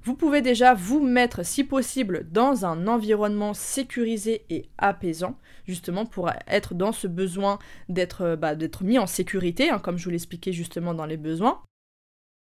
Vous 0.02 0.14
pouvez 0.14 0.40
déjà 0.40 0.72
vous 0.72 1.00
mettre, 1.00 1.44
si 1.44 1.64
possible, 1.64 2.26
dans 2.30 2.64
un 2.64 2.86
environnement 2.86 3.54
sécurisé 3.54 4.44
et 4.50 4.66
apaisant, 4.78 5.36
justement 5.66 6.06
pour 6.06 6.30
être 6.46 6.74
dans 6.74 6.92
ce 6.92 7.08
besoin 7.08 7.58
d'être 7.88 8.36
bah, 8.36 8.54
mis 8.82 8.98
en 8.98 9.06
sécurité, 9.06 9.68
hein, 9.68 9.80
comme 9.80 9.98
je 9.98 10.04
vous 10.04 10.10
l'expliquais 10.10 10.52
justement 10.52 10.94
dans 10.94 11.06
les 11.06 11.16
besoins. 11.16 11.60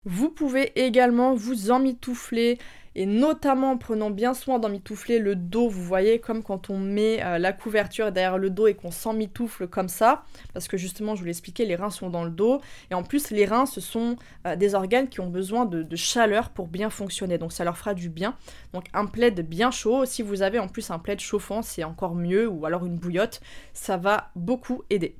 Vous 0.05 0.29
pouvez 0.29 0.71
également 0.79 1.33
vous 1.33 1.71
emmitoufler 1.71 2.59
et 2.95 3.05
notamment 3.05 3.71
en 3.71 3.77
prenant 3.77 4.09
bien 4.09 4.33
soin 4.33 4.57
d'emmitoufler 4.57 5.19
le 5.19 5.35
dos, 5.35 5.67
vous 5.67 5.83
voyez, 5.83 6.19
comme 6.19 6.43
quand 6.43 6.69
on 6.69 6.77
met 6.77 7.21
euh, 7.23 7.37
la 7.37 7.51
couverture 7.51 8.11
derrière 8.11 8.37
le 8.37 8.49
dos 8.49 8.67
et 8.67 8.73
qu'on 8.73 8.91
s'emmitoufle 8.91 9.67
comme 9.67 9.89
ça, 9.89 10.23
parce 10.53 10.67
que 10.67 10.77
justement, 10.77 11.13
je 11.13 11.19
vous 11.19 11.25
l'expliquais, 11.25 11.65
les 11.65 11.75
reins 11.75 11.89
sont 11.89 12.09
dans 12.09 12.23
le 12.23 12.29
dos, 12.29 12.61
et 12.89 12.93
en 12.93 13.03
plus, 13.03 13.31
les 13.31 13.45
reins, 13.45 13.65
ce 13.65 13.81
sont 13.81 14.15
euh, 14.47 14.55
des 14.55 14.75
organes 14.75 15.09
qui 15.09 15.19
ont 15.19 15.29
besoin 15.29 15.65
de, 15.65 15.83
de, 15.83 15.95
chaleur 15.95 16.49
pour 16.49 16.67
bien 16.67 16.89
fonctionner, 16.89 17.37
donc 17.37 17.51
ça 17.51 17.65
leur 17.65 17.77
fera 17.77 17.93
du 17.93 18.09
bien. 18.09 18.35
Donc 18.73 18.85
un 18.93 19.07
plaid 19.07 19.41
bien 19.41 19.71
chaud, 19.71 20.05
si 20.05 20.21
vous 20.21 20.41
avez 20.41 20.59
en 20.59 20.69
plus 20.69 20.89
un 20.89 20.99
plaid 20.99 21.19
chauffant, 21.19 21.61
c'est 21.61 21.83
encore 21.83 22.15
mieux, 22.15 22.47
ou 22.47 22.65
alors 22.65 22.85
une 22.85 22.95
bouillotte, 22.95 23.41
ça 23.73 23.97
va 23.97 24.29
beaucoup 24.35 24.83
aider. 24.89 25.17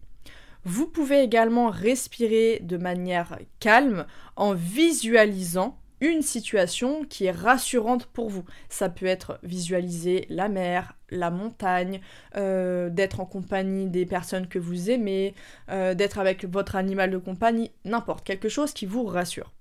Vous 0.65 0.87
pouvez 0.87 1.21
également 1.21 1.69
respirer 1.69 2.59
de 2.63 2.77
manière 2.77 3.37
calme 3.59 4.07
en 4.35 4.55
visualisant 4.55 5.77
une 6.01 6.23
situation 6.23 7.05
qui 7.05 7.25
est 7.25 7.31
rassurante 7.31 8.07
pour 8.07 8.29
vous. 8.29 8.43
Ça 8.67 8.89
peut 8.89 9.05
être 9.05 9.39
visualiser 9.43 10.25
la 10.29 10.49
mer, 10.49 10.95
la 11.11 11.29
montagne, 11.29 12.01
euh, 12.35 12.89
d'être 12.89 13.19
en 13.19 13.25
compagnie 13.25 13.87
des 13.87 14.07
personnes 14.07 14.47
que 14.47 14.59
vous 14.59 14.89
aimez, 14.89 15.35
euh, 15.69 15.93
d'être 15.93 16.17
avec 16.17 16.45
votre 16.45 16.75
animal 16.75 17.11
de 17.11 17.17
compagnie, 17.19 17.71
n'importe, 17.85 18.25
quelque 18.25 18.49
chose 18.49 18.73
qui 18.73 18.87
vous 18.87 19.05
rassure. 19.05 19.53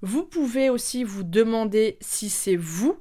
Vous 0.00 0.24
pouvez 0.24 0.70
aussi 0.70 1.04
vous 1.04 1.22
demander 1.22 1.98
si 2.00 2.30
c'est 2.30 2.56
vous 2.56 2.98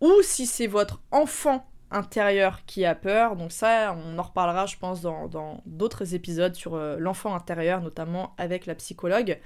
ou 0.00 0.10
si 0.22 0.44
c'est 0.46 0.66
votre 0.66 1.00
enfant 1.12 1.69
intérieur 1.90 2.64
qui 2.66 2.84
a 2.84 2.94
peur. 2.94 3.36
Donc 3.36 3.52
ça, 3.52 3.96
on 4.06 4.18
en 4.18 4.22
reparlera, 4.22 4.66
je 4.66 4.76
pense, 4.76 5.00
dans 5.00 5.62
d'autres 5.66 6.14
épisodes 6.14 6.54
sur 6.54 6.74
euh, 6.74 6.96
l'enfant 6.98 7.34
intérieur, 7.34 7.80
notamment 7.80 8.34
avec 8.38 8.66
la 8.66 8.74
psychologue. 8.74 9.38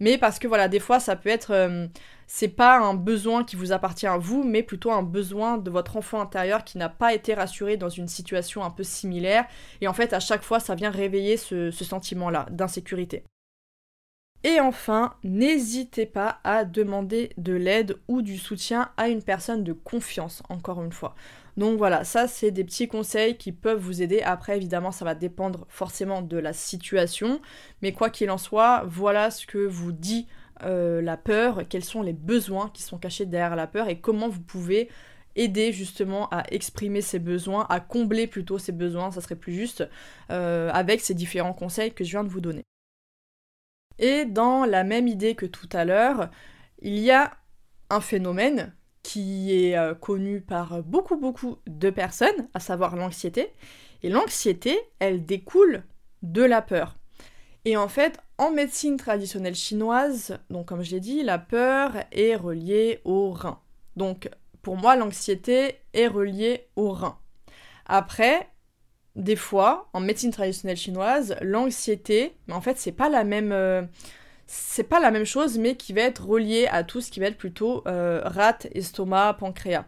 Mais 0.00 0.18
parce 0.18 0.38
que 0.38 0.48
voilà, 0.48 0.68
des 0.68 0.80
fois, 0.80 1.00
ça 1.00 1.16
peut 1.16 1.28
être... 1.28 1.52
Euh, 1.52 1.86
c'est 2.26 2.48
pas 2.48 2.78
un 2.78 2.94
besoin 2.94 3.42
qui 3.42 3.56
vous 3.56 3.72
appartient 3.72 4.06
à 4.06 4.18
vous, 4.18 4.44
mais 4.44 4.62
plutôt 4.62 4.92
un 4.92 5.02
besoin 5.02 5.56
de 5.56 5.70
votre 5.70 5.96
enfant 5.96 6.20
intérieur 6.20 6.62
qui 6.62 6.76
n'a 6.76 6.90
pas 6.90 7.14
été 7.14 7.32
rassuré 7.32 7.78
dans 7.78 7.88
une 7.88 8.08
situation 8.08 8.62
un 8.62 8.70
peu 8.70 8.84
similaire. 8.84 9.46
Et 9.80 9.88
en 9.88 9.94
fait, 9.94 10.12
à 10.12 10.20
chaque 10.20 10.42
fois, 10.42 10.60
ça 10.60 10.74
vient 10.74 10.90
réveiller 10.90 11.38
ce, 11.38 11.70
ce 11.70 11.84
sentiment-là 11.84 12.46
d'insécurité. 12.50 13.24
Et 14.44 14.60
enfin, 14.60 15.14
n'hésitez 15.24 16.06
pas 16.06 16.38
à 16.44 16.64
demander 16.64 17.30
de 17.38 17.54
l'aide 17.54 17.96
ou 18.06 18.22
du 18.22 18.38
soutien 18.38 18.90
à 18.96 19.08
une 19.08 19.22
personne 19.22 19.64
de 19.64 19.72
confiance, 19.72 20.42
encore 20.48 20.82
une 20.82 20.92
fois. 20.92 21.14
Donc 21.58 21.76
voilà, 21.76 22.04
ça 22.04 22.28
c'est 22.28 22.52
des 22.52 22.62
petits 22.62 22.86
conseils 22.86 23.36
qui 23.36 23.50
peuvent 23.50 23.80
vous 23.80 24.00
aider. 24.00 24.22
Après, 24.22 24.56
évidemment, 24.56 24.92
ça 24.92 25.04
va 25.04 25.16
dépendre 25.16 25.66
forcément 25.68 26.22
de 26.22 26.38
la 26.38 26.52
situation. 26.52 27.40
Mais 27.82 27.92
quoi 27.92 28.10
qu'il 28.10 28.30
en 28.30 28.38
soit, 28.38 28.84
voilà 28.86 29.32
ce 29.32 29.44
que 29.44 29.58
vous 29.58 29.90
dit 29.90 30.28
euh, 30.62 31.02
la 31.02 31.16
peur, 31.16 31.62
quels 31.68 31.82
sont 31.82 32.02
les 32.02 32.12
besoins 32.12 32.70
qui 32.72 32.82
sont 32.82 32.96
cachés 32.96 33.26
derrière 33.26 33.56
la 33.56 33.66
peur 33.66 33.88
et 33.88 34.00
comment 34.00 34.28
vous 34.28 34.40
pouvez 34.40 34.88
aider 35.34 35.72
justement 35.72 36.28
à 36.30 36.44
exprimer 36.52 37.00
ses 37.00 37.18
besoins, 37.18 37.66
à 37.68 37.80
combler 37.80 38.28
plutôt 38.28 38.58
ses 38.58 38.72
besoins, 38.72 39.10
ça 39.10 39.20
serait 39.20 39.34
plus 39.34 39.52
juste, 39.52 39.88
euh, 40.30 40.70
avec 40.72 41.00
ces 41.00 41.14
différents 41.14 41.54
conseils 41.54 41.92
que 41.92 42.04
je 42.04 42.10
viens 42.10 42.24
de 42.24 42.28
vous 42.28 42.40
donner. 42.40 42.62
Et 43.98 44.26
dans 44.26 44.64
la 44.64 44.84
même 44.84 45.08
idée 45.08 45.34
que 45.34 45.46
tout 45.46 45.68
à 45.72 45.84
l'heure, 45.84 46.30
il 46.82 46.98
y 46.98 47.10
a 47.10 47.32
un 47.90 48.00
phénomène 48.00 48.72
qui 49.02 49.64
est 49.64 49.76
euh, 49.76 49.94
connu 49.94 50.40
par 50.40 50.82
beaucoup 50.82 51.16
beaucoup 51.16 51.58
de 51.66 51.90
personnes, 51.90 52.48
à 52.54 52.60
savoir 52.60 52.96
l'anxiété. 52.96 53.52
Et 54.02 54.10
l'anxiété, 54.10 54.78
elle 54.98 55.24
découle 55.24 55.82
de 56.22 56.42
la 56.42 56.62
peur. 56.62 56.96
Et 57.64 57.76
en 57.76 57.88
fait, 57.88 58.20
en 58.38 58.50
médecine 58.50 58.96
traditionnelle 58.96 59.54
chinoise, 59.54 60.38
donc 60.50 60.66
comme 60.66 60.82
je 60.82 60.92
l'ai 60.92 61.00
dit, 61.00 61.22
la 61.22 61.38
peur 61.38 61.92
est 62.12 62.36
reliée 62.36 63.00
au 63.04 63.30
rein. 63.32 63.60
Donc 63.96 64.30
pour 64.62 64.76
moi, 64.76 64.96
l'anxiété 64.96 65.76
est 65.92 66.06
reliée 66.06 66.68
au 66.76 66.92
rein. 66.92 67.18
Après, 67.86 68.48
des 69.16 69.36
fois, 69.36 69.88
en 69.92 70.00
médecine 70.00 70.30
traditionnelle 70.30 70.76
chinoise, 70.76 71.36
l'anxiété, 71.40 72.34
mais 72.46 72.54
en 72.54 72.60
fait, 72.60 72.78
c'est 72.78 72.92
pas 72.92 73.08
la 73.08 73.24
même. 73.24 73.52
Euh, 73.52 73.82
c'est 74.50 74.84
pas 74.84 74.98
la 74.98 75.10
même 75.10 75.26
chose, 75.26 75.58
mais 75.58 75.76
qui 75.76 75.92
va 75.92 76.00
être 76.00 76.26
relié 76.26 76.66
à 76.68 76.82
tout 76.82 77.02
ce 77.02 77.10
qui 77.10 77.20
va 77.20 77.26
être 77.26 77.36
plutôt 77.36 77.86
euh, 77.86 78.22
rate, 78.24 78.66
estomac, 78.72 79.34
pancréas. 79.34 79.84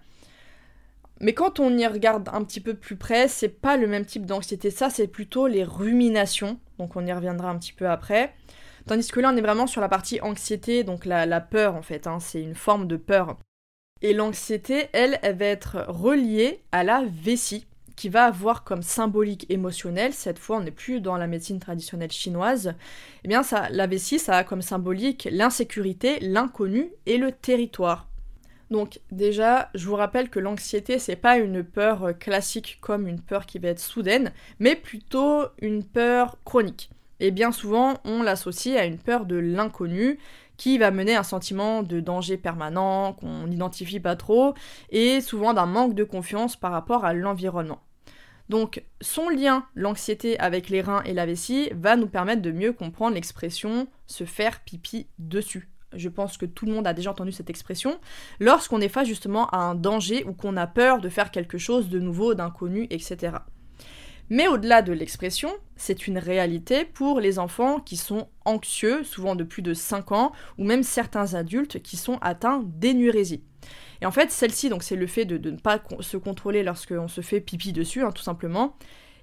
Mais 1.20 1.32
quand 1.32 1.61
on 1.61 1.76
y 1.76 1.86
regarde 1.86 2.28
un 2.32 2.44
petit 2.44 2.61
peu 2.61 2.74
plus 2.74 2.96
près, 2.96 3.26
c'est 3.26 3.48
pas 3.48 3.78
le 3.78 3.86
même 3.86 4.04
type 4.04 4.26
d'anxiété. 4.26 4.70
Ça, 4.70 4.90
c'est 4.90 5.08
plutôt 5.08 5.46
les 5.46 5.64
ruminations. 5.64 6.61
Donc 6.78 6.94
on 6.94 7.06
y 7.06 7.12
reviendra 7.12 7.50
un 7.50 7.58
petit 7.58 7.72
peu 7.72 7.88
après. 7.88 8.34
Tandis 8.86 9.11
que 9.11 9.20
là, 9.20 9.30
on 9.32 9.36
est 9.36 9.42
vraiment 9.42 9.66
sur 9.66 9.80
la 9.80 9.88
partie 9.88 10.20
anxiété, 10.20 10.84
donc 10.84 11.06
la, 11.06 11.40
peur 11.40 11.74
en 11.74 11.82
fait. 11.82 12.06
Hein. 12.06 12.20
c'est 12.20 12.42
une 12.42 12.54
forme 12.54 12.86
de 12.86 12.96
peur. 12.96 13.38
Et 14.02 14.12
l'anxiété, 14.12 14.88
elle, 14.92 15.18
elle 15.22 15.36
va 15.36 15.46
être 15.46 15.86
reliée 15.88 16.62
à 16.72 16.84
la 16.84 17.04
vessie 17.06 17.66
qui 18.01 18.09
va 18.09 18.24
avoir 18.24 18.64
comme 18.64 18.82
symbolique 18.82 19.44
émotionnel, 19.51 20.14
cette 20.14 20.38
fois 20.38 20.57
on 20.57 20.62
n'est 20.62 20.70
plus 20.70 21.03
dans 21.03 21.18
la 21.18 21.26
médecine 21.26 21.61
traditionnelle 21.61 22.11
chinoise, 22.11 22.72
eh 23.24 23.28
bien 23.28 23.42
ça, 23.42 23.68
la 23.68 23.86
vessie, 23.86 24.18
ça 24.18 24.38
a 24.38 24.42
comme 24.42 24.62
symbolique 24.62 25.28
l'insécurité, 25.30 26.18
l'inconnu 26.20 26.92
et 27.05 27.18
le 27.18 27.30
territoire. 27.30 28.09
Donc 28.70 29.01
déjà, 29.11 29.68
je 29.74 29.86
vous 29.86 29.96
rappelle 29.96 30.30
que 30.30 30.38
l'anxiété, 30.38 30.98
c'est 30.98 31.14
pas 31.14 31.36
une 31.36 31.62
peur 31.62 32.18
classique 32.18 32.78
comme 32.80 33.07
une 33.07 33.20
peur 33.20 33.44
qui 33.44 33.59
va 33.59 33.68
être 33.68 33.80
soudaine, 33.80 34.32
mais 34.61 34.76
plutôt 34.76 35.42
une 35.61 35.84
peur 35.84 36.38
chronique. 36.46 36.88
Et 37.18 37.30
bien 37.30 37.53
souvent, 37.53 37.98
on 38.07 38.22
l'associe 38.22 38.80
à 38.80 38.86
une 38.86 38.96
peur 38.96 39.26
de 39.26 39.36
l'inconnu 39.36 40.18
qui 40.57 40.78
va 40.78 40.90
mener 40.90 41.16
un 41.16 41.22
sentiment 41.22 41.82
de 41.82 42.01
danger 42.01 42.38
permanent 42.38 43.12
qu'on 43.12 43.46
n'identifie 43.46 44.01
pas 44.01 44.16
trop 44.16 44.55
et 44.88 45.20
souvent 45.20 45.53
d'un 45.53 45.66
manque 45.66 45.94
de 45.94 46.05
confiance 46.05 46.57
par 46.57 46.72
rapport 46.72 47.05
à 47.05 47.12
l'environnement. 47.12 47.80
Donc 48.51 48.82
son 49.01 49.28
lien, 49.28 49.64
l'anxiété 49.76 50.36
avec 50.40 50.70
les 50.70 50.80
reins 50.80 51.05
et 51.05 51.14
la 51.14 51.24
vessie, 51.24 51.70
va 51.72 51.94
nous 51.94 52.09
permettre 52.09 52.42
de 52.42 52.51
mieux 52.51 52.72
comprendre 52.72 53.14
l'expression 53.14 53.86
se 54.09 54.24
faire 54.24 54.64
pipi 54.64 55.07
dessus. 55.20 55.70
Je 55.94 56.09
pense 56.09 56.36
que 56.36 56.46
tout 56.46 56.66
le 56.66 56.72
monde 56.72 56.88
a 56.88 56.92
déjà 56.92 57.12
entendu 57.12 57.30
cette 57.30 57.48
expression. 57.48 58.01
Lorsqu'on 58.40 58.80
est 58.80 58.88
face 58.88 59.07
justement 59.07 59.46
à 59.51 59.59
un 59.59 59.76
danger 59.76 60.24
ou 60.24 60.32
qu'on 60.32 60.57
a 60.57 60.66
peur 60.66 61.01
de 61.01 61.09
faire 61.09 61.30
quelque 61.30 61.59
chose 61.59 61.90
de 61.90 62.01
nouveau, 62.01 62.34
d'inconnu, 62.34 62.88
etc. 62.90 63.36
Mais 64.30 64.48
au-delà 64.48 64.82
de 64.82 64.92
l'expression, 64.92 65.53
c'est 65.76 66.09
une 66.09 66.18
réalité 66.18 66.84
pour 66.84 67.20
les 67.20 67.38
enfants 67.38 67.78
qui 67.78 67.96
sont 67.96 68.26
anxieux, 68.44 69.05
souvent 69.05 69.36
de 69.36 69.44
plus 69.44 69.62
de 69.62 69.74
5 69.74 70.11
ans, 70.11 70.32
ou 70.59 70.64
même 70.64 70.82
certains 70.82 71.34
adultes 71.34 71.80
qui 71.82 71.96
sont 71.96 72.18
atteints 72.20 72.64
d'énurésie. 72.64 73.44
Et 74.01 74.07
en 74.07 74.11
fait, 74.11 74.30
celle-ci, 74.30 74.68
donc 74.68 74.82
c'est 74.82 74.96
le 74.96 75.07
fait 75.07 75.24
de, 75.24 75.51
ne 75.51 75.57
pas 75.57 75.80
se 76.01 76.16
contrôler 76.16 76.62
lorsqu'on 76.62 77.09
se 77.09 77.20
fait 77.20 77.40
pipi 77.40 77.72
dessus, 77.72 78.03
hein, 78.03 78.12
tout 78.12 78.22
simplement, 78.22 78.76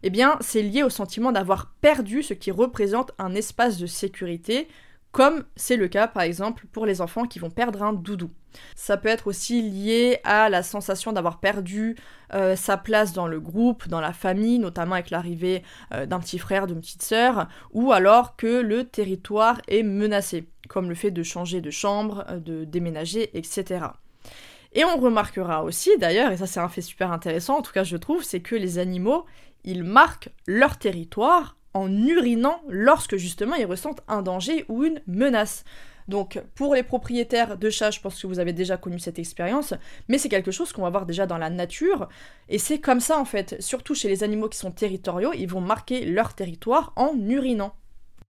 eh 0.03 0.09
bien, 0.09 0.37
c'est 0.41 0.61
lié 0.61 0.83
au 0.83 0.89
sentiment 0.89 1.31
d'avoir 1.31 1.73
perdu 1.81 2.21
ce 2.21 2.33
qui 2.33 2.51
représente 2.51 3.11
un 3.17 3.33
espace 3.33 3.77
de 3.77 3.87
sécurité, 3.87 4.67
comme 5.11 5.45
c'est 5.55 5.77
le 5.77 5.87
cas 5.87 6.07
par 6.07 6.23
exemple 6.23 6.65
pour 6.71 6.85
les 6.85 7.01
enfants 7.01 7.25
qui 7.25 7.39
vont 7.39 7.49
perdre 7.49 7.81
un 7.81 7.93
doudou. 7.93 8.29
Ça 8.75 8.97
peut 8.97 9.09
être 9.09 9.27
aussi 9.27 9.61
lié 9.61 10.19
à 10.23 10.49
la 10.49 10.63
sensation 10.63 11.11
d'avoir 11.11 11.39
perdu 11.39 11.95
euh, 12.33 12.55
sa 12.55 12.77
place 12.77 13.13
dans 13.13 13.27
le 13.27 13.39
groupe, 13.39 13.87
dans 13.87 14.01
la 14.01 14.13
famille, 14.13 14.59
notamment 14.59 14.93
avec 14.93 15.09
l'arrivée 15.09 15.63
euh, 15.93 16.05
d'un 16.05 16.19
petit 16.19 16.39
frère, 16.39 16.67
d'une 16.67 16.81
petite 16.81 17.03
sœur, 17.03 17.47
ou 17.71 17.91
alors 17.91 18.35
que 18.35 18.61
le 18.61 18.83
territoire 18.83 19.61
est 19.67 19.83
menacé, 19.83 20.49
comme 20.69 20.89
le 20.89 20.95
fait 20.95 21.11
de 21.11 21.23
changer 21.23 21.61
de 21.61 21.71
chambre, 21.71 22.25
euh, 22.29 22.39
de 22.39 22.63
déménager, 22.63 23.35
etc. 23.37 23.87
Et 24.77 24.85
on 24.85 24.97
remarquera 24.97 25.63
aussi 25.63 25.89
d'ailleurs, 25.97 26.31
et 26.31 26.37
ça 26.37 26.45
c'est 26.45 26.59
un 26.59 26.69
fait 26.69 26.81
super 26.83 27.11
intéressant 27.11 27.57
en 27.57 27.61
tout 27.63 27.73
cas 27.73 27.83
je 27.83 27.97
trouve, 27.97 28.23
c'est 28.23 28.41
que 28.41 28.55
les 28.55 28.77
animaux, 28.77 29.25
ils 29.63 29.83
marquent 29.83 30.29
leur 30.45 30.77
territoire 30.77 31.57
en 31.73 31.91
urinant 31.91 32.61
lorsque 32.69 33.17
justement 33.17 33.55
ils 33.55 33.65
ressentent 33.65 34.03
un 34.07 34.21
danger 34.21 34.65
ou 34.69 34.83
une 34.83 35.01
menace. 35.07 35.63
Donc 36.07 36.39
pour 36.53 36.75
les 36.75 36.83
propriétaires 36.83 37.57
de 37.57 37.71
chats, 37.71 37.89
je 37.89 37.99
pense 38.01 38.21
que 38.21 38.27
vous 38.27 38.37
avez 38.37 38.53
déjà 38.53 38.77
connu 38.77 38.99
cette 38.99 39.17
expérience, 39.17 39.73
mais 40.09 40.19
c'est 40.19 40.29
quelque 40.29 40.51
chose 40.51 40.71
qu'on 40.71 40.83
va 40.83 40.91
voir 40.91 41.07
déjà 41.07 41.25
dans 41.25 41.39
la 41.39 41.49
nature, 41.49 42.07
et 42.47 42.59
c'est 42.59 42.79
comme 42.79 42.99
ça 42.99 43.17
en 43.17 43.25
fait, 43.25 43.59
surtout 43.59 43.95
chez 43.95 44.09
les 44.09 44.23
animaux 44.23 44.47
qui 44.47 44.59
sont 44.59 44.71
territoriaux, 44.71 45.33
ils 45.33 45.49
vont 45.49 45.59
marquer 45.59 46.05
leur 46.05 46.35
territoire 46.35 46.93
en 46.95 47.17
urinant. 47.27 47.73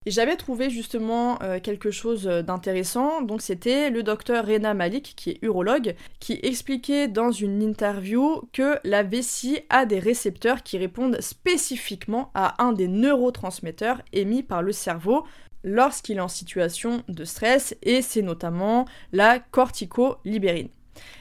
J'avais 0.06 0.36
trouvé 0.36 0.70
justement 0.70 1.38
euh, 1.42 1.60
quelque 1.60 1.90
chose 1.90 2.24
d'intéressant, 2.24 3.20
donc 3.20 3.42
c'était 3.42 3.90
le 3.90 4.02
docteur 4.02 4.46
Rena 4.46 4.72
Malik, 4.72 5.14
qui 5.16 5.30
est 5.30 5.38
urologue, 5.42 5.94
qui 6.20 6.38
expliquait 6.42 7.08
dans 7.08 7.30
une 7.30 7.62
interview 7.62 8.42
que 8.52 8.78
la 8.84 9.02
vessie 9.02 9.58
a 9.68 9.86
des 9.86 9.98
récepteurs 9.98 10.62
qui 10.62 10.78
répondent 10.78 11.20
spécifiquement 11.20 12.30
à 12.34 12.62
un 12.62 12.72
des 12.72 12.88
neurotransmetteurs 12.88 14.00
émis 14.12 14.42
par 14.42 14.62
le 14.62 14.72
cerveau 14.72 15.26
lorsqu'il 15.64 16.18
est 16.18 16.20
en 16.20 16.28
situation 16.28 17.02
de 17.08 17.24
stress, 17.24 17.76
et 17.82 18.00
c'est 18.00 18.22
notamment 18.22 18.86
la 19.12 19.40
corticolibérine. 19.40 20.68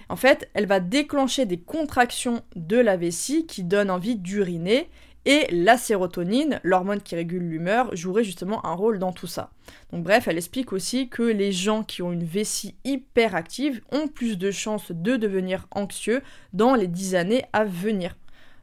En 0.10 0.16
fait, 0.16 0.50
elle 0.54 0.66
va 0.66 0.80
déclencher 0.80 1.46
des 1.46 1.60
contractions 1.60 2.42
de 2.56 2.78
la 2.78 2.96
vessie 2.96 3.46
qui 3.46 3.64
donnent 3.64 3.92
envie 3.92 4.16
d'uriner, 4.16 4.90
et 5.28 5.46
la 5.52 5.78
sérotonine, 5.78 6.62
l'hormone 6.64 7.02
qui 7.02 7.14
régule 7.14 7.44
l'humeur, 7.44 7.94
jouerait 7.94 8.24
justement 8.24 8.66
un 8.66 8.74
rôle 8.74 8.98
dans 8.98 9.12
tout 9.12 9.28
ça. 9.28 9.52
Donc 9.92 10.06
bref, 10.06 10.30
elle 10.30 10.38
explique 10.38 10.72
aussi 10.72 11.10
que 11.10 11.22
les 11.22 11.52
gens 11.52 11.84
qui 11.84 12.02
ont 12.02 12.14
une 12.14 12.24
vessie 12.24 12.78
hyper 12.86 13.36
active 13.36 13.82
ont 13.92 14.08
plus 14.08 14.38
de 14.38 14.52
chances 14.52 14.94
de 14.94 15.18
devenir 15.18 15.68
anxieux 15.72 16.22
dans 16.54 16.76
les 16.76 16.88
10 16.88 17.16
années 17.16 17.44
à 17.52 17.66
venir. 17.66 18.16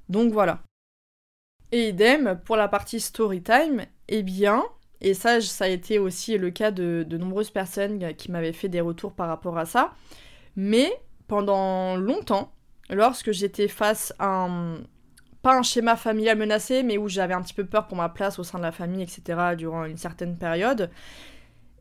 Donc 0.09 0.33
voilà. 0.33 0.63
Et 1.71 1.91
idem 1.91 2.41
pour 2.47 2.57
la 2.57 2.69
partie 2.69 2.99
story 2.99 3.43
time, 3.43 3.85
eh 4.09 4.23
bien, 4.23 4.65
et 5.03 5.13
ça, 5.13 5.43
ça 5.43 5.67
a 5.67 5.69
été 5.69 5.99
aussi 5.99 6.39
le 6.39 6.51
cas 6.51 6.71
de, 6.71 7.05
de 7.07 7.19
nombreuses 7.19 7.51
personnes 7.51 8.15
qui 8.15 8.31
m'avaient 8.31 8.55
fait 8.55 8.71
des 8.71 8.81
retours 8.81 9.13
par 9.13 9.29
rapport 9.29 9.59
à 9.59 9.67
ça, 9.67 9.93
mais 10.57 10.91
pendant 11.29 11.97
longtemps, 11.97 12.55
lorsque 12.89 13.33
j'étais 13.33 13.69
face 13.69 14.15
à 14.19 14.47
un, 14.47 14.79
pas 15.45 15.55
un 15.55 15.63
schéma 15.63 15.95
familial 15.95 16.39
menacé, 16.39 16.83
mais 16.83 16.99
où 16.99 17.07
j'avais 17.07 17.35
un 17.35 17.43
petit 17.43 17.55
peu 17.55 17.67
peur 17.67 17.87
pour 17.87 17.99
ma 17.99 18.09
place 18.09 18.39
au 18.39 18.45
sein 18.45 18.59
de 18.59 18.65
la 18.65 18.73
famille, 18.73 19.03
etc., 19.03 19.55
durant 19.57 19.85
une 19.85 19.99
certaine 19.99 20.37
période, 20.37 20.91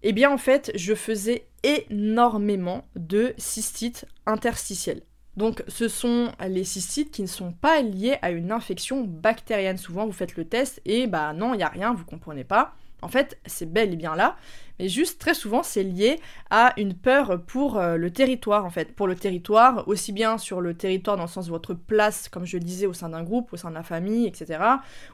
eh 0.04 0.12
bien 0.12 0.30
en 0.30 0.38
fait, 0.38 0.72
je 0.76 0.94
faisais 0.94 1.48
énormément 1.64 2.86
de 2.98 3.34
cystites 3.38 4.06
interstitielles. 4.26 5.02
Donc 5.38 5.64
ce 5.70 5.88
sont 5.88 6.32
les 6.46 6.66
cystites 6.66 7.10
qui 7.10 7.22
ne 7.22 7.28
sont 7.28 7.54
pas 7.54 7.82
liées 7.82 8.18
à 8.22 8.32
une 8.32 8.52
infection 8.52 9.02
bactérienne. 9.02 9.78
Souvent 9.78 10.06
vous 10.06 10.12
faites 10.12 10.36
le 10.36 10.46
test 10.46 10.82
et 10.86 11.08
bah 11.08 11.34
non, 11.34 11.54
il 11.54 11.58
n'y 11.58 11.64
a 11.64 11.70
rien, 11.70 11.94
vous 11.94 12.06
comprenez 12.06 12.44
pas. 12.44 12.76
En 13.04 13.10
fait, 13.10 13.38
c'est 13.46 13.72
bel 13.72 13.94
et 13.94 13.96
bien 13.96 14.16
là, 14.16 14.36
mais 14.80 14.88
juste 14.88 15.20
très 15.20 15.34
souvent 15.34 15.62
c'est 15.62 15.84
lié 15.84 16.20
à 16.50 16.74
une 16.78 16.94
peur 16.94 17.42
pour 17.46 17.78
euh, 17.78 17.98
le 17.98 18.12
territoire 18.12 18.66
en 18.66 18.70
fait, 18.70 18.96
pour 18.96 19.08
le 19.08 19.16
territoire, 19.16 19.88
aussi 19.88 20.12
bien 20.12 20.38
sur 20.38 20.62
le 20.62 20.74
territoire 20.74 21.18
dans 21.18 21.24
le 21.24 21.30
sens 21.30 21.46
de 21.46 21.52
votre 21.52 21.74
place, 21.74 22.30
comme 22.30 22.46
je 22.46 22.58
le 22.58 22.64
disais, 22.64 22.86
au 22.86 22.94
sein 22.94 23.10
d'un 23.10 23.24
groupe, 23.24 23.54
au 23.54 23.58
sein 23.58 23.70
de 23.70 23.76
la 23.76 23.84
famille, 23.84 24.26
etc., 24.26 24.60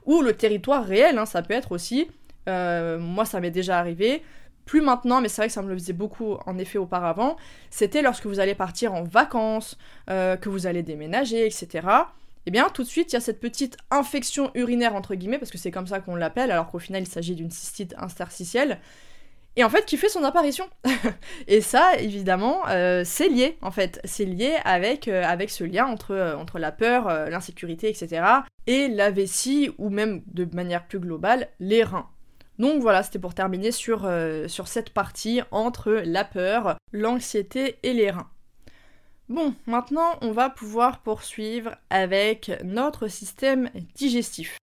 ou 0.06 0.22
le 0.22 0.34
territoire 0.34 0.86
réel, 0.86 1.18
hein, 1.18 1.26
ça 1.26 1.42
peut 1.42 1.54
être 1.54 1.72
aussi, 1.72 2.08
euh, 2.48 3.00
moi 3.00 3.26
ça 3.26 3.40
m'est 3.40 3.52
déjà 3.52 3.80
arrivé, 3.80 4.24
plus 4.66 4.82
maintenant, 4.82 5.20
mais 5.20 5.30
c'est 5.30 5.42
vrai 5.42 5.48
que 5.48 5.54
ça 5.54 5.64
me 5.64 5.70
le 5.70 5.76
faisait 5.76 5.94
beaucoup 5.94 6.38
en 6.46 6.58
effet 6.60 6.78
auparavant, 6.78 7.38
c'était 7.72 8.04
lorsque 8.04 8.28
vous 8.28 8.40
allez 8.40 8.56
partir 8.56 8.94
en 8.94 9.04
vacances, 9.04 9.78
euh, 10.10 10.38
que 10.38 10.50
vous 10.50 10.68
allez 10.68 10.84
déménager, 10.84 11.48
etc 11.48 11.88
eh 12.46 12.52
bien 12.52 12.70
tout 12.70 12.84
de 12.84 12.88
suite 12.88 13.12
il 13.12 13.16
y 13.16 13.18
a 13.18 13.22
cette 13.22 13.40
petite 13.40 13.78
infection 13.92 14.52
urinaire 14.56 14.96
entre 14.96 15.16
guillemets, 15.16 15.40
parce 15.40 15.52
que 15.52 15.58
c'est 15.58 15.72
comme 15.72 15.88
ça 15.88 16.00
qu'on 16.00 16.16
l'appelle, 16.16 16.52
alors 16.52 16.70
qu'au 16.72 16.80
final 16.80 17.04
il 17.04 17.08
s'agit 17.08 17.36
d'une 17.36 17.52
cystite 17.52 17.94
interstitielle. 17.98 18.80
et 19.56 19.64
en 19.64 19.70
fait 19.70 19.86
qui 19.86 19.98
fait 19.98 20.10
son 20.10 20.24
apparition. 20.24 20.66
et 21.48 21.62
ça, 21.62 21.96
évidemment, 21.98 22.68
euh, 22.70 23.04
c'est 23.06 23.30
lié, 23.30 23.58
en 23.62 23.72
fait. 23.72 24.00
C'est 24.04 24.26
lié 24.26 24.58
avec, 24.64 25.08
euh, 25.08 25.24
avec 25.24 25.50
ce 25.50 25.64
lien 25.64 25.86
entre, 25.86 26.12
euh, 26.12 26.36
entre 26.38 26.60
la 26.60 26.72
peur, 26.72 27.08
l'insécurité, 27.30 27.90
etc. 27.90 28.24
et 28.68 28.88
la 28.88 29.12
vessie, 29.12 29.72
ou 29.78 29.90
même 29.90 30.22
de 30.28 30.48
manière 30.56 30.88
plus 30.88 31.00
globale, 31.00 31.50
les 31.60 31.84
reins. 31.84 32.10
Donc 32.58 32.82
voilà, 32.82 33.04
c'était 33.04 33.20
pour 33.20 33.34
terminer 33.34 33.72
sur, 33.72 34.10
sur 34.48 34.68
cette 34.68 34.90
partie 34.90 35.42
entre 35.52 35.92
la 36.04 36.26
peur, 36.26 36.76
l'anxiété 36.92 37.78
et 37.84 37.94
les 37.94 38.12
reins. 38.12 38.30
Bon, 39.30 39.54
maintenant 39.68 40.18
on 40.22 40.32
va 40.32 40.50
pouvoir 40.50 41.02
poursuivre 41.02 41.76
avec 41.92 42.52
notre 42.64 43.08
système 43.08 43.70
digestif. 43.94 44.58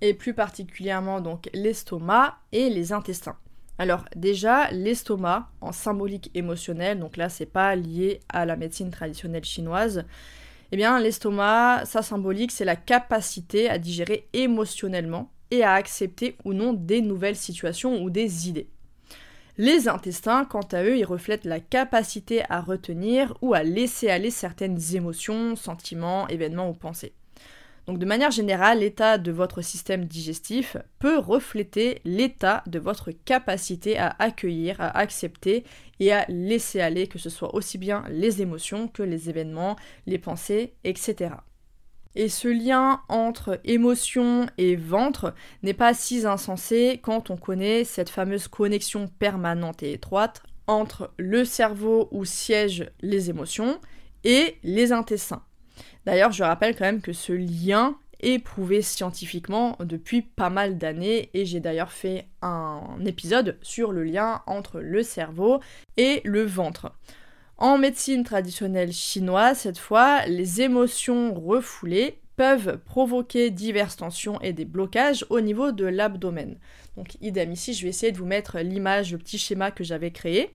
Et 0.00 0.14
plus 0.14 0.32
particulièrement 0.32 1.20
donc 1.20 1.50
l'estomac 1.52 2.38
et 2.50 2.70
les 2.70 2.94
intestins. 2.94 3.36
Alors 3.76 4.06
déjà, 4.16 4.70
l'estomac 4.70 5.50
en 5.60 5.72
symbolique 5.72 6.30
émotionnelle, 6.34 6.98
donc 6.98 7.18
là 7.18 7.28
c'est 7.28 7.44
pas 7.44 7.76
lié 7.76 8.20
à 8.30 8.46
la 8.46 8.56
médecine 8.56 8.90
traditionnelle 8.90 9.44
chinoise, 9.44 10.06
eh 10.72 10.76
bien 10.78 10.98
l'estomac, 10.98 11.84
sa 11.84 12.00
symbolique, 12.00 12.52
c'est 12.52 12.64
la 12.64 12.74
capacité 12.74 13.68
à 13.68 13.78
digérer 13.78 14.28
émotionnellement 14.32 15.30
et 15.50 15.62
à 15.62 15.74
accepter 15.74 16.38
ou 16.46 16.54
non 16.54 16.72
des 16.72 17.02
nouvelles 17.02 17.36
situations 17.36 18.02
ou 18.02 18.08
des 18.08 18.48
idées. 18.48 18.70
Les 19.60 19.88
intestins, 19.88 20.44
quant 20.44 20.66
à 20.70 20.84
eux, 20.84 20.96
ils 20.96 21.04
reflètent 21.04 21.44
la 21.44 21.58
capacité 21.58 22.42
à 22.48 22.60
retenir 22.60 23.36
ou 23.42 23.54
à 23.54 23.64
laisser 23.64 24.08
aller 24.08 24.30
certaines 24.30 24.78
émotions, 24.94 25.56
sentiments, 25.56 26.28
événements 26.28 26.70
ou 26.70 26.74
pensées. 26.74 27.12
Donc 27.88 27.98
de 27.98 28.06
manière 28.06 28.30
générale, 28.30 28.80
l'état 28.80 29.18
de 29.18 29.32
votre 29.32 29.60
système 29.62 30.04
digestif 30.04 30.76
peut 31.00 31.18
refléter 31.18 32.00
l'état 32.04 32.62
de 32.68 32.78
votre 32.78 33.10
capacité 33.10 33.98
à 33.98 34.14
accueillir, 34.20 34.80
à 34.80 34.96
accepter 34.96 35.64
et 35.98 36.12
à 36.12 36.24
laisser 36.28 36.80
aller, 36.80 37.08
que 37.08 37.18
ce 37.18 37.30
soit 37.30 37.52
aussi 37.56 37.78
bien 37.78 38.04
les 38.10 38.42
émotions 38.42 38.86
que 38.86 39.02
les 39.02 39.28
événements, 39.28 39.74
les 40.06 40.18
pensées, 40.18 40.74
etc. 40.84 41.30
Et 42.14 42.28
ce 42.28 42.48
lien 42.48 43.02
entre 43.08 43.60
émotion 43.64 44.46
et 44.58 44.76
ventre 44.76 45.34
n'est 45.62 45.74
pas 45.74 45.94
si 45.94 46.26
insensé 46.26 47.00
quand 47.02 47.30
on 47.30 47.36
connaît 47.36 47.84
cette 47.84 48.10
fameuse 48.10 48.48
connexion 48.48 49.08
permanente 49.18 49.82
et 49.82 49.92
étroite 49.92 50.42
entre 50.66 51.12
le 51.16 51.44
cerveau 51.44 52.08
où 52.10 52.24
siègent 52.24 52.90
les 53.00 53.30
émotions 53.30 53.80
et 54.24 54.58
les 54.62 54.92
intestins. 54.92 55.42
D'ailleurs, 56.06 56.32
je 56.32 56.42
rappelle 56.42 56.74
quand 56.76 56.84
même 56.84 57.00
que 57.00 57.12
ce 57.12 57.32
lien 57.32 57.96
est 58.20 58.38
prouvé 58.38 58.82
scientifiquement 58.82 59.76
depuis 59.80 60.22
pas 60.22 60.50
mal 60.50 60.78
d'années 60.78 61.30
et 61.34 61.44
j'ai 61.44 61.60
d'ailleurs 61.60 61.92
fait 61.92 62.26
un 62.42 62.98
épisode 63.06 63.58
sur 63.62 63.92
le 63.92 64.02
lien 64.02 64.42
entre 64.46 64.80
le 64.80 65.02
cerveau 65.02 65.60
et 65.96 66.20
le 66.24 66.42
ventre. 66.44 66.92
En 67.58 67.76
médecine 67.76 68.22
traditionnelle 68.22 68.92
chinoise, 68.92 69.58
cette 69.58 69.78
fois, 69.78 70.24
les 70.26 70.60
émotions 70.60 71.34
refoulées 71.34 72.20
peuvent 72.36 72.78
provoquer 72.84 73.50
diverses 73.50 73.96
tensions 73.96 74.40
et 74.42 74.52
des 74.52 74.64
blocages 74.64 75.26
au 75.28 75.40
niveau 75.40 75.72
de 75.72 75.84
l'abdomen. 75.84 76.56
Donc 76.96 77.16
idem 77.20 77.50
ici, 77.50 77.74
je 77.74 77.82
vais 77.82 77.88
essayer 77.88 78.12
de 78.12 78.18
vous 78.18 78.26
mettre 78.26 78.60
l'image, 78.60 79.10
le 79.10 79.18
petit 79.18 79.38
schéma 79.38 79.72
que 79.72 79.82
j'avais 79.82 80.12
créé. 80.12 80.52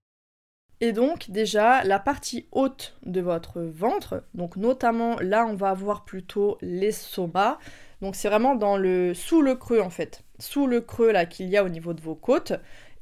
Et 0.79 0.93
donc 0.93 1.29
déjà 1.29 1.83
la 1.83 1.99
partie 1.99 2.47
haute 2.53 2.95
de 3.05 3.19
votre 3.19 3.61
ventre, 3.61 4.23
donc 4.33 4.55
notamment 4.55 5.19
là 5.19 5.45
on 5.45 5.55
va 5.55 5.71
avoir 5.71 6.05
plutôt 6.05 6.57
l'estomac. 6.61 7.59
Donc 8.01 8.15
c'est 8.15 8.29
vraiment 8.29 8.55
dans 8.55 8.77
le 8.77 9.13
sous 9.13 9.41
le 9.41 9.55
creux 9.55 9.81
en 9.81 9.89
fait, 9.89 10.23
sous 10.39 10.67
le 10.67 10.79
creux 10.79 11.11
là 11.11 11.25
qu'il 11.25 11.49
y 11.49 11.57
a 11.57 11.65
au 11.65 11.69
niveau 11.69 11.93
de 11.93 12.01
vos 12.01 12.15
côtes 12.15 12.53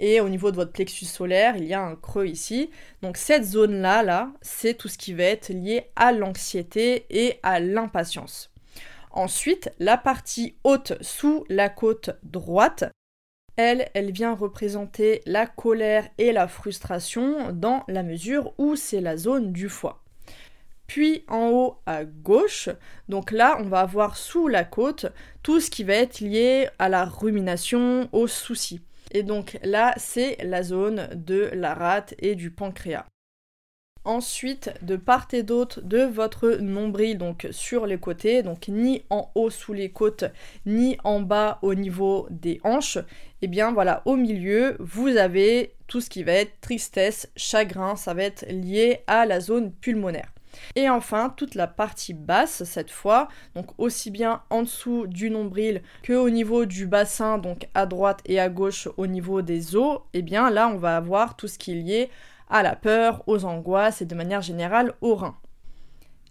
et 0.02 0.20
au 0.20 0.28
niveau 0.28 0.50
de 0.50 0.56
votre 0.56 0.74
plexus 0.74 1.06
solaire, 1.06 1.56
il 1.56 1.66
y 1.66 1.76
a 1.76 1.82
un 1.82 1.96
creux 1.96 2.26
ici. 2.26 2.72
Donc 3.04 3.18
cette 3.18 3.46
zone 3.46 3.82
là 3.82 4.02
là, 4.02 4.32
c'est 4.42 4.74
tout 4.74 4.88
ce 4.88 4.98
qui 4.98 5.14
va 5.14 5.24
être 5.24 5.50
lié 5.50 5.92
à 5.96 6.12
l'anxiété 6.12 7.06
et 7.12 7.40
à 7.44 7.60
l'impatience. 7.60 8.52
Ensuite, 9.12 9.72
la 9.78 9.98
partie 9.98 10.56
haute 10.64 10.94
sous 11.02 11.46
la 11.50 11.70
côte 11.70 12.10
droite, 12.24 12.86
elle, 13.58 13.90
elle 13.94 14.12
vient 14.12 14.34
représenter 14.34 15.22
la 15.28 15.46
colère 15.46 16.08
et 16.18 16.32
la 16.32 16.48
frustration 16.48 17.52
dans 17.52 17.84
la 17.88 18.02
mesure 18.02 18.54
où 18.58 18.76
c'est 18.76 19.02
la 19.02 19.18
zone 19.18 19.52
du 19.52 19.70
foie. 19.70 20.04
Puis 20.88 21.26
en 21.28 21.50
haut 21.50 21.78
à 21.86 22.06
gauche, 22.06 22.70
donc 23.08 23.32
là 23.32 23.58
on 23.60 23.66
va 23.66 23.82
avoir 23.82 24.18
sous 24.18 24.48
la 24.48 24.64
côte 24.64 25.06
tout 25.44 25.60
ce 25.60 25.70
qui 25.70 25.84
va 25.84 25.94
être 25.94 26.22
lié 26.22 26.70
à 26.80 26.90
la 26.90 27.06
rumination, 27.06 28.10
aux 28.14 28.28
soucis. 28.28 28.82
Et 29.12 29.24
donc 29.24 29.60
là 29.64 29.94
c'est 29.98 30.38
la 30.44 30.64
zone 30.64 31.10
de 31.14 31.52
la 31.54 31.74
rate 31.74 32.16
et 32.20 32.36
du 32.36 32.50
pancréas. 32.50 33.06
Ensuite, 34.04 34.72
de 34.82 34.96
part 34.96 35.28
et 35.32 35.44
d'autre 35.44 35.80
de 35.82 36.00
votre 36.00 36.56
nombril, 36.56 37.20
donc 37.20 37.48
sur 37.52 37.86
les 37.86 38.00
côtés, 38.00 38.42
donc 38.42 38.68
ni 38.68 39.04
en 39.12 39.30
haut 39.36 39.52
sous 39.52 39.74
les 39.74 39.92
côtes, 39.92 40.26
ni 40.66 40.98
en 41.04 41.20
bas 41.20 41.60
au 41.62 41.76
niveau 41.76 42.28
des 42.32 42.60
hanches, 42.64 42.98
et 42.98 43.04
eh 43.44 43.48
bien 43.48 43.72
voilà, 43.72 44.02
au 44.06 44.16
milieu, 44.16 44.76
vous 44.80 45.08
avez 45.08 45.76
tout 45.86 46.02
ce 46.02 46.10
qui 46.10 46.24
va 46.24 46.32
être 46.32 46.60
tristesse, 46.62 47.30
chagrin, 47.36 47.96
ça 47.96 48.16
va 48.16 48.24
être 48.24 48.44
lié 48.50 49.02
à 49.06 49.28
la 49.28 49.40
zone 49.40 49.72
pulmonaire. 49.72 50.34
Et 50.76 50.90
enfin, 50.90 51.34
toute 51.36 51.56
la 51.56 51.68
partie 51.68 52.14
basse, 52.14 52.64
cette 52.64 52.92
fois, 52.92 53.28
donc 53.56 53.68
aussi 53.78 54.12
bien 54.12 54.42
en 54.50 54.64
dessous 54.64 55.08
du 55.08 55.30
nombril 55.30 55.82
que 56.04 56.14
au 56.14 56.30
niveau 56.30 56.66
du 56.66 56.88
bassin, 56.88 57.38
donc 57.38 57.68
à 57.74 57.86
droite 57.86 58.22
et 58.26 58.40
à 58.40 58.50
gauche 58.50 58.88
au 58.98 59.08
niveau 59.08 59.42
des 59.42 59.76
os, 59.76 60.00
et 60.14 60.20
eh 60.20 60.22
bien 60.22 60.50
là, 60.50 60.68
on 60.68 60.78
va 60.78 60.98
avoir 60.98 61.36
tout 61.36 61.48
ce 61.48 61.58
qui 61.58 61.72
est 61.72 61.76
lié 61.82 62.10
à 62.50 62.64
la 62.64 62.76
peur, 62.76 63.24
aux 63.28 63.46
angoisses 63.46 64.02
et 64.02 64.06
de 64.06 64.16
manière 64.16 64.42
générale 64.42 64.94
aux 65.02 65.16
reins. 65.16 65.38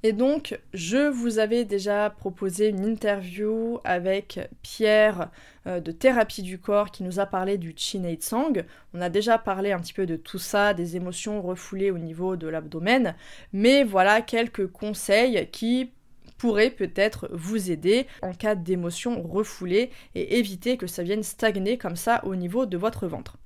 Et 0.03 0.12
donc, 0.12 0.59
je 0.72 1.11
vous 1.11 1.38
avais 1.38 1.66
déjà 1.66 2.09
proposé 2.09 2.68
une 2.68 2.86
interview 2.86 3.80
avec 3.84 4.40
Pierre 4.62 5.30
euh, 5.66 5.80
de 5.80 5.92
Thérapie 5.92 6.40
du 6.42 6.59
Corps 6.59 6.90
qui 6.90 7.03
nous 7.03 7.20
a 7.20 7.26
parlé 7.26 7.59
du 7.59 7.74
Chin 7.76 8.03
Sang. 8.20 8.53
On 8.94 9.03
a 9.03 9.11
déjà 9.11 9.36
parlé 9.36 9.72
un 9.72 9.78
petit 9.78 9.92
peu 9.92 10.07
de 10.07 10.16
tout 10.16 10.38
ça, 10.38 10.72
des 10.72 10.96
émotions 10.96 11.42
refoulées 11.42 11.90
au 11.90 11.98
niveau 11.98 12.36
de 12.36 12.48
l'abdomen, 12.48 13.14
mais 13.53 13.84
voilà 13.84 14.22
quelques 14.22 14.68
conseils 14.68 15.48
qui 15.53 15.92
pourraient 16.38 16.70
peut-être 16.70 17.28
vous 17.32 17.70
aider 17.70 18.07
en 18.22 18.32
cas 18.32 18.55
d'émotions 18.55 19.22
refoulées 19.22 19.90
et 20.14 20.38
éviter 20.38 20.78
que 20.78 20.86
ça 20.86 21.03
vienne 21.03 21.22
stagner 21.22 21.76
comme 21.76 21.96
ça 21.96 22.24
au 22.24 22.34
niveau 22.34 22.64
de 22.64 22.78
votre 22.78 23.07
ventre. 23.07 23.36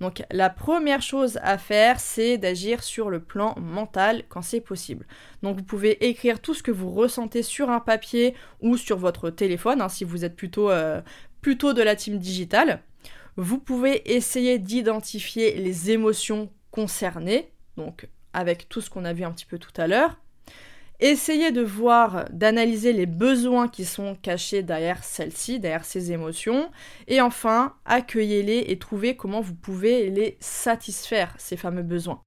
Donc 0.00 0.22
la 0.30 0.48
première 0.48 1.02
chose 1.02 1.38
à 1.42 1.58
faire, 1.58 2.00
c'est 2.00 2.38
d'agir 2.38 2.82
sur 2.82 3.10
le 3.10 3.20
plan 3.20 3.54
mental 3.58 4.24
quand 4.28 4.42
c'est 4.42 4.60
possible. 4.60 5.06
Donc 5.42 5.58
vous 5.58 5.62
pouvez 5.62 6.06
écrire 6.08 6.40
tout 6.40 6.54
ce 6.54 6.62
que 6.62 6.70
vous 6.70 6.90
ressentez 6.90 7.42
sur 7.42 7.68
un 7.68 7.80
papier 7.80 8.34
ou 8.60 8.76
sur 8.76 8.96
votre 8.98 9.28
téléphone, 9.30 9.82
hein, 9.82 9.90
si 9.90 10.04
vous 10.04 10.24
êtes 10.24 10.36
plutôt, 10.36 10.70
euh, 10.70 11.02
plutôt 11.42 11.74
de 11.74 11.82
la 11.82 11.96
team 11.96 12.18
digitale. 12.18 12.82
Vous 13.36 13.58
pouvez 13.58 14.14
essayer 14.14 14.58
d'identifier 14.58 15.54
les 15.56 15.90
émotions 15.90 16.50
concernées, 16.70 17.52
donc 17.76 18.08
avec 18.32 18.68
tout 18.68 18.80
ce 18.80 18.90
qu'on 18.90 19.04
a 19.04 19.12
vu 19.12 19.24
un 19.24 19.32
petit 19.32 19.46
peu 19.46 19.58
tout 19.58 19.72
à 19.76 19.86
l'heure. 19.86 20.16
Essayez 21.00 21.50
de 21.50 21.62
voir, 21.62 22.26
d'analyser 22.30 22.92
les 22.92 23.06
besoins 23.06 23.68
qui 23.68 23.86
sont 23.86 24.14
cachés 24.16 24.62
derrière 24.62 25.02
celles-ci, 25.02 25.58
derrière 25.58 25.84
ces 25.86 26.12
émotions. 26.12 26.70
Et 27.08 27.22
enfin, 27.22 27.74
accueillez-les 27.86 28.66
et 28.68 28.78
trouvez 28.78 29.16
comment 29.16 29.40
vous 29.40 29.54
pouvez 29.54 30.10
les 30.10 30.36
satisfaire, 30.40 31.34
ces 31.38 31.56
fameux 31.56 31.82
besoins. 31.82 32.20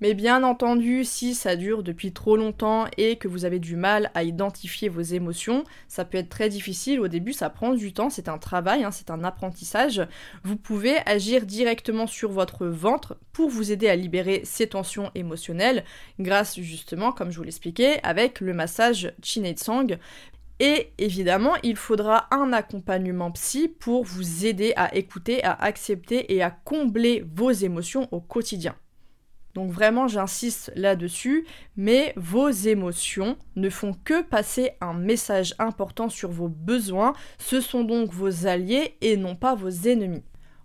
Mais 0.00 0.14
bien 0.14 0.42
entendu, 0.44 1.04
si 1.04 1.34
ça 1.34 1.56
dure 1.56 1.82
depuis 1.82 2.12
trop 2.12 2.36
longtemps 2.36 2.86
et 2.96 3.16
que 3.16 3.28
vous 3.28 3.44
avez 3.44 3.58
du 3.58 3.76
mal 3.76 4.10
à 4.14 4.22
identifier 4.24 4.88
vos 4.88 5.02
émotions, 5.02 5.64
ça 5.88 6.06
peut 6.06 6.16
être 6.16 6.30
très 6.30 6.48
difficile. 6.48 7.00
Au 7.00 7.08
début, 7.08 7.34
ça 7.34 7.50
prend 7.50 7.74
du 7.74 7.92
temps, 7.92 8.08
c'est 8.08 8.28
un 8.28 8.38
travail, 8.38 8.82
hein, 8.82 8.92
c'est 8.92 9.10
un 9.10 9.22
apprentissage. 9.24 10.00
Vous 10.42 10.56
pouvez 10.56 10.96
agir 11.04 11.44
directement 11.44 12.06
sur 12.06 12.30
votre 12.30 12.66
ventre 12.66 13.18
pour 13.34 13.50
vous 13.50 13.72
aider 13.72 13.88
à 13.88 13.96
libérer 13.96 14.40
ces 14.44 14.68
tensions 14.68 15.10
émotionnelles 15.14 15.84
grâce 16.18 16.58
justement, 16.58 17.12
comme 17.12 17.30
je 17.30 17.36
vous 17.36 17.44
l'expliquais, 17.44 18.00
avec 18.02 18.40
le 18.40 18.54
massage 18.54 19.12
Sang. 19.56 19.86
Et 20.60 20.92
évidemment, 20.96 21.54
il 21.62 21.76
faudra 21.76 22.26
un 22.30 22.54
accompagnement 22.54 23.30
psy 23.32 23.68
pour 23.68 24.04
vous 24.04 24.46
aider 24.46 24.72
à 24.76 24.94
écouter, 24.94 25.44
à 25.44 25.52
accepter 25.52 26.34
et 26.34 26.42
à 26.42 26.50
combler 26.50 27.22
vos 27.34 27.50
émotions 27.50 28.08
au 28.12 28.20
quotidien. 28.20 28.74
Donc 29.54 29.72
vraiment, 29.72 30.06
j'insiste 30.06 30.72
là-dessus, 30.76 31.46
mais 31.76 32.12
vos 32.16 32.48
émotions 32.48 33.36
ne 33.56 33.68
font 33.70 33.94
que 34.04 34.22
passer 34.22 34.72
un 34.80 34.94
message 34.94 35.54
important 35.58 36.08
sur 36.08 36.30
vos 36.30 36.48
besoins, 36.48 37.14
ce 37.38 37.60
sont 37.60 37.84
donc 37.84 38.12
vos 38.12 38.46
alliés 38.46 38.96
et 39.00 39.16
non 39.16 39.34
pas 39.34 39.54
vos 39.54 39.70
ennemis. 39.70 40.22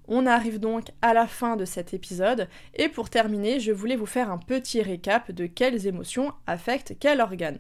On 0.08 0.28
arrive 0.28 0.60
donc 0.60 0.90
à 1.02 1.14
la 1.14 1.26
fin 1.26 1.56
de 1.56 1.66
cet 1.66 1.94
épisode. 1.94 2.48
Et 2.76 2.90
pour 2.90 3.10
terminer, 3.10 3.60
je 3.60 3.72
voulais 3.72 3.96
vous 3.96 4.06
faire 4.06 4.30
un 4.30 4.38
petit 4.38 4.82
récap 4.82 5.32
de 5.32 5.48
quelles 5.48 5.88
émotions 5.88 6.32
affectent 6.46 6.94
quel 7.00 7.22
organe. 7.22 7.60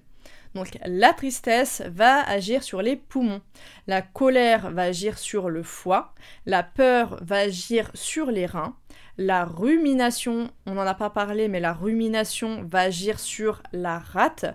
Donc 0.53 0.77
la 0.85 1.11
tristesse 1.11 1.83
va 1.87 2.21
agir 2.21 2.63
sur 2.63 2.81
les 2.81 2.95
poumons, 2.95 3.41
la 3.87 4.01
colère 4.01 4.71
va 4.71 4.83
agir 4.83 5.17
sur 5.17 5.49
le 5.49 5.63
foie, 5.63 6.13
la 6.45 6.63
peur 6.63 7.19
va 7.21 7.39
agir 7.39 7.91
sur 7.93 8.31
les 8.31 8.45
reins, 8.45 8.73
la 9.17 9.45
rumination, 9.45 10.49
on 10.65 10.73
n'en 10.73 10.81
a 10.85 10.93
pas 10.93 11.09
parlé, 11.09 11.47
mais 11.47 11.59
la 11.59 11.73
rumination 11.73 12.63
va 12.63 12.81
agir 12.81 13.19
sur 13.19 13.61
la 13.71 13.99
rate 13.99 14.45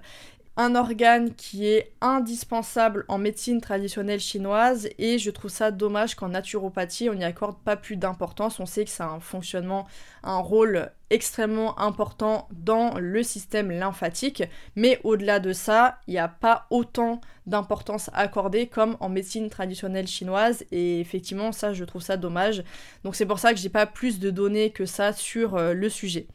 un 0.60 0.74
organe 0.74 1.34
qui 1.36 1.66
est 1.66 1.90
indispensable 2.02 3.06
en 3.08 3.16
médecine 3.16 3.62
traditionnelle 3.62 4.20
chinoise 4.20 4.90
et 4.98 5.18
je 5.18 5.30
trouve 5.30 5.50
ça 5.50 5.70
dommage 5.70 6.16
qu'en 6.16 6.28
naturopathie 6.28 7.08
on 7.08 7.14
n'y 7.14 7.24
accorde 7.24 7.56
pas 7.64 7.76
plus 7.76 7.96
d'importance. 7.96 8.60
On 8.60 8.66
sait 8.66 8.84
que 8.84 8.90
ça 8.90 9.06
a 9.06 9.08
un 9.08 9.20
fonctionnement, 9.20 9.86
un 10.22 10.36
rôle 10.36 10.90
extrêmement 11.08 11.80
important 11.80 12.46
dans 12.52 12.98
le 12.98 13.22
système 13.22 13.70
lymphatique, 13.70 14.42
mais 14.76 15.00
au-delà 15.02 15.40
de 15.40 15.54
ça, 15.54 15.98
il 16.06 16.12
n'y 16.12 16.18
a 16.18 16.28
pas 16.28 16.66
autant 16.68 17.22
d'importance 17.46 18.10
accordée 18.12 18.66
comme 18.66 18.98
en 19.00 19.08
médecine 19.08 19.48
traditionnelle 19.48 20.06
chinoise 20.06 20.66
et 20.72 21.00
effectivement 21.00 21.52
ça 21.52 21.72
je 21.72 21.84
trouve 21.84 22.02
ça 22.02 22.18
dommage. 22.18 22.64
Donc 23.02 23.16
c'est 23.16 23.24
pour 23.24 23.38
ça 23.38 23.54
que 23.54 23.58
j'ai 23.58 23.70
pas 23.70 23.86
plus 23.86 24.20
de 24.20 24.28
données 24.28 24.72
que 24.72 24.84
ça 24.84 25.14
sur 25.14 25.56
euh, 25.56 25.72
le 25.72 25.88
sujet. 25.88 26.26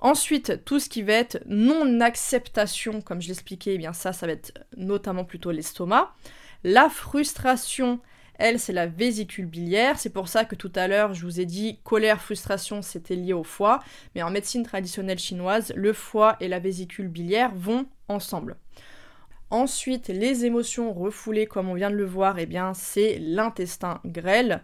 Ensuite, 0.00 0.64
tout 0.64 0.80
ce 0.80 0.88
qui 0.88 1.02
va 1.02 1.12
être 1.12 1.42
non-acceptation, 1.46 3.02
comme 3.02 3.20
je 3.20 3.28
l'expliquais, 3.28 3.74
eh 3.74 3.78
bien 3.78 3.92
ça, 3.92 4.12
ça 4.12 4.26
va 4.26 4.32
être 4.32 4.52
notamment 4.76 5.24
plutôt 5.24 5.50
l'estomac. 5.50 6.14
La 6.64 6.88
frustration, 6.88 8.00
elle, 8.38 8.58
c'est 8.58 8.72
la 8.72 8.86
vésicule 8.86 9.46
biliaire. 9.46 9.98
C'est 9.98 10.12
pour 10.12 10.28
ça 10.28 10.46
que 10.46 10.54
tout 10.54 10.72
à 10.74 10.88
l'heure, 10.88 11.12
je 11.12 11.24
vous 11.26 11.40
ai 11.40 11.44
dit 11.44 11.78
colère, 11.84 12.22
frustration, 12.22 12.80
c'était 12.80 13.14
lié 13.14 13.34
au 13.34 13.44
foie. 13.44 13.80
Mais 14.14 14.22
en 14.22 14.30
médecine 14.30 14.64
traditionnelle 14.64 15.18
chinoise, 15.18 15.72
le 15.76 15.92
foie 15.92 16.36
et 16.40 16.48
la 16.48 16.58
vésicule 16.58 17.08
biliaire 17.08 17.52
vont 17.54 17.86
ensemble. 18.08 18.56
Ensuite, 19.50 20.08
les 20.08 20.44
émotions 20.46 20.92
refoulées, 20.92 21.46
comme 21.46 21.68
on 21.68 21.74
vient 21.74 21.90
de 21.90 21.96
le 21.96 22.06
voir, 22.06 22.38
eh 22.38 22.46
bien, 22.46 22.72
c'est 22.72 23.18
l'intestin 23.18 24.00
grêle. 24.06 24.62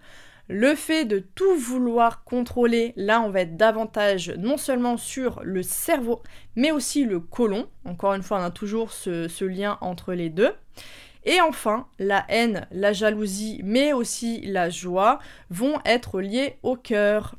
Le 0.49 0.77
fait 0.77 1.05
de 1.05 1.19
tout 1.19 1.57
vouloir 1.57 2.23
contrôler, 2.23 2.93
là 2.97 3.21
on 3.21 3.31
va 3.31 3.41
être 3.41 3.57
davantage 3.57 4.33
non 4.39 4.57
seulement 4.57 4.97
sur 4.97 5.41
le 5.43 5.65
cerveau, 5.65 6.23
mais 6.55 6.71
aussi 6.71 7.05
le 7.05 7.19
côlon. 7.19 7.69
Encore 7.85 8.15
une 8.15 8.23
fois, 8.23 8.39
on 8.39 8.45
a 8.45 8.51
toujours 8.53 8.93
ce, 8.93 9.45
lien 9.45 9.77
entre 9.81 10.13
les 10.13 10.31
deux. 10.31 10.53
Et 11.25 11.41
enfin, 11.41 11.89
la 11.99 12.25
haine, 12.29 12.69
la 12.71 12.93
jalousie, 12.93 13.61
mais 13.65 13.93
aussi 13.93 14.41
la 14.43 14.71
joie 14.71 15.19
vont 15.51 15.81
être 15.85 16.21
liés 16.21 16.59
au 16.63 16.77
cœur. 16.77 17.35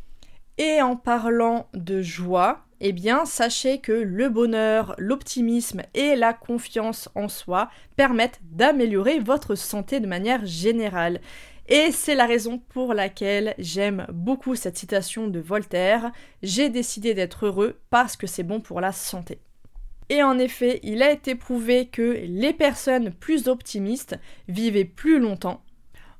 Et 0.57 0.81
en 0.81 0.97
parlant 0.97 1.69
de 1.73 2.01
joie, 2.01 2.65
eh 2.81 2.91
bien, 2.91 3.23
sachez 3.23 3.79
que 3.79 3.93
le 3.93 4.27
bonheur, 4.27 4.95
l'optimisme 4.97 5.81
et 5.93 6.15
la 6.15 6.33
confiance 6.33 7.07
en 7.15 7.29
soi 7.29 7.69
permettent 7.95 8.41
d'améliorer 8.43 9.19
votre 9.19 9.55
santé 9.55 10.01
de 10.01 10.07
manière 10.07 10.45
générale. 10.45 11.21
Et 11.69 11.91
c'est 11.91 12.15
la 12.15 12.25
raison 12.25 12.59
pour 12.59 12.93
laquelle 12.93 13.53
j'aime 13.57 14.07
beaucoup 14.13 14.55
cette 14.55 14.77
citation 14.77 15.27
de 15.27 15.39
Voltaire. 15.39 16.11
J'ai 16.41 16.69
décidé 16.69 17.13
d'être 17.13 17.45
heureux 17.45 17.79
parce 17.89 18.15
que 18.15 18.25
c'est 18.25 18.43
bon 18.43 18.61
pour 18.61 18.79
la 18.79 18.93
santé. 18.93 19.39
Et 20.09 20.23
en 20.23 20.39
effet, 20.39 20.79
il 20.83 21.03
a 21.03 21.11
été 21.11 21.35
prouvé 21.35 21.87
que 21.87 22.21
les 22.25 22.53
personnes 22.53 23.11
plus 23.11 23.49
optimistes 23.49 24.17
vivaient 24.47 24.85
plus 24.85 25.19
longtemps, 25.19 25.61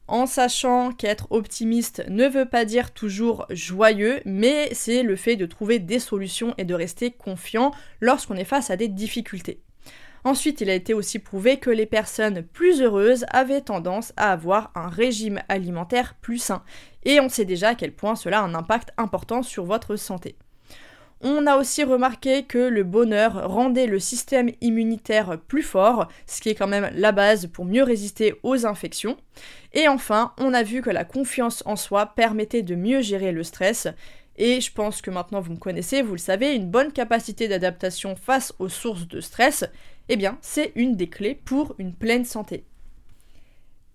en 0.10 0.26
sachant 0.26 0.92
qu'être 0.92 1.28
optimiste 1.30 2.04
ne 2.10 2.28
veut 2.28 2.50
pas 2.50 2.66
dire 2.66 2.94
toujours 2.94 3.46
joyeux, 3.50 4.20
mais 4.26 4.70
c'est 4.74 5.04
le 5.04 5.16
fait 5.16 5.38
de 5.38 5.46
trouver 5.46 5.80
des 5.80 6.00
solutions 6.00 6.54
et 6.58 6.66
de 6.66 6.74
rester 6.74 7.12
confiant 7.12 7.72
lorsqu'on 8.02 8.36
est 8.36 8.44
face 8.44 8.70
à 8.70 8.76
des 8.76 8.90
difficultés. 8.90 9.62
Ensuite, 10.28 10.60
il 10.60 10.70
a 10.70 10.74
été 10.74 10.94
aussi 10.94 11.20
prouvé 11.20 11.56
que 11.56 11.70
les 11.70 11.86
personnes 11.86 12.44
plus 12.44 12.82
heureuses 12.82 13.26
avaient 13.30 13.62
tendance 13.62 14.12
à 14.18 14.34
avoir 14.34 14.72
un 14.76 14.90
régime 14.90 15.40
alimentaire 15.48 16.16
plus 16.20 16.38
sain. 16.38 16.64
Et 17.06 17.22
on 17.22 17.30
sait 17.30 17.46
déjà 17.46 17.70
à 17.70 17.76
quel 17.76 17.94
point 17.94 18.18
cela 18.18 18.40
a 18.40 18.44
un 18.44 18.54
impact 18.54 18.90
important 18.98 19.42
sur 19.42 19.64
votre 19.64 19.96
santé. 19.96 20.36
On 21.22 21.48
a 21.48 21.56
aussi 21.56 21.86
remarqué 21.86 22.44
que 22.44 22.58
le 22.58 22.84
bonheur 22.84 23.50
rendait 23.50 23.88
le 23.88 24.00
système 24.00 24.52
immunitaire 24.60 25.40
plus 25.48 25.64
fort, 25.64 26.10
ce 26.26 26.42
qui 26.42 26.50
est 26.50 26.56
quand 26.56 26.68
même 26.68 26.92
la 26.94 27.14
base 27.14 27.48
pour 27.48 27.64
mieux 27.64 27.84
résister 27.84 28.36
aux 28.44 28.66
infections. 28.66 29.16
Et 29.72 29.88
enfin, 29.88 30.34
on 30.40 30.54
a 30.54 30.62
vu 30.62 30.82
que 30.82 30.90
la 30.90 31.06
confiance 31.06 31.64
en 31.66 31.78
soi 31.78 32.06
permettait 32.06 32.64
de 32.64 32.76
mieux 32.76 33.00
gérer 33.00 33.32
le 33.32 33.44
stress. 33.44 33.88
Et 34.36 34.62
je 34.62 34.72
pense 34.72 35.02
que 35.02 35.10
maintenant 35.10 35.40
vous 35.40 35.54
me 35.54 35.58
connaissez, 35.58 36.02
vous 36.02 36.12
le 36.12 36.20
savez, 36.20 36.54
une 36.54 36.70
bonne 36.70 36.92
capacité 36.92 37.48
d'adaptation 37.48 38.16
face 38.16 38.54
aux 38.60 38.70
sources 38.70 39.08
de 39.08 39.20
stress, 39.20 39.66
eh 40.10 40.16
bien, 40.16 40.38
c'est 40.42 40.72
une 40.76 40.96
des 40.96 41.10
clés 41.10 41.36
pour 41.36 41.76
une 41.78 41.94
pleine 41.94 42.26
santé. 42.26 42.66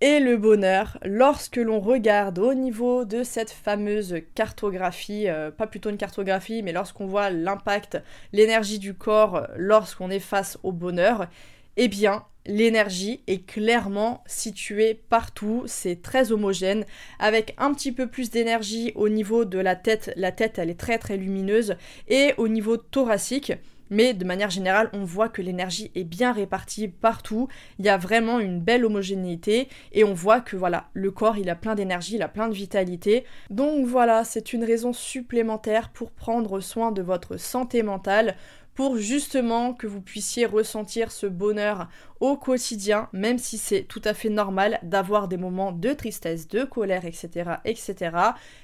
Et 0.01 0.19
le 0.19 0.37
bonheur, 0.37 0.99
lorsque 1.05 1.59
l'on 1.59 1.79
regarde 1.79 2.41
au 2.41 2.55
niveau 2.55 3.05
de 3.05 3.23
cette 3.23 3.53
fameuse 3.53 4.17
cartographie, 4.35 5.29
euh, 5.29 5.53
pas 5.53 5.69
plutôt 5.69 5.91
une 5.91 5.97
cartographie, 5.97 6.65
mais 6.65 6.73
lorsqu'on 6.73 7.07
voit 7.07 7.31
l'impact, 7.31 8.03
l'énergie 8.33 8.81
du 8.81 8.95
corps 8.95 9.47
lorsqu'on 9.57 10.11
est 10.11 10.19
face 10.19 10.59
au 10.65 10.73
bonheur, 10.73 11.29
eh 11.77 11.87
bien, 11.87 12.25
l'énergie 12.47 13.23
est 13.29 13.47
clairement 13.47 14.25
située 14.27 15.01
partout, 15.09 15.63
c'est 15.67 16.03
très 16.03 16.33
homogène, 16.33 16.85
avec 17.21 17.55
un 17.57 17.73
petit 17.73 17.93
peu 17.93 18.09
plus 18.09 18.31
d'énergie 18.31 18.91
au 18.97 19.09
niveau 19.09 19.45
de 19.45 19.59
la 19.59 19.77
tête, 19.77 20.13
la 20.17 20.33
tête 20.33 20.59
elle 20.59 20.71
est 20.71 20.81
très 20.81 20.99
très 20.99 21.17
lumineuse, 21.17 21.77
et 22.09 22.35
au 22.39 22.49
niveau 22.49 22.77
thoracique, 22.77 23.53
mais 23.93 24.15
de 24.15 24.25
manière 24.25 24.51
générale, 24.51 24.89
on 24.93 25.05
voit 25.05 25.29
que 25.29 25.43
l'énergie 25.43 25.93
est 25.95 26.05
bien 26.05 26.33
répartie 26.33 26.89
partout. 26.89 27.49
Il 27.79 27.85
y 27.85 27.91
a 27.91 27.99
vraiment 27.99 28.41
une 28.41 28.59
belle 28.59 28.85
homogénéité 28.85 29.69
et 29.93 30.03
on 30.03 30.15
voit 30.15 30.41
que 30.41 30.57
voilà, 30.57 30.89
le 30.95 31.11
corps, 31.11 31.37
il 31.37 31.51
a 31.51 31.55
plein 31.55 31.75
d'énergie, 31.75 32.17
il 32.17 32.23
a 32.23 32.29
plein 32.29 32.49
de 32.49 32.55
vitalité. 32.55 33.25
Donc 33.51 33.87
voilà, 33.87 34.25
c'est 34.25 34.53
une 34.55 34.65
raison 34.65 34.93
supplémentaire 34.93 35.91
pour 35.91 36.11
prendre 36.11 36.61
soin 36.61 36.91
de 36.91 37.03
votre 37.03 37.37
santé 37.37 37.83
mentale 37.83 38.37
pour 38.75 38.97
justement 38.97 39.75
que 39.75 39.87
vous 39.87 40.01
puissiez 40.01 40.47
ressentir 40.47 41.11
ce 41.13 41.27
bonheur 41.27 41.89
au 42.21 42.37
quotidien, 42.37 43.09
même 43.13 43.39
si 43.39 43.59
c'est 43.59 43.83
tout 43.83 44.03
à 44.05 44.15
fait 44.15 44.31
normal 44.31 44.79
d'avoir 44.83 45.29
des 45.29 45.37
moments 45.37 45.73
de 45.73 45.93
tristesse, 45.93 46.49
de 46.49 46.65
colère, 46.65 47.05
etc., 47.05 47.57
etc., 47.65 48.17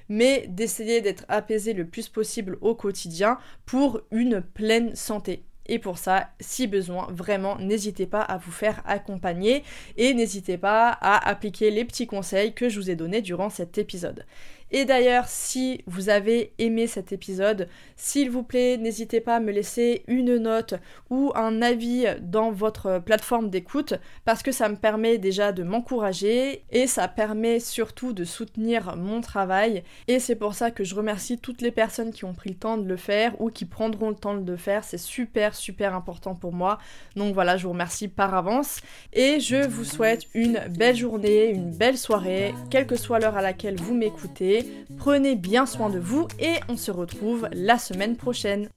mais 0.08 0.46
d'essayer 0.48 1.00
d'être 1.00 1.24
apaisé 1.28 1.72
le 1.72 1.86
plus 1.86 2.08
possible 2.08 2.58
au 2.60 2.74
quotidien 2.74 3.38
pour 3.66 4.00
une 4.10 4.40
pleine 4.40 4.94
santé. 4.94 5.44
Et 5.68 5.78
pour 5.78 5.98
ça, 5.98 6.30
si 6.40 6.66
besoin, 6.66 7.08
vraiment, 7.10 7.58
n'hésitez 7.58 8.06
pas 8.06 8.22
à 8.22 8.38
vous 8.38 8.50
faire 8.50 8.82
accompagner 8.86 9.62
et 9.98 10.14
n'hésitez 10.14 10.56
pas 10.56 10.88
à 10.88 11.28
appliquer 11.28 11.70
les 11.70 11.84
petits 11.84 12.06
conseils 12.06 12.54
que 12.54 12.70
je 12.70 12.80
vous 12.80 12.90
ai 12.90 12.96
donnés 12.96 13.20
durant 13.20 13.50
cet 13.50 13.76
épisode. 13.76 14.24
Et 14.70 14.84
d'ailleurs, 14.84 15.26
si 15.28 15.82
vous 15.86 16.08
avez 16.10 16.52
aimé 16.58 16.86
cet 16.86 17.12
épisode, 17.12 17.68
s'il 17.96 18.30
vous 18.30 18.42
plaît, 18.42 18.76
n'hésitez 18.76 19.20
pas 19.20 19.36
à 19.36 19.40
me 19.40 19.50
laisser 19.50 20.02
une 20.06 20.36
note 20.36 20.74
ou 21.10 21.32
un 21.34 21.62
avis 21.62 22.06
dans 22.20 22.50
votre 22.50 22.98
plateforme 22.98 23.50
d'écoute 23.50 23.94
parce 24.24 24.42
que 24.42 24.52
ça 24.52 24.68
me 24.68 24.76
permet 24.76 25.18
déjà 25.18 25.52
de 25.52 25.62
m'encourager 25.62 26.64
et 26.70 26.86
ça 26.86 27.08
permet 27.08 27.60
surtout 27.60 28.12
de 28.12 28.24
soutenir 28.24 28.96
mon 28.96 29.20
travail. 29.20 29.82
Et 30.06 30.18
c'est 30.18 30.36
pour 30.36 30.54
ça 30.54 30.70
que 30.70 30.84
je 30.84 30.94
remercie 30.94 31.38
toutes 31.38 31.62
les 31.62 31.70
personnes 31.70 32.12
qui 32.12 32.24
ont 32.24 32.34
pris 32.34 32.50
le 32.50 32.56
temps 32.56 32.76
de 32.76 32.86
le 32.86 32.96
faire 32.96 33.40
ou 33.40 33.50
qui 33.50 33.64
prendront 33.64 34.10
le 34.10 34.16
temps 34.16 34.34
de 34.34 34.50
le 34.50 34.56
faire. 34.58 34.84
C'est 34.84 34.98
super, 34.98 35.54
super 35.54 35.94
important 35.94 36.34
pour 36.34 36.52
moi. 36.52 36.78
Donc 37.16 37.34
voilà, 37.34 37.56
je 37.56 37.64
vous 37.64 37.72
remercie 37.72 38.08
par 38.08 38.34
avance 38.34 38.80
et 39.12 39.40
je 39.40 39.66
vous 39.66 39.84
souhaite 39.84 40.26
une 40.34 40.60
belle 40.76 40.96
journée, 40.96 41.48
une 41.50 41.70
belle 41.70 41.98
soirée, 41.98 42.54
quelle 42.70 42.86
que 42.86 42.96
soit 42.96 43.18
l'heure 43.18 43.36
à 43.36 43.42
laquelle 43.42 43.76
vous 43.76 43.94
m'écoutez. 43.94 44.57
Prenez 44.98 45.36
bien 45.36 45.66
soin 45.66 45.90
de 45.90 45.98
vous 45.98 46.26
et 46.38 46.54
on 46.68 46.76
se 46.76 46.90
retrouve 46.90 47.48
la 47.52 47.78
semaine 47.78 48.16
prochaine. 48.16 48.68